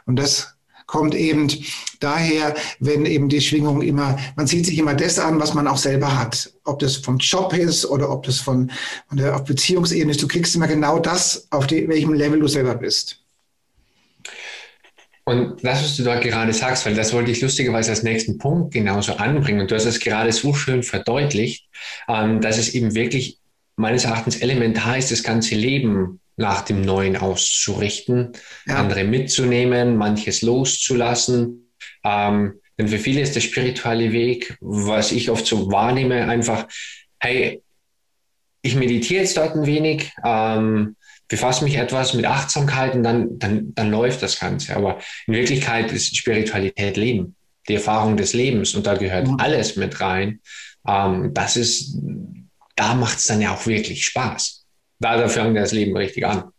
Und 0.07 0.15
das 0.15 0.56
kommt 0.87 1.13
eben 1.13 1.51
daher, 1.99 2.55
wenn 2.79 3.05
eben 3.05 3.29
die 3.29 3.41
Schwingung 3.41 3.81
immer, 3.81 4.17
man 4.35 4.47
zieht 4.47 4.65
sich 4.65 4.79
immer 4.79 4.95
das 4.95 5.19
an, 5.19 5.39
was 5.39 5.53
man 5.53 5.67
auch 5.67 5.77
selber 5.77 6.17
hat. 6.17 6.51
Ob 6.63 6.79
das 6.79 6.95
vom 6.95 7.17
Job 7.17 7.53
ist 7.53 7.85
oder 7.85 8.09
ob 8.09 8.23
das 8.23 8.39
von, 8.39 8.71
von 9.07 9.17
der 9.17 9.35
auf 9.35 9.43
Beziehungsebene 9.43 10.11
ist. 10.11 10.21
Du 10.21 10.27
kriegst 10.27 10.55
immer 10.55 10.67
genau 10.67 10.97
das, 10.97 11.47
auf 11.51 11.67
die, 11.67 11.87
welchem 11.87 12.13
Level 12.13 12.39
du 12.39 12.47
selber 12.47 12.75
bist. 12.75 13.21
Und 15.25 15.61
das, 15.61 15.83
was 15.83 15.97
du 15.97 16.03
da 16.03 16.21
gerade 16.21 16.53
sagst, 16.53 16.85
weil 16.85 16.95
das 16.95 17.11
wollte 17.11 17.31
ich 17.31 17.41
lustigerweise 17.41 17.89
als 17.89 18.01
nächsten 18.01 18.37
Punkt 18.37 18.73
genauso 18.73 19.17
anbringen. 19.17 19.59
Und 19.59 19.69
du 19.69 19.75
hast 19.75 19.83
es 19.83 19.99
gerade 19.99 20.31
so 20.31 20.53
schön 20.53 20.83
verdeutlicht, 20.83 21.67
ähm, 22.07 22.39
dass 22.39 22.57
es 22.57 22.73
eben 22.73 22.95
wirklich 22.95 23.39
meines 23.75 24.05
Erachtens 24.05 24.37
elementar 24.37 24.97
ist, 24.97 25.11
das 25.11 25.23
ganze 25.23 25.55
Leben 25.55 26.21
nach 26.37 26.61
dem 26.61 26.81
Neuen 26.81 27.17
auszurichten, 27.17 28.31
ja. 28.65 28.75
andere 28.75 29.03
mitzunehmen, 29.03 29.97
manches 29.97 30.41
loszulassen. 30.41 31.73
Ähm, 32.03 32.61
denn 32.77 32.87
für 32.87 32.99
viele 32.99 33.21
ist 33.21 33.35
der 33.35 33.41
spirituelle 33.41 34.11
Weg, 34.11 34.57
was 34.61 35.11
ich 35.11 35.29
oft 35.29 35.45
so 35.45 35.71
wahrnehme, 35.71 36.27
einfach, 36.27 36.67
hey, 37.19 37.63
ich 38.61 38.75
meditiere 38.75 39.21
jetzt 39.21 39.35
dort 39.37 39.55
ein 39.55 39.65
wenig, 39.65 40.11
ähm, 40.23 40.95
befasse 41.27 41.63
mich 41.63 41.75
etwas 41.75 42.13
mit 42.13 42.25
Achtsamkeit 42.25 42.93
und 42.93 43.03
dann, 43.03 43.39
dann, 43.39 43.73
dann 43.73 43.91
läuft 43.91 44.21
das 44.21 44.39
Ganze. 44.39 44.75
Aber 44.75 44.99
in 45.25 45.33
Wirklichkeit 45.33 45.91
ist 45.91 46.15
Spiritualität 46.15 46.97
Leben, 46.97 47.35
die 47.67 47.75
Erfahrung 47.75 48.15
des 48.15 48.33
Lebens 48.33 48.75
und 48.75 48.85
da 48.85 48.93
gehört 48.93 49.27
mhm. 49.27 49.37
alles 49.39 49.75
mit 49.75 49.99
rein. 49.99 50.39
Ähm, 50.87 51.33
das 51.33 51.57
ist 51.57 51.97
da 52.77 52.93
macht 52.93 53.17
es 53.17 53.25
dann 53.25 53.41
ja 53.41 53.53
auch 53.53 53.65
wirklich 53.65 54.05
Spaß. 54.05 54.56
Da, 54.99 55.27
fängt 55.27 55.55
das 55.55 55.71
Leben 55.71 55.95
richtig 55.95 56.25
an. 56.25 56.51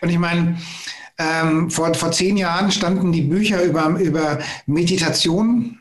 Und 0.00 0.08
ich 0.08 0.18
meine, 0.18 0.58
ähm, 1.18 1.70
vor, 1.70 1.92
vor 1.94 2.12
zehn 2.12 2.36
Jahren 2.36 2.70
standen 2.70 3.12
die 3.12 3.22
Bücher 3.22 3.62
über, 3.62 3.86
über 4.00 4.38
Meditation 4.66 5.78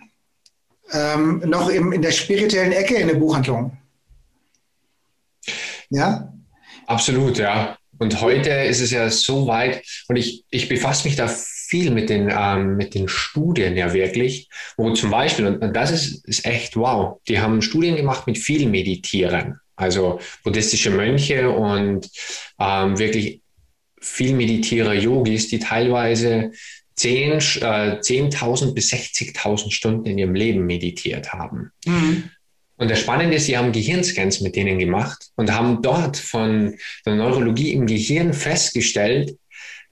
ähm, 0.92 1.42
noch 1.46 1.70
im, 1.70 1.92
in 1.92 2.02
der 2.02 2.12
spirituellen 2.12 2.72
Ecke 2.72 2.96
in 2.96 3.08
der 3.08 3.16
Buchhandlung. 3.16 3.78
Ja? 5.90 6.34
Absolut, 6.88 7.38
ja. 7.38 7.78
Und 8.00 8.22
heute 8.22 8.50
ist 8.50 8.82
es 8.82 8.92
ja 8.92 9.10
so 9.10 9.48
weit, 9.48 9.84
und 10.08 10.16
ich, 10.16 10.46
ich 10.50 10.68
befasse 10.68 11.08
mich 11.08 11.16
da 11.16 11.28
viel 11.28 11.92
mit 11.92 12.10
den, 12.10 12.32
ähm, 12.32 12.76
mit 12.76 12.94
den 12.94 13.08
Studien 13.08 13.76
ja 13.78 13.94
wirklich, 13.94 14.50
wo 14.78 14.92
zum 14.92 15.10
Beispiel, 15.10 15.48
und 15.48 15.74
das 15.74 15.92
ist, 15.92 16.28
ist 16.28 16.46
echt 16.46 16.76
wow, 16.76 17.20
die 17.28 17.40
haben 17.40 17.62
Studien 17.62 17.96
gemacht 17.96 18.28
mit 18.28 18.38
viel 18.38 18.70
Meditieren 18.70 19.60
also 19.76 20.20
buddhistische 20.44 20.92
Mönche 20.92 21.50
und 21.50 22.10
ähm, 22.60 22.98
wirklich 22.98 23.42
viel 24.00 24.34
meditierer 24.34 24.94
Yogis, 24.94 25.48
die 25.48 25.60
teilweise 25.60 26.52
10, 26.96 27.32
äh, 27.32 27.38
10.000 27.38 28.74
bis 28.74 28.92
60.000 28.94 29.72
Stunden 29.72 30.06
in 30.06 30.18
ihrem 30.18 30.36
Leben 30.36 30.66
meditiert 30.66 31.34
haben. 31.34 31.72
Mhm. 31.86 32.30
Und 32.76 32.90
das 32.90 33.00
Spannende 33.00 33.38
ist, 33.38 33.46
sie 33.46 33.58
haben 33.58 33.72
Gehirnscans 33.72 34.42
mit 34.42 34.56
denen 34.56 34.80
gemacht 34.80 35.30
und 35.36 35.54
haben 35.54 35.82
dort 35.82 36.18
von 36.18 36.76
der 37.06 37.16
Neurologie 37.16 37.72
im 37.72 37.86
Gehirn 37.86 38.34
festgestellt, 38.34 39.38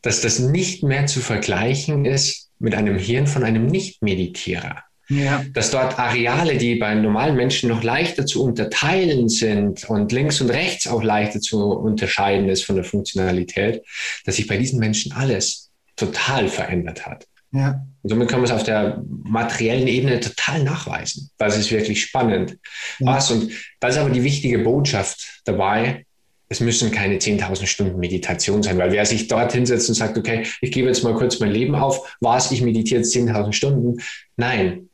dass 0.02 0.22
das 0.22 0.40
nicht 0.40 0.84
mehr 0.84 1.06
zu 1.06 1.20
vergleichen 1.20 2.06
ist 2.06 2.50
mit 2.60 2.74
einem 2.76 2.98
Hirn 2.98 3.28
von 3.28 3.44
einem 3.44 3.68
Nicht-Meditierer. 3.68 4.84
Ja. 5.12 5.44
Dass 5.54 5.72
dort 5.72 6.00
Areale, 6.00 6.58
die 6.58 6.76
bei 6.76 6.96
normalen 6.96 7.36
Menschen 7.36 7.68
noch 7.68 7.84
leichter 7.84 8.26
zu 8.26 8.44
unterteilen 8.44 9.28
sind 9.28 9.90
und 9.90 10.12
links 10.14 10.40
und 10.40 10.50
rechts 10.50 10.88
auch 10.88 11.04
leichter 11.04 11.42
zu 11.42 11.74
unterscheiden 11.74 12.48
ist 12.48 12.64
von 12.64 12.76
der 12.76 12.86
Funktionalität, 12.86 13.84
dass 14.26 14.38
sich 14.38 14.48
bei 14.48 14.56
diesen 14.56 14.80
Menschen 14.80 15.12
alles 15.12 15.70
total 15.98 16.48
verändert 16.48 17.06
hat. 17.06 17.28
Ja. 17.52 17.86
Und 18.02 18.10
somit 18.10 18.30
kann 18.30 18.40
man 18.40 18.50
es 18.50 18.56
auf 18.56 18.64
der 18.64 19.04
materiellen 19.24 19.88
Ebene 19.88 20.22
total 20.22 20.64
nachweisen. 20.64 21.30
Das 21.38 21.58
ist 21.58 21.72
wirklich 21.72 22.02
spannend. 22.02 22.58
Ja. 23.00 23.08
Was? 23.08 23.32
Und 23.32 23.52
das 23.82 23.96
ist 23.96 24.02
aber 24.02 24.12
die 24.12 24.24
wichtige 24.24 24.60
Botschaft 24.60 25.42
dabei. 25.44 26.06
Es 26.48 26.62
müssen 26.62 26.90
keine 26.92 27.18
10.000 27.18 27.66
Stunden 27.66 28.00
Meditation 28.00 28.64
sein, 28.64 28.78
weil 28.78 28.94
wer 28.94 29.06
sich 29.06 29.28
dort 29.28 29.52
hinsetzt 29.52 29.90
und 29.90 29.96
sagt, 29.96 30.18
okay, 30.18 30.46
ich 30.62 30.72
gebe 30.72 30.88
jetzt 30.88 31.04
mal 31.04 31.16
kurz 31.16 31.40
mein 31.42 31.52
Leben 31.52 31.76
auf, 31.76 32.16
was, 32.22 32.52
ich 32.52 32.62
meditiere 32.62 33.02
jetzt 33.02 33.14
10.000 33.14 33.52
Stunden. 33.52 34.02
Nein, 34.38 34.90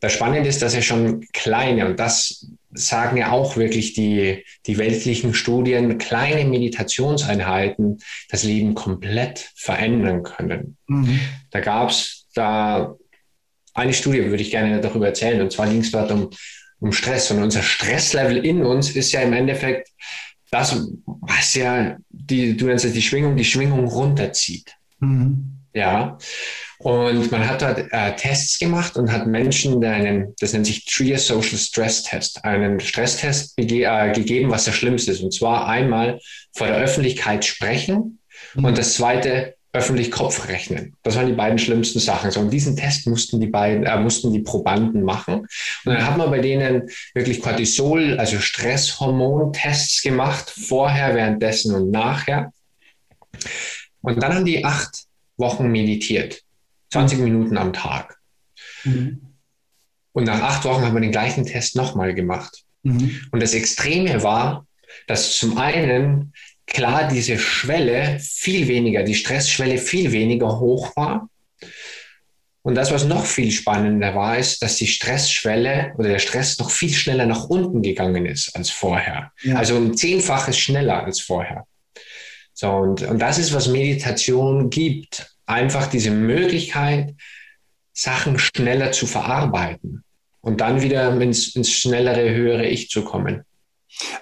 das 0.00 0.12
Spannende 0.12 0.48
ist, 0.48 0.62
dass 0.62 0.74
er 0.74 0.82
schon 0.82 1.26
kleine, 1.32 1.86
und 1.86 2.00
das 2.00 2.46
sagen 2.72 3.16
ja 3.18 3.32
auch 3.32 3.56
wirklich 3.56 3.92
die, 3.92 4.44
die 4.66 4.78
weltlichen 4.78 5.34
Studien, 5.34 5.98
kleine 5.98 6.48
Meditationseinheiten 6.48 7.98
das 8.30 8.42
Leben 8.42 8.74
komplett 8.74 9.50
verändern 9.56 10.22
können. 10.22 10.76
Mhm. 10.86 11.20
Da 11.50 11.60
gab 11.60 11.90
es 11.90 12.26
da 12.34 12.96
eine 13.74 13.92
Studie, 13.92 14.24
würde 14.24 14.42
ich 14.42 14.50
gerne 14.50 14.80
darüber 14.80 15.06
erzählen, 15.06 15.40
und 15.42 15.52
zwar 15.52 15.68
ging 15.68 15.80
es 15.80 15.90
dort 15.90 16.10
um, 16.10 16.30
um 16.80 16.92
Stress. 16.92 17.30
Und 17.30 17.42
unser 17.42 17.62
Stresslevel 17.62 18.44
in 18.44 18.64
uns 18.64 18.90
ist 18.90 19.12
ja 19.12 19.20
im 19.20 19.32
Endeffekt 19.32 19.90
das, 20.50 20.88
was 21.04 21.54
ja 21.54 21.96
die, 22.08 22.56
du 22.56 22.66
nennst 22.66 22.84
es 22.84 22.92
die 22.92 23.02
Schwingung, 23.02 23.36
die 23.36 23.44
Schwingung 23.44 23.86
runterzieht. 23.86 24.74
Mhm. 25.00 25.58
Ja. 25.74 26.18
Und 26.82 27.30
man 27.30 27.46
hat 27.46 27.60
dort 27.60 27.92
äh, 27.92 28.16
Tests 28.16 28.58
gemacht 28.58 28.96
und 28.96 29.12
hat 29.12 29.26
Menschen 29.26 29.84
einen, 29.84 30.34
das 30.40 30.54
nennt 30.54 30.64
sich 30.64 30.86
Trier 30.86 31.18
Social 31.18 31.58
Stress 31.58 32.04
Test, 32.04 32.42
einen 32.42 32.80
Stresstest 32.80 33.52
äh, 33.58 34.12
gegeben, 34.12 34.50
was 34.50 34.64
das 34.64 34.76
Schlimmste 34.76 35.10
ist. 35.10 35.20
Und 35.20 35.34
zwar 35.34 35.68
einmal 35.68 36.18
vor 36.54 36.68
der 36.68 36.76
Öffentlichkeit 36.76 37.44
sprechen 37.44 38.18
mhm. 38.54 38.64
und 38.64 38.78
das 38.78 38.94
zweite 38.94 39.56
öffentlich 39.74 40.10
Kopf 40.10 40.48
rechnen. 40.48 40.96
Das 41.02 41.16
waren 41.16 41.26
die 41.26 41.34
beiden 41.34 41.58
schlimmsten 41.58 42.00
Sachen. 42.00 42.30
So, 42.30 42.40
und 42.40 42.50
diesen 42.50 42.76
Test 42.76 43.06
mussten 43.06 43.40
die 43.40 43.46
beiden, 43.46 43.84
äh, 43.84 44.00
mussten 44.00 44.32
die 44.32 44.40
Probanden 44.40 45.02
machen. 45.02 45.40
Und 45.40 45.48
dann 45.84 46.06
hat 46.06 46.16
man 46.16 46.30
bei 46.30 46.40
denen 46.40 46.88
wirklich 47.12 47.42
Cortisol, 47.42 48.18
also 48.18 48.40
Stresshormontests 48.40 50.00
gemacht, 50.00 50.50
vorher, 50.50 51.14
währenddessen 51.14 51.74
und 51.74 51.90
nachher. 51.90 52.52
Und 54.00 54.22
dann 54.22 54.34
haben 54.34 54.46
die 54.46 54.64
acht 54.64 55.04
Wochen 55.36 55.68
meditiert. 55.68 56.42
20 56.90 57.20
Minuten 57.20 57.56
am 57.56 57.72
Tag. 57.72 58.18
Mhm. 58.84 59.20
Und 60.12 60.24
nach 60.24 60.40
acht 60.42 60.64
Wochen 60.64 60.82
haben 60.82 60.94
wir 60.94 61.00
den 61.00 61.12
gleichen 61.12 61.46
Test 61.46 61.76
nochmal 61.76 62.14
gemacht. 62.14 62.64
Mhm. 62.82 63.20
Und 63.30 63.42
das 63.42 63.54
Extreme 63.54 64.22
war, 64.22 64.66
dass 65.06 65.36
zum 65.36 65.58
einen 65.58 66.32
klar 66.66 67.08
diese 67.08 67.38
Schwelle 67.38 68.18
viel 68.20 68.68
weniger, 68.68 69.02
die 69.02 69.14
Stressschwelle 69.14 69.78
viel 69.78 70.12
weniger 70.12 70.58
hoch 70.58 70.94
war. 70.96 71.28
Und 72.62 72.74
das, 72.74 72.92
was 72.92 73.04
noch 73.04 73.24
viel 73.24 73.50
spannender 73.50 74.14
war, 74.14 74.36
ist, 74.38 74.62
dass 74.62 74.76
die 74.76 74.86
Stressschwelle 74.86 75.94
oder 75.96 76.10
der 76.10 76.18
Stress 76.18 76.58
noch 76.58 76.70
viel 76.70 76.92
schneller 76.92 77.26
nach 77.26 77.44
unten 77.44 77.82
gegangen 77.82 78.26
ist 78.26 78.54
als 78.54 78.70
vorher. 78.70 79.32
Ja. 79.42 79.56
Also 79.56 79.76
um 79.76 79.96
zehnfaches 79.96 80.58
schneller 80.58 81.04
als 81.04 81.20
vorher. 81.20 81.66
So, 82.52 82.70
und, 82.70 83.02
und 83.02 83.18
das 83.18 83.38
ist, 83.38 83.54
was 83.54 83.68
Meditation 83.68 84.68
gibt 84.68 85.34
einfach 85.50 85.86
diese 85.88 86.10
Möglichkeit, 86.10 87.14
Sachen 87.92 88.38
schneller 88.38 88.92
zu 88.92 89.06
verarbeiten 89.06 90.02
und 90.40 90.60
dann 90.60 90.80
wieder 90.80 91.20
ins, 91.20 91.54
ins 91.54 91.70
schnellere, 91.70 92.32
höhere 92.32 92.66
Ich 92.66 92.88
zu 92.88 93.04
kommen. 93.04 93.44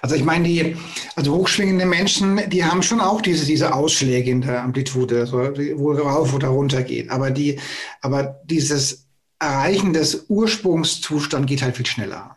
Also 0.01 0.15
ich 0.15 0.23
meine, 0.23 0.47
die 0.47 0.75
also 1.15 1.35
hochschwingende 1.35 1.85
Menschen, 1.85 2.41
die 2.49 2.65
haben 2.65 2.81
schon 2.81 2.99
auch 2.99 3.21
diese, 3.21 3.45
diese 3.45 3.73
Ausschläge 3.73 4.31
in 4.31 4.41
der 4.41 4.63
Amplitude, 4.63 5.21
also 5.21 5.37
wo 5.37 5.91
rauf 5.93 6.33
oder 6.33 6.49
runter 6.49 6.83
geht. 6.83 7.09
Aber 7.09 7.31
die, 7.31 7.59
aber 8.01 8.41
dieses 8.45 9.05
Erreichen 9.37 9.93
des 9.93 10.25
Ursprungszustands 10.27 11.47
geht 11.47 11.61
halt 11.61 11.77
viel 11.77 11.85
schneller. 11.85 12.35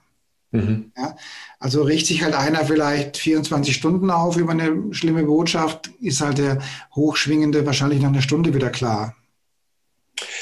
Mhm. 0.53 0.93
Ja? 0.97 1.17
Also 1.59 1.83
riecht 1.83 2.07
sich 2.07 2.23
halt 2.23 2.35
einer 2.35 2.65
vielleicht 2.65 3.17
24 3.17 3.75
Stunden 3.75 4.11
auf 4.11 4.37
über 4.37 4.53
eine 4.53 4.93
schlimme 4.93 5.25
Botschaft, 5.25 5.91
ist 6.01 6.21
halt 6.21 6.39
der 6.39 6.59
Hochschwingende 6.95 7.67
wahrscheinlich 7.67 8.01
nach 8.01 8.11
einer 8.11 8.23
Stunde 8.23 8.55
wieder 8.55 8.71
klar. 8.71 9.17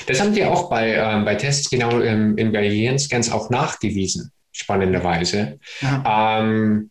Das 0.07 0.21
haben 0.21 0.35
die 0.35 0.45
auch 0.45 0.69
bei, 0.69 0.95
ähm, 0.95 1.25
bei 1.25 1.37
Tests 1.37 1.71
genau 1.71 2.01
ähm, 2.01 2.37
in 2.37 2.53
Gehirnscans 2.53 3.31
auch 3.31 3.51
nachgewiesen, 3.51 4.33
spannenderweise. 4.53 5.59
Ja. 5.81 6.41
Ähm, 6.41 6.91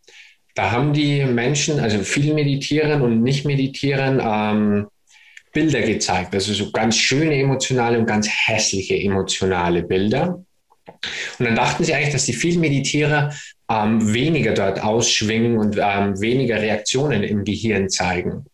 da 0.56 0.72
haben 0.72 0.94
die 0.94 1.24
Menschen, 1.26 1.80
also 1.80 2.00
viel 2.00 2.34
meditieren 2.34 3.02
und 3.02 3.22
nicht 3.22 3.46
meditieren, 3.46 4.20
ähm, 4.24 4.88
Bilder 5.54 5.82
gezeigt. 5.82 6.34
Also 6.34 6.54
so 6.54 6.72
ganz 6.72 6.96
schöne 6.98 7.36
emotionale 7.36 7.98
und 7.98 8.06
ganz 8.06 8.30
hässliche 8.30 8.96
emotionale 8.96 9.84
Bilder. 9.84 10.44
Und 11.38 11.46
dann 11.46 11.56
dachten 11.56 11.84
sie 11.84 11.94
eigentlich, 11.94 12.14
dass 12.14 12.26
die 12.26 12.34
vielen 12.34 12.62
Meditierer 12.62 13.34
ähm, 13.70 14.14
weniger 14.14 14.54
dort 14.54 14.82
ausschwingen 14.82 15.58
und 15.58 15.78
ähm, 15.82 16.20
weniger 16.20 16.62
Reaktionen 16.62 17.24
im 17.24 17.44
Gehirn 17.44 17.90
zeigen. 17.90 18.46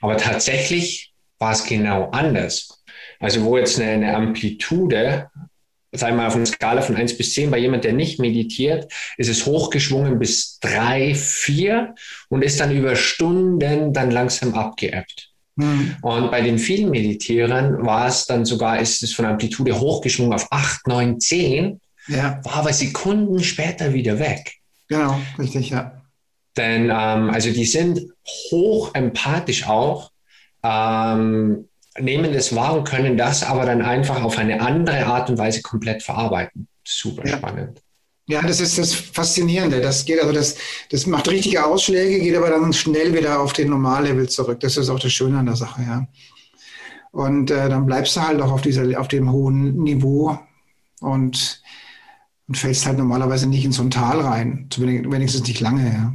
Aber 0.00 0.16
tatsächlich 0.16 1.12
war 1.38 1.52
es 1.52 1.64
genau 1.64 2.10
anders. 2.10 2.82
Also 3.18 3.44
wo 3.44 3.56
jetzt 3.56 3.80
eine, 3.80 3.90
eine 3.90 4.16
Amplitude, 4.16 5.28
sagen 5.92 6.16
wir 6.16 6.22
mal 6.22 6.26
auf 6.28 6.36
einer 6.36 6.46
Skala 6.46 6.82
von 6.82 6.96
1 6.96 7.16
bis 7.16 7.34
10, 7.34 7.50
bei 7.50 7.58
jemand, 7.58 7.84
der 7.84 7.92
nicht 7.92 8.18
meditiert, 8.18 8.92
ist 9.16 9.28
es 9.28 9.46
hochgeschwungen 9.46 10.18
bis 10.18 10.58
3, 10.60 11.14
4 11.14 11.94
und 12.28 12.42
ist 12.42 12.60
dann 12.60 12.76
über 12.76 12.96
Stunden 12.96 13.92
dann 13.92 14.10
langsam 14.10 14.54
abgeebbt. 14.54 15.31
Mhm. 15.56 15.96
Und 16.02 16.30
bei 16.30 16.40
den 16.40 16.58
vielen 16.58 16.90
Meditierern 16.90 17.84
war 17.84 18.06
es 18.06 18.26
dann 18.26 18.44
sogar, 18.44 18.80
ist 18.80 19.02
es 19.02 19.12
von 19.12 19.26
Amplitude 19.26 19.78
hochgeschwungen 19.78 20.32
auf 20.32 20.46
8, 20.50 20.86
9, 20.86 21.20
10, 21.20 21.80
ja. 22.08 22.40
war 22.44 22.56
aber 22.56 22.72
Sekunden 22.72 23.42
später 23.42 23.92
wieder 23.92 24.18
weg. 24.18 24.54
Genau, 24.88 25.20
richtig, 25.38 25.70
ja. 25.70 26.02
Denn 26.56 26.84
ähm, 26.84 27.30
also 27.30 27.50
die 27.50 27.64
sind 27.64 28.00
hoch 28.50 28.94
empathisch 28.94 29.66
auch, 29.66 30.10
ähm, 30.62 31.68
nehmen 31.98 32.32
das 32.32 32.54
wahr 32.54 32.74
und 32.74 32.84
können 32.84 33.16
das 33.16 33.42
aber 33.42 33.66
dann 33.66 33.82
einfach 33.82 34.22
auf 34.22 34.38
eine 34.38 34.60
andere 34.60 35.06
Art 35.06 35.30
und 35.30 35.38
Weise 35.38 35.62
komplett 35.62 36.02
verarbeiten. 36.02 36.68
Super 36.84 37.26
ja. 37.26 37.36
spannend. 37.36 37.81
Ja, 38.28 38.40
das 38.42 38.60
ist 38.60 38.78
das 38.78 38.94
Faszinierende. 38.94 39.80
Das 39.80 40.04
geht 40.04 40.20
also, 40.20 40.32
das, 40.32 40.56
das 40.90 41.06
macht 41.06 41.28
richtige 41.28 41.64
Ausschläge, 41.64 42.20
geht 42.20 42.36
aber 42.36 42.50
dann 42.50 42.72
schnell 42.72 43.12
wieder 43.12 43.40
auf 43.40 43.52
den 43.52 43.70
Normallevel 43.70 44.28
zurück. 44.28 44.60
Das 44.60 44.76
ist 44.76 44.88
auch 44.88 45.00
das 45.00 45.12
Schöne 45.12 45.38
an 45.38 45.46
der 45.46 45.56
Sache, 45.56 45.82
ja. 45.82 46.06
Und 47.10 47.50
äh, 47.50 47.68
dann 47.68 47.84
bleibst 47.84 48.16
du 48.16 48.22
halt 48.22 48.40
auch 48.40 48.52
auf 48.52 48.62
dieser, 48.62 48.98
auf 48.98 49.08
dem 49.08 49.30
hohen 49.30 49.82
Niveau 49.82 50.38
und, 51.00 51.62
und 52.46 52.56
fällst 52.56 52.86
halt 52.86 52.98
normalerweise 52.98 53.48
nicht 53.48 53.64
in 53.64 53.72
so 53.72 53.82
ein 53.82 53.90
Tal 53.90 54.20
rein. 54.20 54.68
Zumindest 54.70 55.12
wenigstens 55.12 55.46
nicht 55.46 55.60
lange, 55.60 55.92
ja. 55.92 56.14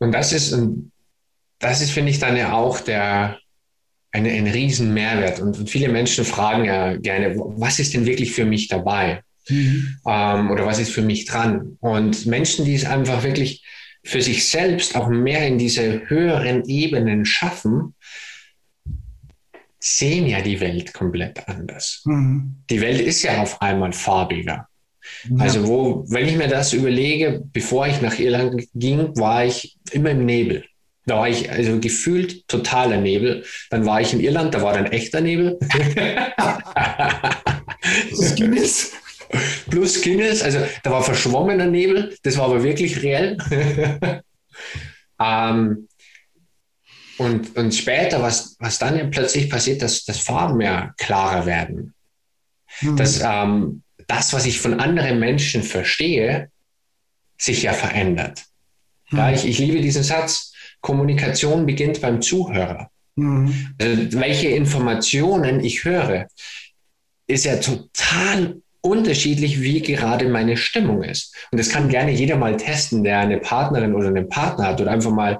Und 0.00 0.12
das 0.12 0.32
ist, 0.32 0.56
das 1.58 1.80
ist, 1.80 1.90
finde 1.90 2.10
ich, 2.10 2.18
dann 2.18 2.36
ja 2.36 2.52
auch 2.52 2.80
der, 2.80 3.38
eine, 4.12 4.30
ein 4.30 4.46
riesen 4.46 4.94
Mehrwert. 4.94 5.40
Und, 5.40 5.58
und, 5.58 5.70
viele 5.70 5.88
Menschen 5.88 6.24
fragen 6.24 6.64
ja 6.64 6.96
gerne, 6.96 7.34
was 7.36 7.78
ist 7.78 7.94
denn 7.94 8.06
wirklich 8.06 8.32
für 8.32 8.44
mich 8.44 8.68
dabei? 8.68 9.22
Mhm. 9.48 9.96
Ähm, 10.06 10.50
oder 10.50 10.66
was 10.66 10.78
ist 10.78 10.92
für 10.92 11.02
mich 11.02 11.24
dran? 11.24 11.76
Und 11.80 12.26
Menschen, 12.26 12.64
die 12.64 12.74
es 12.74 12.84
einfach 12.84 13.22
wirklich 13.22 13.64
für 14.04 14.22
sich 14.22 14.48
selbst 14.48 14.96
auch 14.96 15.08
mehr 15.08 15.46
in 15.46 15.58
diese 15.58 16.08
höheren 16.08 16.64
Ebenen 16.66 17.24
schaffen, 17.24 17.94
sehen 19.80 20.26
ja 20.26 20.40
die 20.40 20.60
Welt 20.60 20.92
komplett 20.92 21.46
anders. 21.48 22.02
Mhm. 22.04 22.56
Die 22.70 22.80
Welt 22.80 23.00
ist 23.00 23.22
ja 23.22 23.40
auf 23.40 23.60
einmal 23.60 23.92
farbiger. 23.92 24.68
Ja. 25.28 25.36
Also 25.38 25.66
wo, 25.66 26.04
wenn 26.08 26.28
ich 26.28 26.36
mir 26.36 26.48
das 26.48 26.72
überlege, 26.72 27.42
bevor 27.52 27.86
ich 27.86 28.00
nach 28.00 28.18
Irland 28.18 28.66
ging, 28.74 29.16
war 29.16 29.44
ich 29.44 29.78
immer 29.92 30.10
im 30.10 30.24
Nebel. 30.24 30.64
Da 31.08 31.16
war 31.16 31.28
ich 31.28 31.50
also 31.50 31.80
gefühlt 31.80 32.46
totaler 32.48 32.98
Nebel. 32.98 33.44
Dann 33.70 33.86
war 33.86 34.00
ich 34.00 34.12
in 34.12 34.20
Irland, 34.20 34.54
da 34.54 34.62
war 34.62 34.74
dann 34.74 34.86
echter 34.86 35.20
Nebel. 35.20 35.58
Plus 38.08 38.34
Guinness. 38.36 38.92
Plus 39.70 40.02
Guinness, 40.02 40.42
also 40.42 40.60
da 40.82 40.90
war 40.90 41.02
verschwommener 41.02 41.66
Nebel, 41.66 42.16
das 42.22 42.36
war 42.38 42.46
aber 42.46 42.62
wirklich 42.62 43.02
reell. 43.02 43.36
ähm, 45.20 45.88
und, 47.18 47.56
und 47.56 47.74
später, 47.74 48.22
was, 48.22 48.56
was 48.58 48.78
dann 48.78 48.96
ja 48.96 49.06
plötzlich 49.06 49.50
passiert, 49.50 49.82
dass, 49.82 50.04
dass 50.04 50.20
Farben 50.20 50.60
ja 50.60 50.94
klarer 50.96 51.46
werden. 51.46 51.94
Mhm. 52.80 52.96
Dass 52.96 53.20
ähm, 53.22 53.82
das, 54.06 54.32
was 54.32 54.46
ich 54.46 54.60
von 54.60 54.78
anderen 54.80 55.18
Menschen 55.18 55.62
verstehe, 55.62 56.50
sich 57.36 57.62
ja 57.62 57.72
verändert. 57.72 58.44
Mhm. 59.10 59.18
Ja, 59.18 59.32
ich, 59.32 59.46
ich 59.46 59.58
liebe 59.58 59.80
diesen 59.80 60.04
Satz, 60.04 60.52
Kommunikation 60.80 61.66
beginnt 61.66 62.00
beim 62.00 62.22
Zuhörer. 62.22 62.90
Mhm. 63.16 63.74
Also, 63.80 64.20
welche 64.20 64.48
Informationen 64.48 65.64
ich 65.64 65.84
höre, 65.84 66.26
ist 67.26 67.44
ja 67.44 67.56
total 67.56 68.56
unterschiedlich, 68.80 69.60
wie 69.60 69.82
gerade 69.82 70.28
meine 70.28 70.56
Stimmung 70.56 71.02
ist. 71.02 71.34
Und 71.50 71.58
das 71.58 71.68
kann 71.68 71.88
gerne 71.88 72.12
jeder 72.12 72.36
mal 72.36 72.56
testen, 72.56 73.04
der 73.04 73.18
eine 73.18 73.38
Partnerin 73.38 73.94
oder 73.94 74.08
einen 74.08 74.28
Partner 74.28 74.68
hat 74.68 74.80
oder 74.80 74.90
einfach 74.90 75.10
mal 75.10 75.38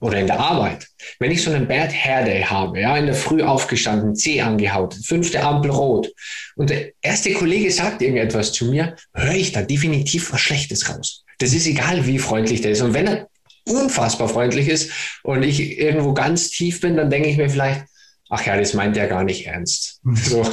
oder 0.00 0.20
in 0.20 0.26
der 0.26 0.38
Arbeit. 0.38 0.86
Wenn 1.18 1.30
ich 1.30 1.42
so 1.42 1.50
einen 1.50 1.66
Bad 1.66 1.90
Hair 1.92 2.24
Day 2.24 2.42
habe, 2.42 2.80
ja, 2.80 2.96
in 2.98 3.06
der 3.06 3.14
Früh 3.14 3.42
aufgestanden, 3.42 4.14
Zeh 4.14 4.42
angehaut, 4.42 4.94
fünfte 4.94 5.42
Ampel 5.42 5.70
rot 5.70 6.12
und 6.56 6.68
der 6.68 6.90
erste 7.00 7.32
Kollege 7.32 7.70
sagt 7.70 8.02
irgendetwas 8.02 8.52
zu 8.52 8.66
mir, 8.66 8.94
höre 9.14 9.34
ich 9.34 9.52
da 9.52 9.62
definitiv 9.62 10.32
was 10.32 10.40
Schlechtes 10.40 10.90
raus. 10.90 11.24
Das 11.38 11.54
ist 11.54 11.66
egal, 11.66 12.06
wie 12.06 12.18
freundlich 12.18 12.60
der 12.60 12.72
ist. 12.72 12.82
Und 12.82 12.94
wenn 12.94 13.06
er 13.06 13.28
unfassbar 13.68 14.28
freundlich 14.28 14.68
ist 14.68 14.92
und 15.22 15.42
ich 15.42 15.78
irgendwo 15.78 16.14
ganz 16.14 16.50
tief 16.50 16.80
bin, 16.80 16.96
dann 16.96 17.10
denke 17.10 17.28
ich 17.28 17.36
mir 17.36 17.50
vielleicht, 17.50 17.86
ach 18.28 18.44
ja, 18.44 18.56
das 18.56 18.74
meint 18.74 18.96
er 18.96 19.08
gar 19.08 19.24
nicht 19.24 19.46
ernst. 19.46 20.00
Mhm. 20.02 20.16
So. 20.16 20.44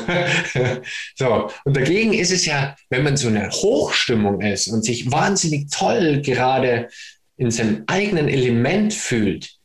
so. 1.15 1.49
Und 1.65 1.75
dagegen 1.77 2.13
ist 2.13 2.31
es 2.31 2.45
ja, 2.45 2.75
wenn 2.89 3.03
man 3.03 3.17
so 3.17 3.27
eine 3.27 3.49
Hochstimmung 3.49 4.41
ist 4.41 4.67
und 4.67 4.83
sich 4.83 5.11
wahnsinnig 5.11 5.69
toll 5.71 6.21
gerade 6.21 6.89
in 7.37 7.51
seinem 7.51 7.83
eigenen 7.87 8.29
Element 8.29 8.93
fühlt, 8.93 9.57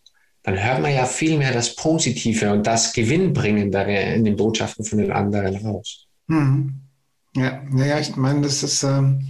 dann 0.43 0.63
hört 0.63 0.81
man 0.81 0.95
ja 0.95 1.05
viel 1.05 1.37
mehr 1.37 1.53
das 1.53 1.77
Positive 1.77 2.53
und 2.53 2.67
das 2.67 2.93
Gewinnbringendere 2.95 4.15
in 4.15 4.25
den 4.25 4.37
Botschaften 4.37 4.85
von 4.85 4.99
den 4.99 5.13
anderen 5.13 5.57
raus. 5.57 6.07
Mhm. 6.27 6.81
Ja, 7.37 7.63
naja, 7.71 8.01
ich 8.01 8.17
meine, 8.17 8.41
das 8.43 8.63
ist. 8.63 8.83
Ähm 8.83 9.29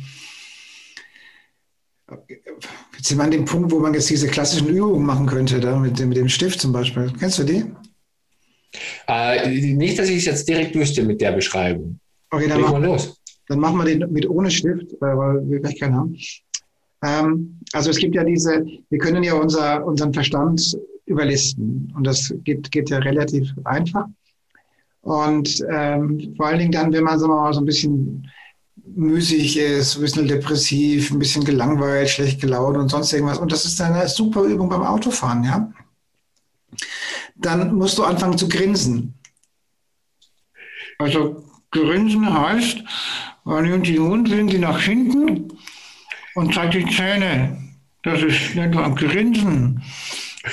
Jetzt 2.96 3.08
sind 3.08 3.18
wir 3.18 3.24
an 3.24 3.30
dem 3.30 3.44
Punkt, 3.44 3.70
wo 3.70 3.78
man 3.78 3.94
jetzt 3.94 4.10
diese 4.10 4.26
klassischen 4.26 4.68
Übungen 4.68 5.06
machen 5.06 5.26
könnte, 5.26 5.60
da 5.60 5.78
mit, 5.78 5.98
dem, 5.98 6.08
mit 6.08 6.18
dem 6.18 6.28
Stift 6.28 6.60
zum 6.60 6.72
Beispiel. 6.72 7.12
Kennst 7.18 7.38
du 7.38 7.44
die? 7.44 7.64
Äh, 9.06 9.74
nicht, 9.74 9.98
dass 9.98 10.08
ich 10.08 10.18
es 10.18 10.24
jetzt 10.26 10.48
direkt 10.48 10.74
wüsste 10.74 11.02
mit 11.04 11.20
der 11.20 11.32
Beschreibung. 11.32 11.98
Okay, 12.30 12.48
dann, 12.48 12.60
machen, 12.60 12.82
los. 12.82 13.18
dann 13.46 13.60
machen 13.60 13.78
wir 13.78 13.84
den 13.84 14.12
mit 14.12 14.28
ohne 14.28 14.50
Stift, 14.50 14.94
weil 15.00 15.16
wir 15.48 15.60
gleich 15.60 15.78
keinen 15.78 15.94
haben. 15.94 16.16
Ähm, 17.02 17.60
also 17.72 17.90
es 17.90 17.98
gibt 17.98 18.14
ja 18.14 18.24
diese, 18.24 18.66
wir 18.90 18.98
können 18.98 19.22
ja 19.22 19.34
unser, 19.34 19.84
unseren 19.86 20.12
Verstand 20.12 20.76
überlisten 21.06 21.92
und 21.96 22.06
das 22.06 22.34
geht, 22.44 22.70
geht 22.70 22.90
ja 22.90 22.98
relativ 22.98 23.50
einfach. 23.64 24.06
Und 25.00 25.64
ähm, 25.70 26.34
vor 26.36 26.46
allen 26.46 26.58
Dingen 26.58 26.72
dann, 26.72 26.92
wenn 26.92 27.04
man 27.04 27.18
sagen 27.18 27.32
wir 27.32 27.36
mal, 27.36 27.54
so 27.54 27.60
ein 27.60 27.66
bisschen 27.66 28.28
müßig 28.94 29.56
ist, 29.58 29.96
ein 29.96 30.02
bisschen 30.02 30.28
depressiv, 30.28 31.10
ein 31.10 31.18
bisschen 31.18 31.44
gelangweilt, 31.44 32.10
schlecht 32.10 32.40
gelaunt 32.40 32.76
und 32.76 32.88
sonst 32.88 33.12
irgendwas. 33.12 33.38
Und 33.38 33.52
das 33.52 33.64
ist 33.64 33.80
eine 33.80 34.08
super 34.08 34.42
Übung 34.42 34.68
beim 34.68 34.82
Autofahren, 34.82 35.44
ja 35.44 35.72
dann 37.38 37.74
musst 37.74 37.98
du 37.98 38.04
anfangen 38.04 38.36
zu 38.36 38.48
grinsen. 38.48 39.14
Also 40.98 41.44
grinsen 41.70 42.32
heißt, 42.32 42.82
man 43.44 43.64
nimmt 43.64 43.86
die 43.86 43.98
Mundwinkel 43.98 44.58
nach 44.58 44.80
hinten 44.80 45.52
und 46.34 46.54
zeigt 46.54 46.74
die 46.74 46.86
Zähne. 46.86 47.56
Das 48.02 48.22
ist 48.22 48.54
nicht 48.54 48.70
nur 48.70 48.84
am 48.84 48.94
Grinsen. 48.94 49.82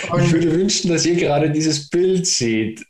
Und 0.09 0.23
ich 0.23 0.31
würde 0.31 0.53
wünschen, 0.53 0.91
dass 0.91 1.05
ihr 1.05 1.15
gerade 1.15 1.49
dieses 1.49 1.89
Bild 1.89 2.27
seht. 2.27 2.85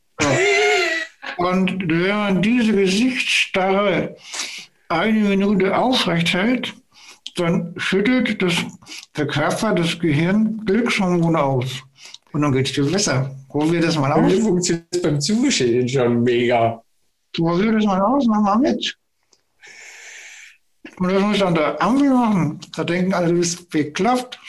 Und 1.37 1.89
wenn 1.89 2.17
man 2.17 2.41
diese 2.41 2.73
Gesichtsstarre 2.73 4.15
eine 4.89 5.19
Minute 5.19 5.77
aufrecht 5.77 6.33
hält, 6.33 6.73
dann 7.35 7.73
schüttet 7.77 8.41
das, 8.41 8.53
der 9.17 9.27
Körper, 9.27 9.73
das 9.73 9.99
Gehirn 9.99 10.61
Glückshormone 10.65 11.41
aus. 11.41 11.83
Und 12.31 12.41
dann 12.41 12.51
geht 12.51 12.67
es 12.67 12.73
dir 12.73 12.85
besser. 12.85 13.35
Probier 13.49 13.81
das 13.81 13.97
mal 13.97 14.11
aus. 14.11 14.31
Mir 14.31 14.41
funktioniert 14.41 15.01
beim 15.01 15.21
Zuschauen 15.21 15.87
schon 15.87 16.23
mega. 16.23 16.81
Probier 17.33 17.73
das 17.73 17.85
mal 17.85 18.01
aus, 18.01 18.25
mach 18.27 18.41
mal 18.41 18.57
mit. 18.57 18.97
Und 20.97 21.11
das 21.11 21.21
muss 21.21 21.37
ich 21.37 21.43
an 21.43 21.55
der 21.55 21.81
Ampel 21.81 22.09
machen. 22.09 22.59
Da 22.75 22.83
denken 22.83 23.13
alle, 23.13 23.27
du 23.29 23.39
bist 23.39 23.69
bekloppt. 23.69 24.39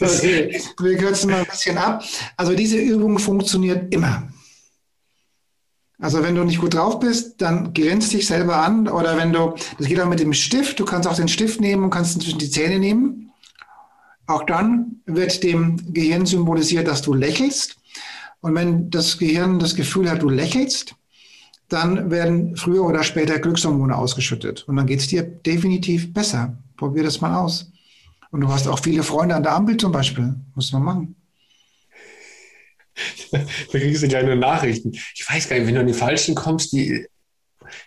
Okay, 0.00 0.60
wir 0.80 0.96
kürzen 0.96 1.30
mal 1.30 1.40
ein 1.40 1.46
bisschen 1.46 1.78
ab. 1.78 2.02
Also 2.36 2.54
diese 2.54 2.78
Übung 2.78 3.18
funktioniert 3.18 3.92
immer. 3.94 4.28
Also 5.98 6.22
wenn 6.22 6.34
du 6.34 6.44
nicht 6.44 6.60
gut 6.60 6.74
drauf 6.74 7.00
bist, 7.00 7.40
dann 7.40 7.72
grenzt 7.72 8.12
dich 8.12 8.26
selber 8.26 8.56
an. 8.56 8.86
Oder 8.88 9.16
wenn 9.16 9.32
du, 9.32 9.54
das 9.78 9.86
geht 9.86 10.00
auch 10.00 10.08
mit 10.08 10.20
dem 10.20 10.34
Stift, 10.34 10.78
du 10.78 10.84
kannst 10.84 11.08
auch 11.08 11.16
den 11.16 11.28
Stift 11.28 11.60
nehmen 11.60 11.84
und 11.84 11.90
kannst 11.90 12.16
ihn 12.16 12.20
zwischen 12.20 12.38
die 12.38 12.50
Zähne 12.50 12.78
nehmen. 12.78 13.32
Auch 14.26 14.44
dann 14.44 15.00
wird 15.06 15.42
dem 15.42 15.94
Gehirn 15.94 16.26
symbolisiert, 16.26 16.88
dass 16.88 17.02
du 17.02 17.14
lächelst. 17.14 17.76
Und 18.40 18.54
wenn 18.54 18.90
das 18.90 19.18
Gehirn 19.18 19.58
das 19.58 19.74
Gefühl 19.74 20.10
hat, 20.10 20.22
du 20.22 20.28
lächelst, 20.28 20.94
dann 21.68 22.10
werden 22.10 22.56
früher 22.56 22.84
oder 22.84 23.02
später 23.02 23.38
Glückshormone 23.38 23.96
ausgeschüttet. 23.96 24.64
Und 24.68 24.76
dann 24.76 24.86
geht 24.86 25.00
es 25.00 25.06
dir 25.06 25.22
definitiv 25.22 26.12
besser. 26.12 26.58
Probier 26.76 27.04
das 27.04 27.20
mal 27.20 27.34
aus. 27.36 27.72
Und 28.30 28.42
du 28.42 28.48
hast 28.48 28.68
auch 28.68 28.80
viele 28.80 29.02
Freunde 29.02 29.34
an 29.34 29.42
der 29.42 29.54
Ampel 29.54 29.76
zum 29.76 29.92
Beispiel. 29.92 30.34
Muss 30.54 30.72
man 30.72 30.82
machen. 30.82 31.16
Da 33.30 33.78
kriegst 33.78 34.02
du 34.02 34.08
gleich 34.08 34.24
nur 34.24 34.36
Nachrichten. 34.36 34.92
Ich 34.92 35.24
weiß 35.28 35.48
gar 35.48 35.56
nicht, 35.56 35.66
wenn 35.66 35.74
du 35.74 35.80
an 35.80 35.86
die 35.86 35.92
Falschen 35.92 36.34
kommst, 36.34 36.72
die, 36.72 37.06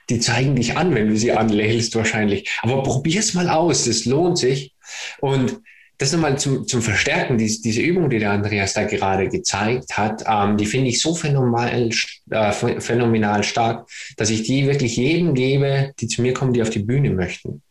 die 0.10 0.20
zeigen 0.20 0.56
dich 0.56 0.78
an, 0.78 0.94
wenn 0.94 1.10
du 1.10 1.18
sie 1.18 1.32
anlächelst 1.32 1.96
wahrscheinlich. 1.96 2.50
Aber 2.62 2.84
probier 2.84 3.20
es 3.20 3.34
mal 3.34 3.50
aus, 3.50 3.86
das 3.86 4.06
lohnt 4.06 4.38
sich. 4.38 4.76
Und 5.20 5.62
das 6.00 6.14
nochmal 6.14 6.40
zum, 6.40 6.66
zum 6.66 6.82
Verstärken, 6.82 7.38
diese, 7.38 7.62
diese 7.62 7.82
Übung, 7.82 8.10
die 8.10 8.20
der 8.20 8.32
Andreas 8.32 8.74
da 8.74 8.84
gerade 8.84 9.28
gezeigt 9.28 9.98
hat, 9.98 10.24
ähm, 10.28 10.56
die 10.56 10.66
finde 10.66 10.88
ich 10.88 11.02
so 11.02 11.14
phänomenal, 11.14 11.90
äh, 12.32 12.52
phänomenal 12.52 13.44
stark, 13.44 13.90
dass 14.16 14.30
ich 14.30 14.44
die 14.44 14.66
wirklich 14.66 14.96
jedem 14.96 15.34
gebe, 15.34 15.92
die 16.00 16.08
zu 16.08 16.22
mir 16.22 16.34
kommen, 16.34 16.54
die 16.54 16.62
auf 16.62 16.70
die 16.70 16.80
Bühne 16.80 17.10
möchten. 17.10 17.62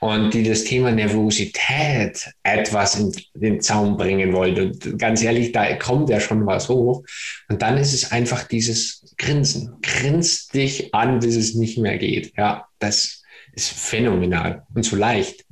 Und 0.00 0.34
die 0.34 0.42
das 0.42 0.64
Thema 0.64 0.92
Nervosität 0.92 2.28
etwas 2.42 2.98
in 2.98 3.12
den 3.34 3.60
Zaum 3.60 3.96
bringen 3.96 4.32
wollen. 4.32 4.58
Und 4.70 4.98
ganz 4.98 5.22
ehrlich, 5.22 5.52
da 5.52 5.74
kommt 5.76 6.10
ja 6.10 6.20
schon 6.20 6.46
was 6.46 6.68
hoch. 6.68 7.04
Und 7.48 7.62
dann 7.62 7.78
ist 7.78 7.92
es 7.92 8.12
einfach 8.12 8.44
dieses 8.44 9.14
Grinsen. 9.18 9.76
Grins 9.82 10.48
dich 10.48 10.94
an, 10.94 11.20
bis 11.20 11.36
es 11.36 11.54
nicht 11.54 11.78
mehr 11.78 11.98
geht. 11.98 12.32
Ja, 12.36 12.66
das 12.78 13.22
ist 13.52 13.70
phänomenal 13.70 14.64
und 14.74 14.84
so 14.84 14.96
leicht. 14.96 15.44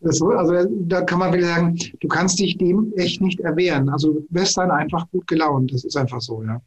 Das, 0.00 0.22
also 0.22 0.64
da 0.86 1.02
kann 1.02 1.18
man 1.18 1.32
wieder 1.32 1.46
sagen, 1.46 1.76
du 2.00 2.08
kannst 2.08 2.38
dich 2.38 2.56
dem 2.56 2.92
echt 2.96 3.20
nicht 3.20 3.40
erwehren. 3.40 3.88
Also 3.88 4.12
du 4.12 4.26
wirst 4.30 4.56
dann 4.56 4.70
einfach 4.70 5.10
gut 5.10 5.26
gelaunt. 5.26 5.72
Das 5.72 5.84
ist 5.84 5.96
einfach 5.96 6.20
so, 6.20 6.42
ja. 6.42 6.60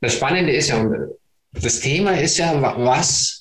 Das 0.00 0.14
Spannende 0.14 0.52
ist 0.52 0.68
ja, 0.68 0.90
das 1.52 1.80
Thema 1.80 2.12
ist 2.18 2.38
ja, 2.38 2.60
was, 2.60 3.39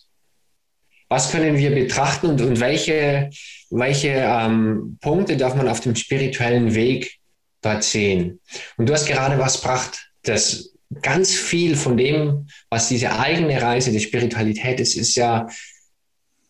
was 1.10 1.32
können 1.32 1.58
wir 1.58 1.72
betrachten 1.72 2.28
und, 2.28 2.42
und 2.42 2.60
welche, 2.60 3.30
welche 3.72 4.10
ähm, 4.10 4.98
Punkte 5.02 5.36
darf 5.38 5.56
man 5.56 5.68
auf 5.68 5.82
dem 5.82 5.96
spirituellen 5.96 6.76
Weg 6.76 7.18
dort 7.62 7.84
sehen. 7.84 8.40
Und 8.78 8.88
du 8.88 8.94
hast 8.94 9.08
gerade 9.08 9.38
was 9.38 9.62
gebracht, 9.62 10.12
das 10.24 10.74
ganz 11.02 11.34
viel 11.34 11.76
von 11.76 11.98
dem, 11.98 12.48
was 12.70 12.90
diese 12.90 13.20
eigene 13.20 13.62
Reise 13.62 13.92
der 13.92 14.00
Spiritualität 14.00 14.80
ist, 14.80 14.96
ist 14.96 15.16
ja 15.16 15.48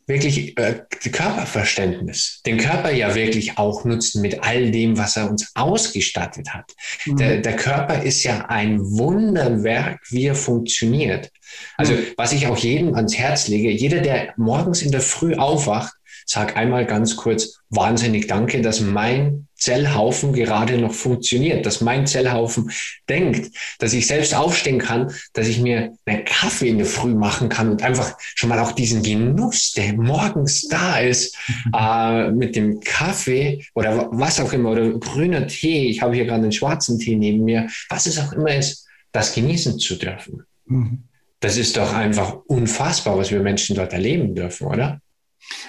wirklich 0.10 0.58
äh, 0.58 0.82
Körperverständnis, 1.12 2.42
den 2.46 2.58
Körper 2.58 2.92
ja 2.92 3.14
wirklich 3.14 3.58
auch 3.58 3.86
nutzen 3.86 4.22
mit 4.22 4.44
all 4.44 4.72
dem, 4.72 4.98
was 4.98 5.16
er 5.18 5.30
uns 5.30 5.52
ausgestattet 5.56 6.50
hat. 6.50 6.74
Mhm. 7.06 7.18
Der, 7.18 7.38
der 7.38 7.56
Körper 7.56 8.02
ist 8.02 8.24
ja 8.24 8.46
ein 8.48 8.80
Wunderwerk, 8.82 10.00
wie 10.10 10.26
er 10.26 10.36
funktioniert. 10.36 11.30
Also 11.78 11.94
mhm. 11.94 12.06
was 12.18 12.34
ich 12.34 12.48
auch 12.48 12.58
jedem 12.58 12.96
ans 12.96 13.18
Herz 13.18 13.48
lege, 13.48 13.72
jeder, 13.72 14.02
der 14.02 14.34
morgens 14.38 14.82
in 14.82 14.92
der 14.92 15.02
Früh 15.02 15.36
aufwacht, 15.36 15.94
sag 16.30 16.56
einmal 16.58 16.86
ganz 16.86 17.16
kurz 17.16 17.60
wahnsinnig 17.70 18.28
danke, 18.28 18.62
dass 18.62 18.82
mein 18.82 19.48
Zellhaufen 19.56 20.32
gerade 20.32 20.78
noch 20.78 20.94
funktioniert, 20.94 21.66
dass 21.66 21.82
mein 21.82 22.06
Zellhaufen 22.06 22.72
denkt, 23.10 23.56
dass 23.80 23.94
ich 23.94 24.06
selbst 24.06 24.36
aufstehen 24.36 24.78
kann, 24.78 25.12
dass 25.34 25.48
ich 25.48 25.60
mir 25.60 25.94
einen 26.06 26.26
Kaffee 26.26 26.70
in 26.70 26.78
der 26.78 26.86
Früh 26.86 27.16
machen 27.16 27.50
kann 27.50 27.70
und 27.70 27.82
einfach 27.82 28.16
schon 28.20 28.50
mal 28.50 28.60
auch 28.60 28.72
diesen 28.72 29.02
Genuss, 29.02 29.74
der 29.74 29.94
morgens 29.94 30.68
da 30.68 31.00
ist, 31.00 31.36
äh, 31.76 32.30
mit 32.32 32.56
dem 32.56 32.80
Kaffee 32.80 33.66
oder 33.74 34.10
was 34.12 34.40
auch 34.40 34.54
immer 34.54 34.72
oder 34.72 34.88
grüner 35.00 35.48
Tee, 35.48 35.90
ich 35.90 36.04
habe 36.04 36.14
hier 36.14 36.26
gerade 36.26 36.44
einen 36.44 36.52
schwarzen 36.52 37.00
Tee 37.00 37.16
neben 37.16 37.44
mir, 37.44 37.68
was 37.90 38.06
es 38.06 38.20
auch 38.20 38.34
immer 38.34 38.56
ist, 38.56 38.88
das 39.12 39.34
genießen 39.34 39.80
zu 39.80 39.96
dürfen. 39.96 40.44
Mhm. 40.68 41.09
Das 41.40 41.58
ist 41.58 41.78
doch 41.78 41.94
einfach 41.94 42.38
unfassbar, 42.48 43.18
was 43.18 43.32
wir 43.32 43.40
Menschen 43.40 43.76
dort 43.76 43.94
erleben 43.94 44.36
dürfen, 44.36 44.68
oder? 44.68 45.02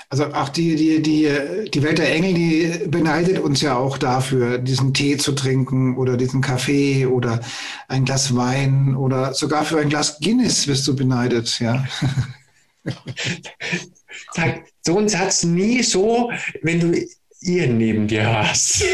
Also 0.09 0.27
auch 0.35 0.49
die, 0.49 0.75
die, 0.75 1.01
die, 1.01 1.71
die 1.71 1.83
Welt 1.83 1.99
der 1.99 2.13
Engel, 2.13 2.35
die 2.35 2.89
beneidet 2.89 3.39
uns 3.39 3.61
ja 3.63 3.77
auch 3.77 3.97
dafür, 3.97 4.59
diesen 4.59 4.93
Tee 4.93 5.17
zu 5.17 5.33
trinken 5.33 5.97
oder 5.97 6.17
diesen 6.17 6.41
Kaffee 6.41 7.07
oder 7.07 7.41
ein 7.87 8.05
Glas 8.05 8.35
Wein 8.35 8.97
oder 8.97 9.33
sogar 9.33 9.65
für 9.65 9.79
ein 9.79 9.89
Glas 9.89 10.19
Guinness 10.19 10.67
wirst 10.67 10.89
du 10.89 10.97
beneidet, 10.97 11.61
ja. 11.61 11.87
so 14.83 14.99
einen 14.99 15.09
Satz 15.09 15.45
nie 15.45 15.83
so, 15.85 16.33
wenn 16.63 16.81
du 16.81 17.07
ihr 17.41 17.69
neben 17.69 18.09
dir 18.09 18.27
hast. 18.27 18.85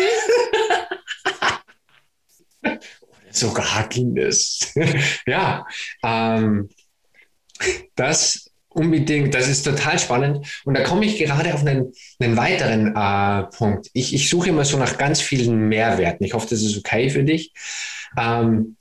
Sogar 3.36 3.88
Guinness. 3.88 4.72
ja, 5.26 5.66
ähm, 6.02 6.68
das 7.94 8.50
unbedingt, 8.68 9.34
das 9.34 9.48
ist 9.48 9.62
total 9.64 9.98
spannend. 9.98 10.46
Und 10.64 10.76
da 10.76 10.82
komme 10.82 11.06
ich 11.06 11.18
gerade 11.18 11.54
auf 11.54 11.60
einen, 11.60 11.92
einen 12.18 12.36
weiteren 12.36 12.94
äh, 12.94 13.44
Punkt. 13.56 13.88
Ich, 13.94 14.14
ich 14.14 14.28
suche 14.28 14.50
immer 14.50 14.64
so 14.64 14.76
nach 14.76 14.98
ganz 14.98 15.20
vielen 15.20 15.68
Mehrwerten. 15.68 16.24
Ich 16.24 16.34
hoffe, 16.34 16.48
das 16.50 16.62
ist 16.62 16.76
okay 16.76 17.08
für 17.08 17.24
dich. 17.24 17.52
Ähm, 18.18 18.76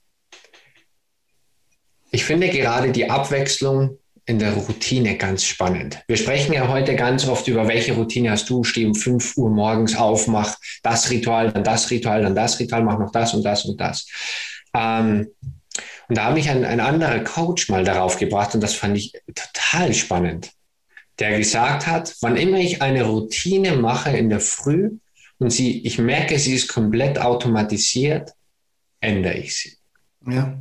ich 2.12 2.26
finde 2.26 2.50
gerade 2.50 2.92
die 2.92 3.10
Abwechslung 3.10 3.98
in 4.26 4.40
der 4.40 4.54
Routine 4.54 5.18
ganz 5.18 5.44
spannend. 5.44 6.00
Wir 6.08 6.18
sprechen 6.18 6.54
ja 6.54 6.68
heute 6.68 6.96
ganz 6.96 7.28
oft 7.28 7.48
über, 7.48 7.68
welche 7.68 7.94
Routine 7.94 8.32
hast 8.32 8.50
du, 8.50 8.64
steh 8.64 8.86
um 8.86 8.96
5 8.96 9.38
Uhr 9.38 9.52
morgens 9.52 9.96
auf, 9.96 10.28
mach 10.28 10.56
das 10.82 11.12
Ritual, 11.12 11.52
dann 11.52 11.64
das 11.64 11.92
Ritual, 11.92 12.24
dann 12.24 12.34
das 12.34 12.60
Ritual, 12.60 12.84
mach 12.84 12.98
noch 12.98 13.12
das 13.12 13.34
und 13.36 13.44
das 13.44 13.66
und 13.66 13.80
das. 13.80 14.08
Ähm, 14.74 15.28
und 16.08 16.18
da 16.18 16.26
habe 16.26 16.40
ich 16.40 16.50
ein, 16.50 16.66
ein 16.66 16.80
anderer 16.80 17.20
Coach 17.20 17.70
mal 17.70 17.84
darauf 17.84 18.18
gebracht 18.18 18.56
und 18.56 18.62
das 18.62 18.74
fand 18.74 18.98
ich 18.98 19.14
total 19.34 19.94
spannend, 19.94 20.52
der 21.20 21.38
gesagt 21.38 21.86
hat, 21.86 22.16
wann 22.22 22.38
immer 22.38 22.58
ich 22.58 22.82
eine 22.82 23.04
Routine 23.04 23.76
mache 23.76 24.16
in 24.18 24.30
der 24.30 24.40
Früh 24.40 24.98
und 25.38 25.52
sie, 25.52 25.86
ich 25.86 26.00
merke, 26.00 26.40
sie 26.40 26.54
ist 26.54 26.68
komplett 26.68 27.20
automatisiert, 27.20 28.32
ändere 29.02 29.36
ich 29.36 29.56
sie. 29.56 29.78
Ja. 30.28 30.60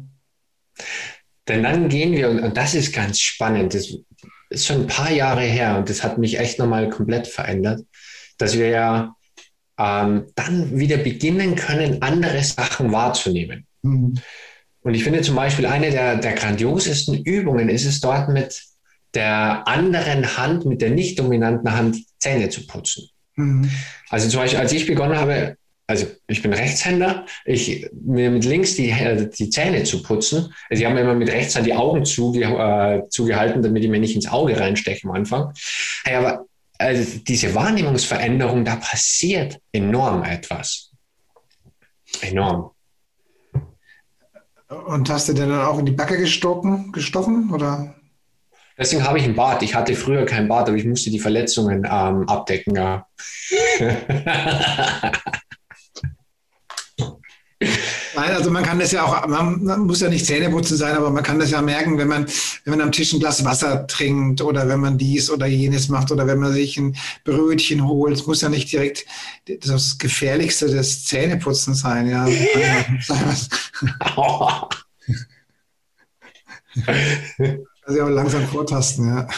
Denn 1.49 1.63
dann 1.63 1.89
gehen 1.89 2.13
wir, 2.13 2.31
und, 2.31 2.41
und 2.41 2.57
das 2.57 2.75
ist 2.75 2.95
ganz 2.95 3.21
spannend, 3.21 3.75
das 3.75 3.95
ist 4.51 4.67
schon 4.67 4.83
ein 4.83 4.87
paar 4.87 5.11
Jahre 5.11 5.43
her 5.43 5.77
und 5.79 5.91
das 5.91 6.03
hat 6.03 6.19
mich 6.19 6.39
echt 6.39 6.59
nochmal 6.59 6.89
komplett 6.89 7.27
verändert, 7.27 7.83
dass 8.39 8.59
wir 8.59 8.69
ja 8.69 9.15
ähm, 9.79 10.27
dann 10.35 10.79
wieder 10.79 10.97
beginnen 10.97 11.57
können, 11.57 12.03
andere 12.03 12.43
Sachen 12.43 12.93
wahrzunehmen. 12.93 13.67
Mhm. 13.83 14.15
Und 14.81 14.95
ich 14.95 15.03
finde 15.03 15.23
zum 15.23 15.35
Beispiel 15.35 15.67
eine 15.67 15.91
der, 15.91 16.17
der 16.17 16.35
grandiosesten 16.35 17.23
Übungen 17.25 17.69
ist 17.69 17.87
es 17.87 18.01
dort 18.01 18.29
mit 18.29 18.63
der 19.15 19.67
anderen 19.67 20.37
Hand, 20.37 20.67
mit 20.67 20.83
der 20.83 20.91
nicht 20.91 21.19
dominanten 21.19 21.73
Hand 21.73 21.99
Zähne 22.19 22.49
zu 22.51 22.67
putzen. 22.67 23.09
Mhm. 23.37 23.71
Also 24.09 24.29
zum 24.29 24.41
Beispiel, 24.41 24.61
als 24.61 24.73
ich 24.73 24.87
begonnen 24.87 25.17
habe, 25.17 25.57
also 25.87 26.07
ich 26.29 26.43
bin 26.43 26.53
Rechtshänder, 26.53 27.27
ich, 27.45 27.89
mir 27.93 28.31
mit 28.31 28.45
links 28.45 28.75
die, 28.75 28.91
äh, 28.91 29.29
die 29.29 29.51
Zähne 29.51 29.85
zu 29.85 30.03
putzen. 30.03 30.55
Also 30.71 30.81
ich 30.81 30.85
habe 30.85 30.95
mir 30.95 31.03
immer 31.03 31.15
mit 31.15 31.31
rechts 31.31 31.57
an 31.57 31.65
die 31.65 31.75
Augen 31.75 32.05
zuge, 32.05 32.43
äh, 32.43 33.09
zugehalten, 33.11 33.63
damit 33.63 33.85
ich 33.85 33.91
mir 33.91 34.01
nicht 34.01 34.15
ins 34.15 34.29
Auge 34.29 34.59
reinsteche 34.59 35.07
am 35.07 35.15
Anfang. 35.15 35.53
Hey, 36.05 36.17
aber 36.17 36.47
also 36.79 37.19
diese 37.21 37.55
Wahrnehmungsveränderung, 37.55 38.65
da 38.65 38.77
passiert 38.77 39.61
enorm 39.73 40.25
etwas. 40.25 40.91
Enorm. 42.21 42.71
Und 44.69 45.11
hast 45.11 45.29
du 45.29 45.35
denn 45.35 45.51
dann 45.51 45.67
auch 45.67 45.79
in 45.79 45.87
die 45.87 45.93
Backe 45.93 46.17
gestochen, 46.17 46.93
gestochen 46.93 47.51
oder? 47.53 47.95
Deswegen 48.77 49.05
habe 49.05 49.19
ich 49.19 49.25
ein 49.25 49.37
Bart. 49.37 49.63
Ich 49.63 49.75
hatte 49.75 49.95
früher 49.95 50.27
kein 50.27 50.49
Bart, 50.49 50.69
aber 50.69 50.77
ich 50.77 50.85
musste 50.85 51.11
die 51.11 51.21
Verletzungen 51.21 51.87
ähm, 51.89 52.29
abdecken. 52.29 52.75
Ja. 52.75 53.07
Nein, 58.17 58.33
also 58.33 58.51
man 58.51 58.63
kann 58.63 58.79
das 58.79 58.93
ja 58.93 59.05
auch, 59.05 59.27
man 59.27 59.87
muss 59.87 60.01
ja 60.01 60.09
nicht 60.09 60.27
Zähneputzen 60.27 60.77
sein, 60.77 60.97
aber 60.97 61.11
man 61.11 61.23
kann 61.23 61.39
das 61.39 61.51
ja 61.51 61.61
merken, 61.61 61.99
wenn 61.99 62.09
man, 62.09 62.27
wenn 62.65 62.71
man 62.71 62.81
am 62.81 62.93
Tisch 62.93 63.13
ein 63.13 63.21
Glas 63.21 63.45
Wasser 63.45 63.87
trinkt 63.87 64.41
oder 64.41 64.69
wenn 64.69 64.81
man 64.81 64.99
dies 64.99 65.31
oder 65.31 65.47
jenes 65.47 65.89
macht 65.89 66.13
oder 66.13 66.27
wenn 66.27 66.39
man 66.39 66.53
sich 66.53 66.77
ein 66.77 66.97
Brötchen 67.25 67.87
holt. 67.87 68.15
Es 68.15 68.27
muss 68.27 68.41
ja 68.41 68.49
nicht 68.49 68.73
direkt 68.73 69.05
das 69.61 69.99
Gefährlichste 69.99 70.69
des 70.69 71.05
Zähneputzens 71.05 71.81
sein, 71.81 72.09
ja. 72.09 72.25
also 77.85 77.99
ja 77.99 78.09
langsam 78.09 78.47
vortasten, 78.47 79.09
ja. 79.09 79.29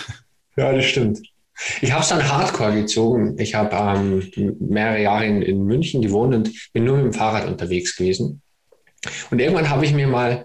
Ja, 0.57 0.73
das 0.73 0.87
stimmt. 0.87 1.21
Ich 1.81 1.91
habe 1.91 2.03
es 2.03 2.09
dann 2.09 2.23
hardcore 2.23 2.75
gezogen. 2.75 3.37
Ich 3.39 3.55
habe 3.55 3.75
ähm, 3.75 4.57
mehrere 4.61 5.03
Jahre 5.03 5.27
in, 5.27 5.43
in 5.43 5.65
München 5.65 6.03
gewohnt 6.03 6.35
und 6.35 6.73
bin 6.73 6.85
nur 6.85 6.97
mit 6.97 7.07
dem 7.07 7.13
Fahrrad 7.15 7.47
unterwegs 7.47 7.97
gewesen. 7.97 8.43
Und 9.31 9.39
irgendwann 9.39 9.71
habe 9.71 9.85
ich 9.85 9.93
mir 9.93 10.07
mal, 10.07 10.45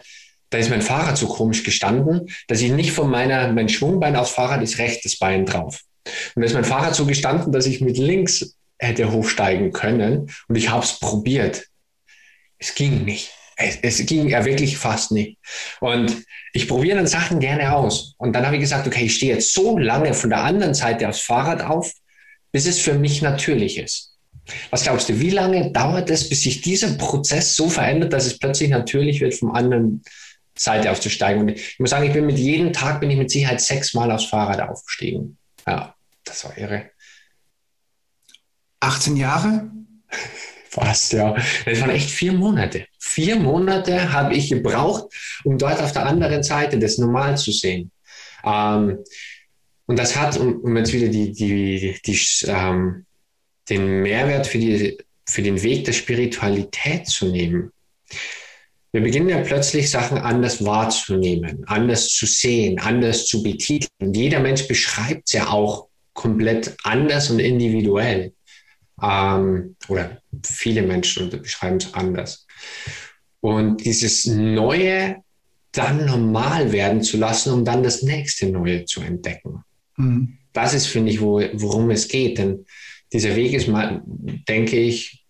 da 0.49 0.57
ist 0.57 0.69
mein 0.69 0.81
Fahrrad 0.81 1.17
so 1.17 1.27
komisch 1.27 1.63
gestanden, 1.63 2.29
dass 2.47 2.61
ich 2.61 2.71
nicht 2.71 2.91
von 2.91 3.09
meiner, 3.09 3.51
mein 3.53 3.69
Schwungbein 3.69 4.15
aufs 4.15 4.31
Fahrrad 4.31 4.61
ist 4.61 4.77
rechtes 4.77 5.17
Bein 5.17 5.45
drauf. 5.45 5.81
Und 6.35 6.41
da 6.41 6.45
ist 6.45 6.53
mein 6.53 6.65
Fahrrad 6.65 6.95
so 6.95 7.05
gestanden, 7.05 7.51
dass 7.51 7.65
ich 7.65 7.81
mit 7.81 7.97
links 7.97 8.57
hätte 8.79 9.11
hochsteigen 9.11 9.71
können. 9.71 10.31
Und 10.47 10.55
ich 10.55 10.69
habe 10.69 10.83
es 10.83 10.99
probiert. 10.99 11.67
Es 12.57 12.75
ging 12.75 13.05
nicht. 13.05 13.31
Es, 13.55 13.77
es, 13.81 14.05
ging 14.05 14.27
ja 14.27 14.43
wirklich 14.43 14.77
fast 14.77 15.11
nicht. 15.11 15.37
Und 15.79 16.23
ich 16.53 16.67
probiere 16.67 16.97
dann 16.97 17.07
Sachen 17.07 17.39
gerne 17.39 17.75
aus. 17.75 18.15
Und 18.17 18.33
dann 18.33 18.45
habe 18.45 18.55
ich 18.55 18.61
gesagt, 18.61 18.87
okay, 18.87 19.05
ich 19.05 19.15
stehe 19.15 19.35
jetzt 19.35 19.53
so 19.53 19.77
lange 19.77 20.13
von 20.13 20.31
der 20.31 20.43
anderen 20.43 20.73
Seite 20.73 21.07
aufs 21.07 21.21
Fahrrad 21.21 21.61
auf, 21.61 21.91
bis 22.51 22.65
es 22.65 22.79
für 22.79 22.95
mich 22.95 23.21
natürlich 23.21 23.77
ist. 23.77 24.10
Was 24.69 24.83
glaubst 24.83 25.09
du, 25.09 25.19
wie 25.19 25.29
lange 25.29 25.71
dauert 25.71 26.09
es, 26.09 26.27
bis 26.27 26.41
sich 26.41 26.61
dieser 26.61 26.93
Prozess 26.93 27.55
so 27.55 27.69
verändert, 27.69 28.13
dass 28.13 28.25
es 28.25 28.37
plötzlich 28.37 28.69
natürlich 28.69 29.21
wird, 29.21 29.33
vom 29.33 29.51
anderen 29.51 30.03
Seite 30.57 30.91
aufzusteigen? 30.91 31.41
Und 31.41 31.49
ich 31.49 31.79
muss 31.79 31.89
sagen, 31.89 32.05
ich 32.05 32.13
bin 32.13 32.25
mit 32.25 32.37
jedem 32.37 32.73
Tag 32.73 32.99
bin 32.99 33.11
ich 33.11 33.17
mit 33.17 33.31
Sicherheit 33.31 33.61
sechsmal 33.61 34.11
aufs 34.11 34.25
Fahrrad 34.25 34.61
aufgestiegen. 34.61 35.37
Ja, 35.67 35.95
das 36.23 36.43
war 36.45 36.57
irre. 36.57 36.91
18 38.79 39.17
Jahre? 39.17 39.69
Fast, 40.69 41.11
ja. 41.11 41.35
Das 41.65 41.81
waren 41.81 41.89
echt 41.89 42.09
vier 42.09 42.31
Monate. 42.31 42.85
Vier 42.97 43.35
Monate 43.35 44.13
habe 44.13 44.33
ich 44.33 44.49
gebraucht, 44.49 45.13
um 45.43 45.57
dort 45.57 45.81
auf 45.81 45.91
der 45.91 46.05
anderen 46.05 46.43
Seite 46.43 46.79
das 46.79 46.97
normal 46.97 47.37
zu 47.37 47.51
sehen. 47.51 47.91
Ähm, 48.45 48.99
und 49.85 49.99
das 49.99 50.15
hat, 50.15 50.37
um, 50.37 50.61
um, 50.61 50.77
jetzt 50.77 50.93
wieder 50.93 51.09
die, 51.09 51.33
die, 51.33 51.99
die, 52.05 52.19
ähm, 52.45 53.05
den 53.69 54.01
Mehrwert 54.01 54.47
für, 54.47 54.57
die, 54.57 54.97
für 55.25 55.41
den 55.41 55.61
Weg 55.61 55.85
der 55.85 55.93
Spiritualität 55.93 57.07
zu 57.07 57.27
nehmen. 57.27 57.71
Wir 58.91 59.01
beginnen 59.01 59.29
ja 59.29 59.41
plötzlich 59.41 59.89
Sachen 59.89 60.17
anders 60.17 60.65
wahrzunehmen, 60.65 61.63
anders 61.67 62.09
zu 62.09 62.25
sehen, 62.25 62.79
anders 62.79 63.25
zu 63.25 63.41
betiteln. 63.41 64.13
Jeder 64.13 64.41
Mensch 64.41 64.67
beschreibt 64.67 65.27
es 65.27 65.33
ja 65.33 65.47
auch 65.47 65.87
komplett 66.13 66.75
anders 66.83 67.29
und 67.29 67.39
individuell. 67.39 68.33
Ähm, 69.01 69.75
oder 69.87 70.21
viele 70.45 70.81
Menschen 70.81 71.29
beschreiben 71.29 71.77
es 71.77 71.93
anders. 71.93 72.45
Und 73.39 73.83
dieses 73.85 74.25
Neue 74.27 75.23
dann 75.71 76.05
normal 76.05 76.71
werden 76.71 77.01
zu 77.01 77.17
lassen, 77.17 77.53
um 77.53 77.65
dann 77.65 77.83
das 77.83 78.01
nächste 78.01 78.47
Neue 78.47 78.85
zu 78.85 79.01
entdecken. 79.01 79.63
Mhm. 79.95 80.37
Das 80.53 80.73
ist, 80.73 80.87
finde 80.87 81.11
ich, 81.11 81.21
wo, 81.21 81.41
worum 81.53 81.91
es 81.91 82.09
geht. 82.09 82.37
Denn 82.37 82.65
dieser 83.13 83.35
Weg 83.35 83.53
ist 83.53 83.67
mal, 83.67 84.01
denke 84.05 84.77
ich, 84.77 85.25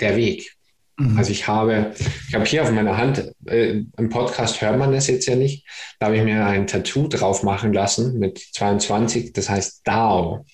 der 0.00 0.16
Weg. 0.16 0.56
Mhm. 0.98 1.18
Also 1.18 1.30
ich 1.30 1.46
habe, 1.46 1.94
ich 2.28 2.34
habe 2.34 2.44
hier 2.44 2.62
auf 2.62 2.70
meiner 2.70 2.96
Hand, 2.96 3.32
äh, 3.46 3.82
im 3.96 4.08
Podcast 4.08 4.60
hört 4.60 4.78
man 4.78 4.92
das 4.92 5.06
jetzt 5.06 5.26
ja 5.26 5.36
nicht, 5.36 5.66
da 5.98 6.06
habe 6.06 6.16
ich 6.16 6.22
mir 6.22 6.44
ein 6.46 6.66
Tattoo 6.66 7.08
drauf 7.08 7.42
machen 7.42 7.72
lassen 7.72 8.18
mit 8.18 8.38
22, 8.38 9.32
das 9.32 9.48
heißt 9.48 9.82
Dao. 9.84 10.44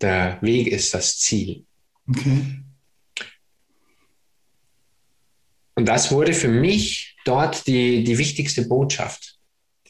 Der 0.00 0.38
Weg 0.40 0.66
ist 0.66 0.94
das 0.94 1.18
Ziel. 1.18 1.64
Okay. 2.08 2.58
Und 5.74 5.86
das 5.86 6.10
wurde 6.10 6.32
für 6.32 6.48
mich 6.48 7.16
dort 7.24 7.66
die, 7.66 8.04
die 8.04 8.18
wichtigste 8.18 8.66
Botschaft 8.66 9.31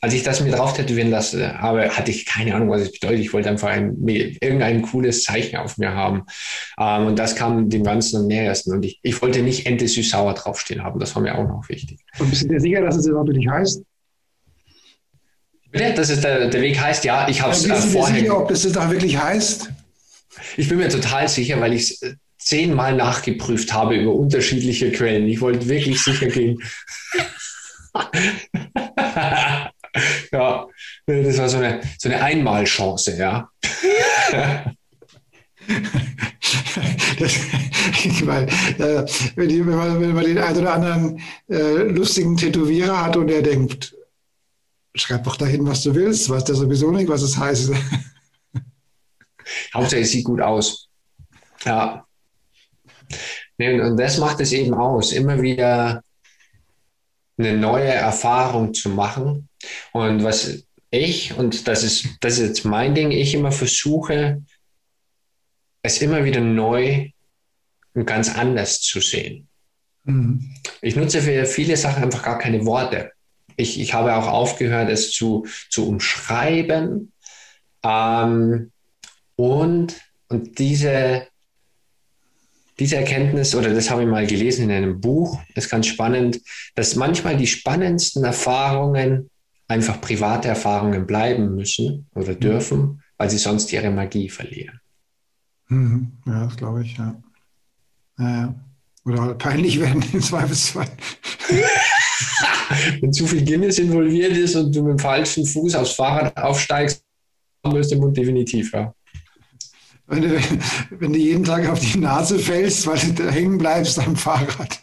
als 0.02 0.14
ich 0.14 0.24
das 0.24 0.40
mir 0.40 0.50
drauf 0.50 0.72
tätowieren 0.72 1.10
lasse, 1.10 1.56
habe, 1.60 1.88
hatte 1.88 2.10
ich 2.10 2.26
keine 2.26 2.56
Ahnung, 2.56 2.68
was 2.70 2.82
es 2.82 2.90
bedeutet. 2.90 3.20
Ich 3.20 3.32
wollte 3.32 3.48
einfach 3.48 3.68
ein, 3.68 3.96
irgendein 4.08 4.82
cooles 4.82 5.22
Zeichen 5.22 5.56
auf 5.56 5.78
mir 5.78 5.94
haben. 5.94 6.24
Ähm, 6.76 7.06
und 7.06 7.18
das 7.20 7.36
kam 7.36 7.70
dem 7.70 7.84
Ganzen 7.84 8.16
am 8.16 8.26
nähersten. 8.26 8.72
Und 8.72 8.84
ich, 8.84 8.98
ich 9.04 9.22
wollte 9.22 9.42
nicht 9.42 9.64
Ente 9.64 9.86
süß-sauer 9.86 10.34
draufstehen 10.34 10.82
haben. 10.82 10.98
Das 10.98 11.14
war 11.14 11.22
mir 11.22 11.38
auch 11.38 11.46
noch 11.46 11.68
wichtig. 11.68 12.00
Und 12.18 12.30
bist 12.30 12.42
du 12.42 12.48
dir 12.48 12.60
sicher, 12.60 12.80
dass 12.80 12.96
es 12.96 13.06
überhaupt 13.06 13.28
nicht 13.28 13.48
heißt? 13.48 13.84
Bitte, 15.70 15.94
dass 15.94 16.10
es 16.10 16.20
der, 16.20 16.48
der 16.48 16.60
Weg 16.60 16.80
heißt? 16.80 17.04
Ja, 17.04 17.28
ich 17.28 17.40
habe 17.40 17.52
es 17.52 17.64
äh, 17.64 17.72
vorher. 17.76 18.22
Sicher, 18.22 18.40
ob 18.40 18.48
das 18.48 18.76
auch 18.76 18.90
wirklich 18.90 19.22
heißt? 19.22 19.70
Ich 20.56 20.68
bin 20.68 20.78
mir 20.78 20.88
total 20.88 21.28
sicher, 21.28 21.60
weil 21.60 21.74
ich 21.74 21.82
es 21.82 22.16
zehnmal 22.38 22.96
nachgeprüft 22.96 23.72
habe 23.72 23.94
über 23.94 24.12
unterschiedliche 24.12 24.90
Quellen. 24.90 25.28
Ich 25.28 25.40
wollte 25.40 25.68
wirklich 25.68 26.02
sicher 26.02 26.26
gehen. 26.26 26.60
ja, 30.32 30.66
das 31.06 31.38
war 31.38 31.48
so 31.48 31.58
eine, 31.58 31.80
so 31.98 32.08
eine 32.08 32.22
Einmalchance, 32.22 33.16
ja. 33.16 33.50
das, 37.18 37.34
weil, 38.24 38.48
äh, 38.78 39.06
wenn, 39.36 39.48
die, 39.48 39.66
wenn, 39.66 39.76
man, 39.76 40.00
wenn, 40.00 40.14
man, 40.14 40.24
den 40.24 40.38
einen 40.38 40.58
oder 40.58 40.72
anderen 40.74 41.20
äh, 41.48 41.82
lustigen 41.82 42.36
Tätowierer 42.36 43.04
hat 43.04 43.16
und 43.16 43.28
er 43.28 43.42
denkt, 43.42 43.94
schreib 44.94 45.24
doch 45.24 45.36
dahin, 45.36 45.66
was 45.66 45.82
du 45.82 45.94
willst, 45.94 46.28
weiß 46.28 46.44
der 46.44 46.54
sowieso 46.54 46.90
nicht, 46.90 47.08
was 47.08 47.22
es 47.22 47.36
heißt. 47.36 47.72
Hauptsache, 49.74 50.00
es 50.00 50.10
sieht 50.10 50.24
gut 50.24 50.40
aus. 50.40 50.88
Ja. 51.64 52.06
Und 53.58 53.96
das 53.96 54.18
macht 54.18 54.40
es 54.40 54.52
eben 54.52 54.74
aus, 54.74 55.12
immer 55.12 55.40
wieder 55.40 56.02
eine 57.38 57.56
neue 57.56 57.88
Erfahrung 57.88 58.74
zu 58.74 58.90
machen. 58.90 59.48
Und 59.92 60.24
was 60.24 60.64
ich, 60.90 61.34
und 61.34 61.68
das 61.68 61.82
ist, 61.82 62.06
das 62.20 62.38
ist 62.38 62.48
jetzt 62.48 62.64
mein 62.64 62.94
Ding, 62.94 63.10
ich 63.10 63.34
immer 63.34 63.52
versuche, 63.52 64.42
es 65.82 66.02
immer 66.02 66.24
wieder 66.24 66.40
neu 66.40 67.10
und 67.94 68.06
ganz 68.06 68.34
anders 68.34 68.80
zu 68.80 69.00
sehen. 69.00 69.48
Mhm. 70.04 70.54
Ich 70.80 70.96
nutze 70.96 71.22
für 71.22 71.44
viele 71.46 71.76
Sachen 71.76 72.02
einfach 72.04 72.22
gar 72.22 72.38
keine 72.38 72.64
Worte. 72.66 73.12
Ich, 73.56 73.80
ich 73.80 73.94
habe 73.94 74.14
auch 74.14 74.26
aufgehört, 74.26 74.90
es 74.90 75.10
zu, 75.12 75.46
zu 75.70 75.88
umschreiben. 75.88 77.12
Ähm, 77.82 78.70
und, 79.36 80.00
und 80.28 80.58
diese, 80.58 81.26
diese 82.78 82.96
Erkenntnis, 82.96 83.54
oder 83.54 83.72
das 83.74 83.90
habe 83.90 84.02
ich 84.02 84.08
mal 84.08 84.26
gelesen 84.26 84.64
in 84.64 84.76
einem 84.76 85.00
Buch, 85.00 85.40
ist 85.54 85.70
ganz 85.70 85.86
spannend, 85.86 86.40
dass 86.74 86.96
manchmal 86.96 87.36
die 87.36 87.46
spannendsten 87.46 88.24
Erfahrungen 88.24 89.30
einfach 89.72 90.00
private 90.00 90.48
Erfahrungen 90.48 91.06
bleiben 91.06 91.54
müssen 91.54 92.06
oder 92.14 92.34
dürfen, 92.34 93.02
weil 93.16 93.30
sie 93.30 93.38
sonst 93.38 93.72
ihre 93.72 93.90
Magie 93.90 94.28
verlieren. 94.28 94.80
Mhm. 95.68 96.12
Ja, 96.26 96.44
das 96.44 96.56
glaube 96.56 96.82
ich, 96.82 96.96
ja. 96.96 97.22
ja, 98.18 98.30
ja. 98.30 98.54
Oder 99.04 99.34
peinlich 99.34 99.80
werden 99.80 100.04
im 100.12 100.20
Zweifelsfall. 100.20 100.88
Wenn 103.00 103.12
zu 103.12 103.26
viel 103.26 103.44
Guinness 103.44 103.78
involviert 103.78 104.36
ist 104.36 104.54
und 104.56 104.74
du 104.74 104.82
mit 104.82 104.92
dem 104.92 104.98
falschen 104.98 105.44
Fuß 105.44 105.74
aufs 105.74 105.92
Fahrrad 105.92 106.36
aufsteigst, 106.36 107.04
löst 107.64 107.90
der 107.90 107.98
Mund 107.98 108.16
definitiv, 108.16 108.72
ja. 108.72 108.94
Wenn 110.06 110.22
du, 110.22 110.40
wenn 110.90 111.12
du 111.12 111.18
jeden 111.18 111.44
Tag 111.44 111.66
auf 111.68 111.80
die 111.80 111.98
Nase 111.98 112.38
fällst, 112.38 112.86
weil 112.86 112.98
du 113.12 113.30
hängen 113.30 113.56
bleibst 113.56 113.98
am 113.98 114.16
Fahrrad. 114.16 114.82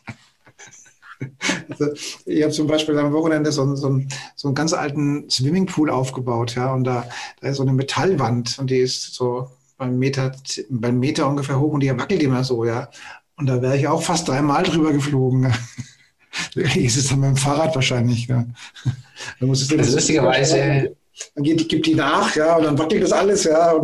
Also, 1.69 1.91
ich 2.25 2.43
habe 2.43 2.53
zum 2.53 2.67
Beispiel 2.67 2.97
am 2.97 3.13
Wochenende 3.13 3.51
so, 3.51 3.75
so, 3.75 4.01
so, 4.35 4.47
einen 4.47 4.55
ganz 4.55 4.73
alten 4.73 5.29
Swimmingpool 5.29 5.89
aufgebaut, 5.89 6.55
ja, 6.55 6.73
und 6.73 6.83
da, 6.85 7.07
da 7.41 7.49
ist 7.49 7.57
so 7.57 7.63
eine 7.63 7.73
Metallwand 7.73 8.57
und 8.59 8.69
die 8.69 8.77
ist 8.77 9.13
so 9.13 9.49
beim 9.77 9.97
Meter, 9.97 10.31
beim 10.69 10.99
Meter 10.99 11.27
ungefähr 11.27 11.59
hoch 11.59 11.73
und 11.73 11.81
die 11.81 11.97
wackelt 11.97 12.23
immer 12.23 12.43
so, 12.43 12.65
ja. 12.65 12.89
Und 13.35 13.47
da 13.47 13.61
wäre 13.61 13.77
ich 13.77 13.87
auch 13.87 14.01
fast 14.01 14.27
dreimal 14.27 14.63
drüber 14.63 14.91
geflogen. 14.91 15.53
ist 16.55 16.97
es 16.97 17.07
dann 17.07 17.21
mit 17.21 17.29
dem 17.29 17.37
Fahrrad 17.37 17.73
wahrscheinlich. 17.75 18.27
Ja. 18.27 18.45
Dann 19.39 19.49
muss 19.49 19.61
es 19.61 19.71
also 19.71 19.95
lustigerweise. 19.95 20.95
Dann 21.35 21.43
geht, 21.43 21.67
gibt 21.69 21.85
die 21.85 21.95
nach, 21.95 22.35
ja, 22.35 22.55
und 22.57 22.63
dann 22.63 22.77
wackelt 22.77 23.03
das 23.03 23.11
alles, 23.11 23.43
ja. 23.45 23.83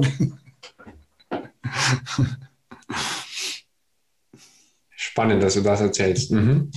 Spannend, 4.96 5.44
dass 5.44 5.54
du 5.54 5.62
das 5.62 5.82
erzählst. 5.82 6.32
Mhm. 6.32 6.72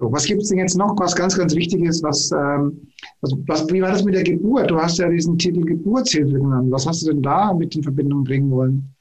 So, 0.00 0.10
was 0.10 0.24
gibt 0.24 0.40
es 0.40 0.48
denn 0.48 0.58
jetzt 0.58 0.76
noch, 0.76 0.96
was 0.98 1.14
ganz, 1.14 1.36
ganz 1.36 1.54
wichtig 1.54 1.82
ist? 1.82 2.02
Was, 2.02 2.30
ähm, 2.32 2.90
was, 3.20 3.34
was, 3.46 3.70
wie 3.70 3.82
war 3.82 3.92
das 3.92 4.02
mit 4.02 4.14
der 4.14 4.22
Geburt? 4.24 4.70
Du 4.70 4.80
hast 4.80 4.98
ja 4.98 5.06
diesen 5.10 5.36
Titel 5.36 5.60
Geburtshilfe 5.60 6.32
genannt. 6.32 6.72
Was 6.72 6.86
hast 6.86 7.02
du 7.02 7.12
denn 7.12 7.22
da 7.22 7.52
mit 7.52 7.76
in 7.76 7.82
Verbindung 7.82 8.24
bringen 8.24 8.50
wollen? 8.50 8.94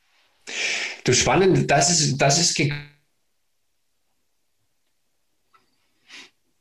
Du 1.06 1.14
spannend, 1.14 1.72
das 1.72 1.90
ist, 1.90 2.18
das 2.18 2.40
ist 2.40 2.60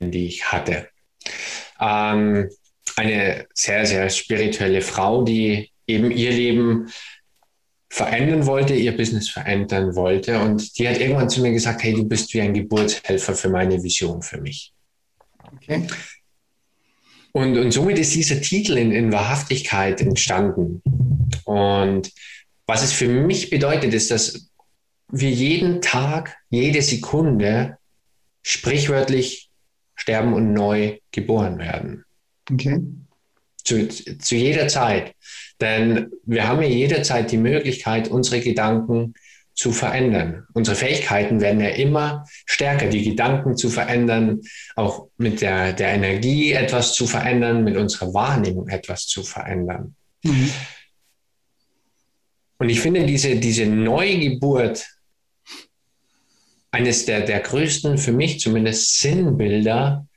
die 0.01 0.27
ich 0.27 0.45
hatte. 0.45 0.89
Ähm, 1.81 2.49
eine 2.95 3.49
sehr, 3.55 3.87
sehr 3.87 4.09
spirituelle 4.09 4.83
Frau, 4.83 5.23
die 5.23 5.73
eben 5.89 6.13
ihr 6.13 6.31
Leben 6.31 6.89
verändern 7.91 8.47
wollte, 8.47 8.75
ihr 8.75 8.97
Business 8.97 9.29
verändern 9.29 9.95
wollte. 9.95 10.41
Und 10.41 10.79
die 10.79 10.89
hat 10.89 10.99
irgendwann 10.99 11.31
zu 11.31 11.41
mir 11.41 11.53
gesagt, 11.53 11.83
hey, 11.83 11.95
du 11.95 12.05
bist 12.05 12.33
wie 12.35 12.41
ein 12.41 12.55
Geburtshelfer 12.55 13.35
für 13.35 13.49
meine 13.49 13.83
Vision, 13.83 14.23
für 14.23 14.41
mich. 14.41 14.73
Okay. 15.57 15.87
Und, 17.33 17.57
und 17.57 17.71
somit 17.71 17.99
ist 17.99 18.15
dieser 18.15 18.41
Titel 18.41 18.77
in, 18.77 18.93
in 18.93 19.13
Wahrhaftigkeit 19.13 20.01
entstanden. 20.01 20.83
Und 21.45 22.11
was 22.67 22.83
es 22.83 22.93
für 22.93 23.09
mich 23.09 23.51
bedeutet, 23.51 23.95
ist, 23.95 24.11
dass 24.11 24.51
wir 25.11 25.31
jeden 25.31 25.81
Tag, 25.81 26.37
jede 26.51 26.83
Sekunde 26.83 27.79
sprichwörtlich 28.43 29.51
sterben 29.95 30.35
und 30.35 30.53
neu 30.53 30.99
geboren 31.11 31.59
werden. 31.59 32.05
Okay. 32.51 32.81
Zu, 33.65 33.89
zu 33.89 34.37
jeder 34.37 34.69
Zeit. 34.69 35.15
Denn 35.61 36.11
wir 36.25 36.47
haben 36.47 36.63
ja 36.63 36.69
jederzeit 36.69 37.31
die 37.31 37.37
Möglichkeit, 37.37 38.09
unsere 38.09 38.41
Gedanken 38.41 39.15
zu 39.55 39.73
verändern. 39.73 40.47
Unsere 40.55 40.77
Fähigkeiten 40.77 41.41
werden 41.41 41.61
ja 41.61 41.71
immer 41.71 42.25
stärker, 42.47 42.87
die 42.87 43.03
Gedanken 43.03 43.57
zu 43.57 43.71
verändern, 43.71 44.41
auch 44.77 45.09
mit 45.17 45.41
der, 45.41 45.73
der 45.73 45.95
Energie 45.95 46.53
etwas 46.53 46.95
zu 46.95 47.09
verändern, 47.09 47.65
mit 47.65 47.77
unserer 47.77 48.15
Wahrnehmung 48.15 48.69
etwas 48.69 49.07
zu 49.09 49.25
verändern. 49.25 49.97
Mhm. 50.23 50.51
Und 52.59 52.69
ich 52.69 52.81
finde 52.81 53.05
diese, 53.05 53.37
diese 53.37 53.67
Neugeburt 53.67 54.87
eines 56.71 57.07
der, 57.07 57.23
der 57.23 57.41
größten, 57.41 57.99
für 57.99 58.13
mich 58.13 58.41
zumindest, 58.41 59.01
Sinnbilder, 59.01 60.08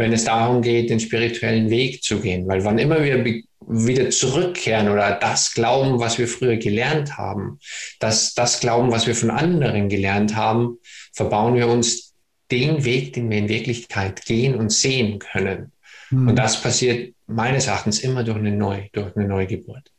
wenn 0.00 0.14
es 0.14 0.24
darum 0.24 0.62
geht, 0.62 0.88
den 0.88 0.98
spirituellen 0.98 1.68
Weg 1.68 2.02
zu 2.02 2.20
gehen. 2.20 2.48
Weil 2.48 2.64
wann 2.64 2.78
immer 2.78 3.04
wir 3.04 3.22
wieder 3.60 4.08
zurückkehren 4.08 4.88
oder 4.88 5.12
das 5.12 5.52
glauben, 5.52 6.00
was 6.00 6.16
wir 6.16 6.26
früher 6.26 6.56
gelernt 6.56 7.18
haben, 7.18 7.58
das, 7.98 8.32
das 8.32 8.60
glauben, 8.60 8.92
was 8.92 9.06
wir 9.06 9.14
von 9.14 9.30
anderen 9.30 9.90
gelernt 9.90 10.34
haben, 10.34 10.78
verbauen 11.12 11.54
wir 11.54 11.68
uns 11.68 12.14
den 12.50 12.86
Weg, 12.86 13.12
den 13.12 13.28
wir 13.28 13.36
in 13.36 13.50
Wirklichkeit 13.50 14.24
gehen 14.24 14.54
und 14.54 14.72
sehen 14.72 15.18
können. 15.18 15.72
Mhm. 16.08 16.28
Und 16.28 16.36
das 16.36 16.62
passiert 16.62 17.14
meines 17.26 17.66
Erachtens 17.66 17.98
immer 17.98 18.24
durch 18.24 18.38
eine, 18.38 18.52
Neu, 18.52 18.88
durch 18.92 19.14
eine 19.14 19.28
Neugeburt. 19.28 19.92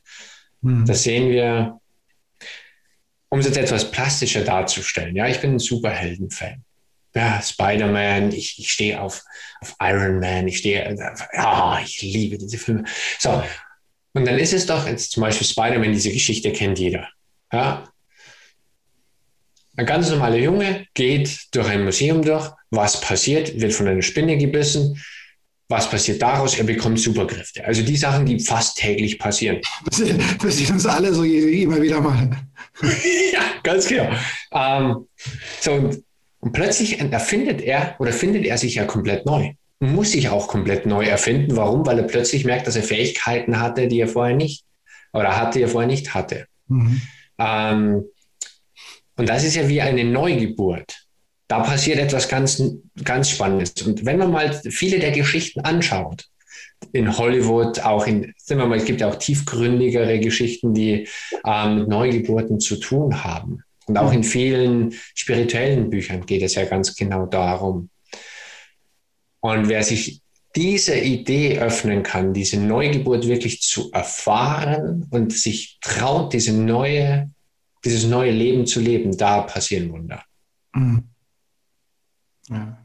Mhm. 0.62 0.88
Das 0.88 1.04
sehen 1.04 1.30
wir, 1.30 1.80
um 3.30 3.38
es 3.38 3.46
jetzt 3.46 3.58
etwas 3.58 3.92
plastischer 3.92 4.44
darzustellen. 4.44 5.16
Ja, 5.16 5.28
ich 5.28 5.40
bin 5.40 5.52
ein 5.52 5.60
Superhelden-Fan 5.60 6.64
ja, 7.14 7.42
Spider-Man, 7.42 8.32
ich, 8.32 8.58
ich 8.60 8.72
stehe 8.72 9.02
auf, 9.02 9.24
auf 9.62 9.76
Iron 9.82 10.20
Man, 10.20 10.48
ich 10.48 10.60
stehe, 10.60 10.96
ja, 11.34 11.80
ich 11.84 12.02
liebe 12.02 12.38
diese 12.38 12.58
Filme. 12.58 12.86
So, 13.20 13.44
und 14.14 14.26
dann 14.26 14.38
ist 14.40 14.54
es 14.54 14.66
doch, 14.66 14.88
jetzt 14.88 15.12
zum 15.12 15.22
Beispiel 15.22 15.48
Spider-Man, 15.48 15.94
diese 15.94 16.12
Geschichte 16.12 16.52
kennt 16.52 16.80
jeder. 16.80 17.10
Ja. 17.52 17.88
Ein 19.78 19.86
ganz 19.86 20.10
normaler 20.10 20.38
Junge 20.38 20.86
geht 20.94 21.48
durch 21.52 21.68
ein 21.70 21.84
Museum 21.84 22.22
durch, 22.22 22.50
was 22.72 23.00
passiert, 23.00 23.60
wird 23.60 23.74
von 23.74 23.88
einer 23.88 24.02
Spinne 24.02 24.38
gebissen, 24.38 25.02
was 25.72 25.90
passiert 25.90 26.22
daraus? 26.22 26.58
Er 26.58 26.66
bekommt 26.66 27.00
Superkräfte. 27.00 27.64
Also 27.64 27.82
die 27.82 27.96
Sachen, 27.96 28.26
die 28.26 28.40
fast 28.42 28.78
täglich 28.78 29.18
passieren. 29.18 29.62
Das 29.86 30.02
passiert 30.38 30.72
uns 30.72 30.86
alle 30.86 31.14
so 31.14 31.24
immer 31.24 31.82
wieder 31.82 32.02
mal. 32.02 32.30
ja, 33.32 33.42
ganz 33.64 33.88
genau. 33.88 34.10
Ähm, 34.52 35.08
so, 35.62 36.04
und 36.42 36.52
plötzlich 36.52 37.00
erfindet 37.00 37.62
er 37.62 37.96
oder 38.00 38.12
findet 38.12 38.46
er 38.46 38.58
sich 38.58 38.76
ja 38.76 38.86
komplett 38.86 39.26
neu. 39.26 39.54
Muss 39.80 40.12
sich 40.12 40.30
auch 40.30 40.48
komplett 40.48 40.86
neu 40.86 41.06
erfinden. 41.06 41.56
Warum? 41.56 41.86
Weil 41.86 41.98
er 41.98 42.04
plötzlich 42.04 42.46
merkt, 42.46 42.68
dass 42.68 42.76
er 42.76 42.84
Fähigkeiten 42.84 43.60
hatte, 43.60 43.88
die 43.88 44.00
er 44.00 44.08
vorher 44.08 44.36
nicht 44.36 44.64
oder 45.14 45.38
hatte, 45.38 45.58
die 45.58 45.64
er 45.64 45.70
vorher 45.70 45.88
nicht 45.88 46.14
hatte. 46.14 46.46
Mhm. 46.68 47.02
Ähm, 47.40 48.04
und 49.18 49.30
das 49.30 49.44
ist 49.44 49.56
ja 49.56 49.68
wie 49.68 49.82
eine 49.82 50.04
Neugeburt. 50.04 51.06
Da 51.48 51.60
passiert 51.60 52.00
etwas 52.00 52.30
ganz, 52.30 52.64
ganz 53.04 53.30
Spannendes. 53.30 53.74
Und 53.86 54.06
wenn 54.06 54.18
man 54.18 54.32
mal 54.32 54.54
viele 54.70 55.00
der 55.00 55.12
Geschichten 55.12 55.62
anschaut, 55.62 56.26
in 56.94 57.18
Hollywood, 57.18 57.80
auch 57.82 58.08
in, 58.08 58.34
sind 58.38 58.58
wir 58.58 58.66
mal, 58.66 58.78
es 58.78 58.86
gibt 58.86 59.02
ja 59.02 59.10
auch 59.10 59.16
tiefgründigere 59.16 60.20
Geschichten, 60.20 60.74
die 60.74 61.08
ähm, 61.46 61.80
mit 61.80 61.88
Neugeburten 61.88 62.60
zu 62.60 62.78
tun 62.78 63.24
haben. 63.24 63.64
Und 63.88 63.98
auch 63.98 64.14
in 64.14 64.24
vielen 64.24 64.94
spirituellen 65.16 65.90
Büchern 65.90 66.26
geht 66.26 66.44
es 66.44 66.56
ja 66.56 66.66
ganz 66.66 66.96
genau 66.96 67.26
darum. 67.26 67.90
Und 69.40 69.70
wer 69.70 69.84
sich 69.84 70.22
diese 70.56 70.98
Idee 70.98 71.60
öffnen 71.60 72.04
kann, 72.04 72.34
diese 72.34 72.60
Neugeburt 72.60 73.28
wirklich 73.28 73.62
zu 73.62 73.92
erfahren 73.92 75.08
und 75.10 75.34
sich 75.34 75.80
traut, 75.82 76.34
diese 76.34 76.54
neue, 76.54 77.32
dieses 77.84 78.06
neue 78.06 78.32
Leben 78.32 78.68
zu 78.68 78.80
leben, 78.80 79.18
da 79.18 79.42
passieren 79.42 79.92
Wunder. 79.92 80.24
Mhm. 80.74 81.04
Ja, 82.50 82.78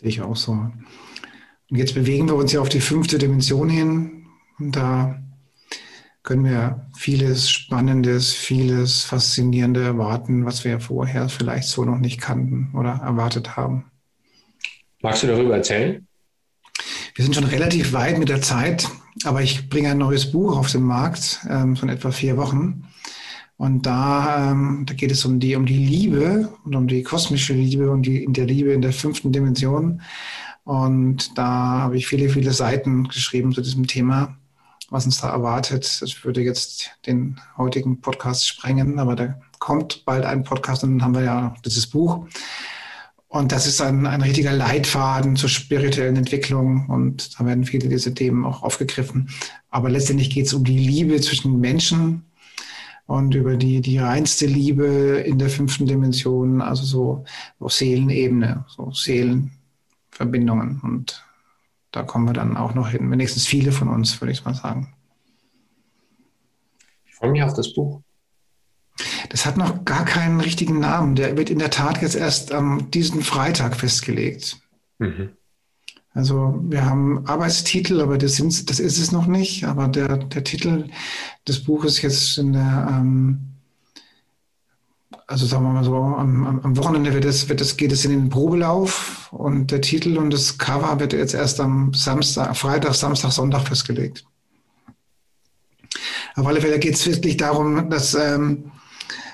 sehe 0.00 0.08
ich 0.08 0.20
auch 0.20 0.36
so. 0.36 0.52
Und 0.52 1.78
jetzt 1.78 1.94
bewegen 1.94 2.28
wir 2.28 2.34
uns 2.34 2.52
ja 2.52 2.60
auf 2.60 2.68
die 2.68 2.80
fünfte 2.80 3.18
Dimension 3.18 3.68
hin. 3.68 4.26
Und 4.58 4.74
da 4.76 5.22
können 6.26 6.44
wir 6.44 6.88
vieles 6.94 7.48
Spannendes, 7.48 8.34
vieles 8.34 9.04
Faszinierende 9.04 9.82
erwarten, 9.82 10.44
was 10.44 10.64
wir 10.64 10.80
vorher 10.80 11.28
vielleicht 11.28 11.68
so 11.68 11.84
noch 11.84 11.98
nicht 11.98 12.20
kannten 12.20 12.76
oder 12.76 13.00
erwartet 13.02 13.56
haben. 13.56 13.84
Magst 15.00 15.22
du 15.22 15.28
darüber 15.28 15.54
erzählen? 15.54 16.06
Wir 17.14 17.24
sind 17.24 17.34
schon 17.34 17.44
relativ 17.44 17.92
weit 17.92 18.18
mit 18.18 18.28
der 18.28 18.42
Zeit. 18.42 18.88
aber 19.24 19.42
ich 19.42 19.68
bringe 19.68 19.90
ein 19.90 19.98
neues 19.98 20.30
Buch 20.30 20.58
auf 20.58 20.70
den 20.70 20.82
Markt 20.82 21.40
ähm, 21.48 21.76
von 21.76 21.88
etwa 21.88 22.10
vier 22.10 22.36
Wochen. 22.36 22.84
Und 23.56 23.86
da, 23.86 24.50
ähm, 24.50 24.84
da 24.84 24.92
geht 24.92 25.10
es 25.10 25.24
um 25.24 25.40
die, 25.40 25.56
um 25.56 25.64
die 25.64 25.78
Liebe 25.78 26.52
und 26.64 26.76
um 26.76 26.88
die 26.88 27.02
kosmische 27.02 27.54
Liebe 27.54 27.90
und 27.90 28.02
die 28.02 28.22
in 28.22 28.34
der 28.34 28.44
Liebe 28.44 28.72
in 28.72 28.82
der 28.82 28.92
fünften 28.92 29.32
Dimension. 29.32 30.02
Und 30.64 31.38
da 31.38 31.46
habe 31.80 31.96
ich 31.96 32.06
viele, 32.06 32.28
viele 32.28 32.52
Seiten 32.52 33.08
geschrieben 33.08 33.52
zu 33.52 33.62
diesem 33.62 33.86
Thema, 33.86 34.36
was 34.90 35.06
uns 35.06 35.20
da 35.20 35.30
erwartet. 35.30 36.00
Das 36.00 36.24
würde 36.24 36.42
jetzt 36.42 36.90
den 37.06 37.40
heutigen 37.56 38.00
Podcast 38.00 38.46
sprengen, 38.46 38.98
aber 38.98 39.16
da 39.16 39.40
kommt 39.58 40.04
bald 40.04 40.24
ein 40.24 40.44
Podcast 40.44 40.84
und 40.84 40.98
dann 40.98 41.02
haben 41.02 41.14
wir 41.14 41.24
ja 41.24 41.54
dieses 41.64 41.86
Buch. 41.86 42.26
Und 43.28 43.52
das 43.52 43.66
ist 43.66 43.80
ein, 43.82 44.06
ein 44.06 44.22
richtiger 44.22 44.52
Leitfaden 44.52 45.36
zur 45.36 45.48
spirituellen 45.48 46.16
Entwicklung 46.16 46.86
und 46.88 47.38
da 47.38 47.44
werden 47.44 47.64
viele 47.64 47.88
dieser 47.88 48.14
Themen 48.14 48.44
auch 48.44 48.62
aufgegriffen. 48.62 49.28
Aber 49.68 49.90
letztendlich 49.90 50.30
geht 50.30 50.46
es 50.46 50.54
um 50.54 50.64
die 50.64 50.78
Liebe 50.78 51.20
zwischen 51.20 51.60
Menschen 51.60 52.24
und 53.06 53.34
über 53.34 53.56
die, 53.56 53.80
die 53.80 53.98
reinste 53.98 54.46
Liebe 54.46 54.86
in 55.26 55.38
der 55.38 55.50
fünften 55.50 55.86
Dimension, 55.86 56.60
also 56.60 56.84
so 56.84 57.24
auf 57.58 57.72
Seelenebene, 57.72 58.64
so 58.68 58.90
Seelenverbindungen. 58.92 60.80
Und 60.82 61.24
da 61.96 62.02
kommen 62.02 62.26
wir 62.26 62.34
dann 62.34 62.58
auch 62.58 62.74
noch 62.74 62.90
hin. 62.90 63.10
Wenigstens 63.10 63.46
viele 63.46 63.72
von 63.72 63.88
uns, 63.88 64.20
würde 64.20 64.30
ich 64.30 64.44
mal 64.44 64.52
sagen. 64.52 64.94
Ich 67.06 67.14
freue 67.14 67.30
mich 67.30 67.42
auf 67.42 67.54
das 67.54 67.72
Buch. 67.72 68.02
Das 69.30 69.46
hat 69.46 69.56
noch 69.56 69.86
gar 69.86 70.04
keinen 70.04 70.42
richtigen 70.42 70.78
Namen. 70.78 71.14
Der 71.14 71.38
wird 71.38 71.48
in 71.48 71.58
der 71.58 71.70
Tat 71.70 72.02
jetzt 72.02 72.14
erst 72.14 72.52
am 72.52 72.90
diesen 72.90 73.22
Freitag 73.22 73.76
festgelegt. 73.76 74.58
Mhm. 74.98 75.30
Also 76.12 76.60
wir 76.68 76.84
haben 76.84 77.26
Arbeitstitel, 77.26 78.02
aber 78.02 78.18
das, 78.18 78.36
sind, 78.36 78.68
das 78.68 78.78
ist 78.78 78.98
es 78.98 79.10
noch 79.10 79.26
nicht. 79.26 79.64
Aber 79.64 79.88
der, 79.88 80.18
der 80.18 80.44
Titel 80.44 80.90
des 81.48 81.64
Buches 81.64 82.02
jetzt 82.02 82.36
in 82.36 82.52
der, 82.52 82.88
ähm, 82.90 83.55
also 85.26 85.46
sagen 85.46 85.64
wir 85.64 85.72
mal 85.72 85.84
so, 85.84 85.96
am, 85.96 86.60
am 86.62 86.76
Wochenende 86.76 87.12
wird 87.12 87.24
es, 87.24 87.48
wird 87.48 87.60
es, 87.60 87.76
geht 87.76 87.92
es 87.92 88.04
in 88.04 88.12
den 88.12 88.28
Probelauf 88.28 89.32
und 89.32 89.70
der 89.72 89.80
Titel 89.80 90.18
und 90.18 90.32
das 90.32 90.56
Cover 90.56 91.00
wird 91.00 91.12
jetzt 91.12 91.34
erst 91.34 91.60
am 91.60 91.92
Samstag, 91.92 92.56
Freitag, 92.56 92.94
Samstag, 92.94 93.32
Sonntag 93.32 93.66
festgelegt. 93.66 94.24
Auf 96.36 96.46
alle 96.46 96.60
Fälle 96.60 96.78
geht 96.78 96.94
es 96.94 97.06
wirklich 97.06 97.36
darum, 97.36 97.90
dass, 97.90 98.14
ähm, 98.14 98.70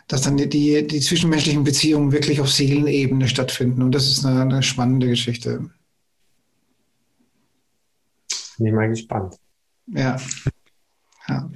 dass 0.08 0.22
dann 0.22 0.36
die, 0.36 0.48
die, 0.48 0.86
die 0.86 1.00
zwischenmenschlichen 1.00 1.64
Beziehungen 1.64 2.12
wirklich 2.12 2.40
auf 2.40 2.50
Seelenebene 2.50 3.28
stattfinden. 3.28 3.82
Und 3.82 3.92
das 3.92 4.06
ist 4.06 4.24
eine, 4.24 4.42
eine 4.42 4.62
spannende 4.62 5.08
Geschichte. 5.08 5.70
Bin 8.56 8.66
ich 8.66 8.72
mal 8.72 8.88
gespannt. 8.88 9.36
Ja. 9.88 10.16
ja. 11.28 11.50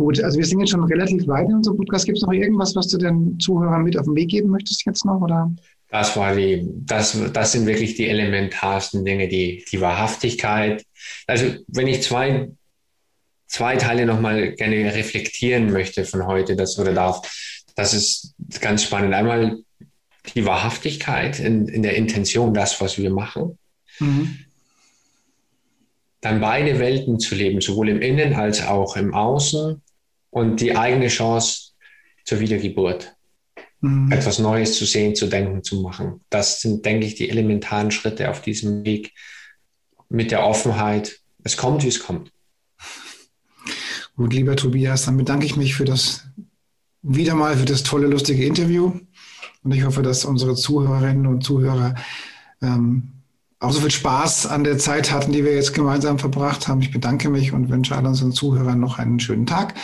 Gut, 0.00 0.18
also 0.24 0.38
wir 0.38 0.46
sind 0.46 0.60
jetzt 0.60 0.70
schon 0.70 0.82
relativ 0.84 1.26
weit 1.26 1.46
in 1.46 1.56
unserem 1.56 1.76
Podcast. 1.76 2.06
Gibt 2.06 2.16
es 2.16 2.22
noch 2.22 2.32
irgendwas, 2.32 2.74
was 2.74 2.88
du 2.88 2.96
den 2.96 3.38
Zuhörern 3.38 3.82
mit 3.82 3.98
auf 3.98 4.06
den 4.06 4.16
Weg 4.16 4.30
geben 4.30 4.48
möchtest 4.48 4.86
jetzt 4.86 5.04
noch? 5.04 5.20
Oder? 5.20 5.52
Das 5.90 6.16
war 6.16 6.34
die, 6.34 6.66
das, 6.86 7.18
das 7.34 7.52
sind 7.52 7.66
wirklich 7.66 7.96
die 7.96 8.08
elementarsten 8.08 9.04
Dinge, 9.04 9.28
die, 9.28 9.62
die 9.70 9.78
Wahrhaftigkeit. 9.82 10.86
Also 11.26 11.54
wenn 11.66 11.86
ich 11.86 12.02
zwei, 12.02 12.48
zwei 13.46 13.76
Teile 13.76 14.06
nochmal 14.06 14.52
gerne 14.52 14.94
reflektieren 14.94 15.70
möchte 15.70 16.06
von 16.06 16.26
heute, 16.26 16.56
das 16.56 16.78
oder 16.78 16.94
darf, 16.94 17.20
das 17.76 17.92
ist 17.92 18.34
ganz 18.62 18.84
spannend. 18.84 19.12
Einmal 19.12 19.58
die 20.34 20.46
Wahrhaftigkeit 20.46 21.38
in, 21.40 21.68
in 21.68 21.82
der 21.82 21.94
Intention, 21.96 22.54
das, 22.54 22.80
was 22.80 22.96
wir 22.96 23.10
machen. 23.10 23.58
Mhm 23.98 24.46
dann 26.22 26.38
beide 26.38 26.78
Welten 26.78 27.18
zu 27.18 27.34
leben, 27.34 27.62
sowohl 27.62 27.88
im 27.88 28.02
Innen 28.02 28.34
als 28.34 28.62
auch 28.66 28.94
im 28.98 29.14
Außen 29.14 29.80
und 30.30 30.60
die 30.60 30.76
eigene 30.76 31.08
Chance 31.08 31.72
zur 32.24 32.40
Wiedergeburt. 32.40 33.14
Mhm. 33.80 34.12
Etwas 34.12 34.38
Neues 34.38 34.76
zu 34.76 34.84
sehen, 34.84 35.14
zu 35.14 35.26
denken, 35.26 35.62
zu 35.62 35.80
machen. 35.80 36.20
Das 36.30 36.60
sind, 36.60 36.84
denke 36.84 37.06
ich, 37.06 37.14
die 37.14 37.30
elementaren 37.30 37.90
Schritte 37.90 38.30
auf 38.30 38.42
diesem 38.42 38.84
Weg 38.84 39.12
mit 40.08 40.30
der 40.30 40.44
Offenheit. 40.44 41.20
Es 41.44 41.56
kommt, 41.56 41.82
wie 41.82 41.88
es 41.88 42.00
kommt. 42.00 42.30
Gut, 44.16 44.34
lieber 44.34 44.56
Tobias, 44.56 45.06
dann 45.06 45.16
bedanke 45.16 45.46
ich 45.46 45.56
mich 45.56 45.74
für 45.74 45.84
das 45.84 46.26
wieder 47.02 47.34
mal 47.34 47.56
für 47.56 47.64
das 47.64 47.82
tolle, 47.82 48.06
lustige 48.06 48.44
Interview. 48.44 48.92
Und 49.62 49.72
ich 49.72 49.84
hoffe, 49.84 50.02
dass 50.02 50.24
unsere 50.24 50.54
Zuhörerinnen 50.54 51.26
und 51.26 51.42
Zuhörer 51.42 51.94
ähm, 52.60 53.12
auch 53.58 53.72
so 53.72 53.80
viel 53.80 53.90
Spaß 53.90 54.46
an 54.46 54.64
der 54.64 54.78
Zeit 54.78 55.12
hatten, 55.12 55.32
die 55.32 55.44
wir 55.44 55.54
jetzt 55.54 55.74
gemeinsam 55.74 56.18
verbracht 56.18 56.66
haben. 56.66 56.80
Ich 56.80 56.90
bedanke 56.90 57.28
mich 57.28 57.52
und 57.52 57.68
wünsche 57.68 57.94
all 57.94 58.06
unseren 58.06 58.32
Zuhörern 58.32 58.80
noch 58.80 58.98
einen 58.98 59.20
schönen 59.20 59.46
Tag. 59.46 59.74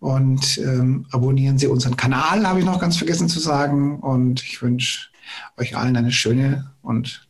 Und 0.00 0.58
ähm, 0.58 1.06
abonnieren 1.10 1.58
Sie 1.58 1.66
unseren 1.66 1.96
Kanal, 1.96 2.46
habe 2.46 2.58
ich 2.58 2.64
noch 2.64 2.80
ganz 2.80 2.96
vergessen 2.96 3.28
zu 3.28 3.38
sagen. 3.38 4.00
Und 4.00 4.42
ich 4.42 4.60
wünsche 4.62 5.10
euch 5.56 5.76
allen 5.76 5.96
eine 5.96 6.10
schöne 6.10 6.72
und 6.82 7.28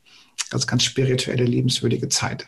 ganz, 0.50 0.66
ganz 0.66 0.84
spirituelle, 0.84 1.44
lebenswürdige 1.44 2.08
Zeit. 2.08 2.46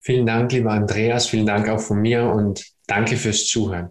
Vielen 0.00 0.26
Dank, 0.26 0.52
lieber 0.52 0.72
Andreas. 0.72 1.28
Vielen 1.28 1.46
Dank 1.46 1.68
auch 1.68 1.80
von 1.80 2.00
mir 2.00 2.28
und 2.28 2.64
danke 2.86 3.16
fürs 3.16 3.46
Zuhören. 3.46 3.90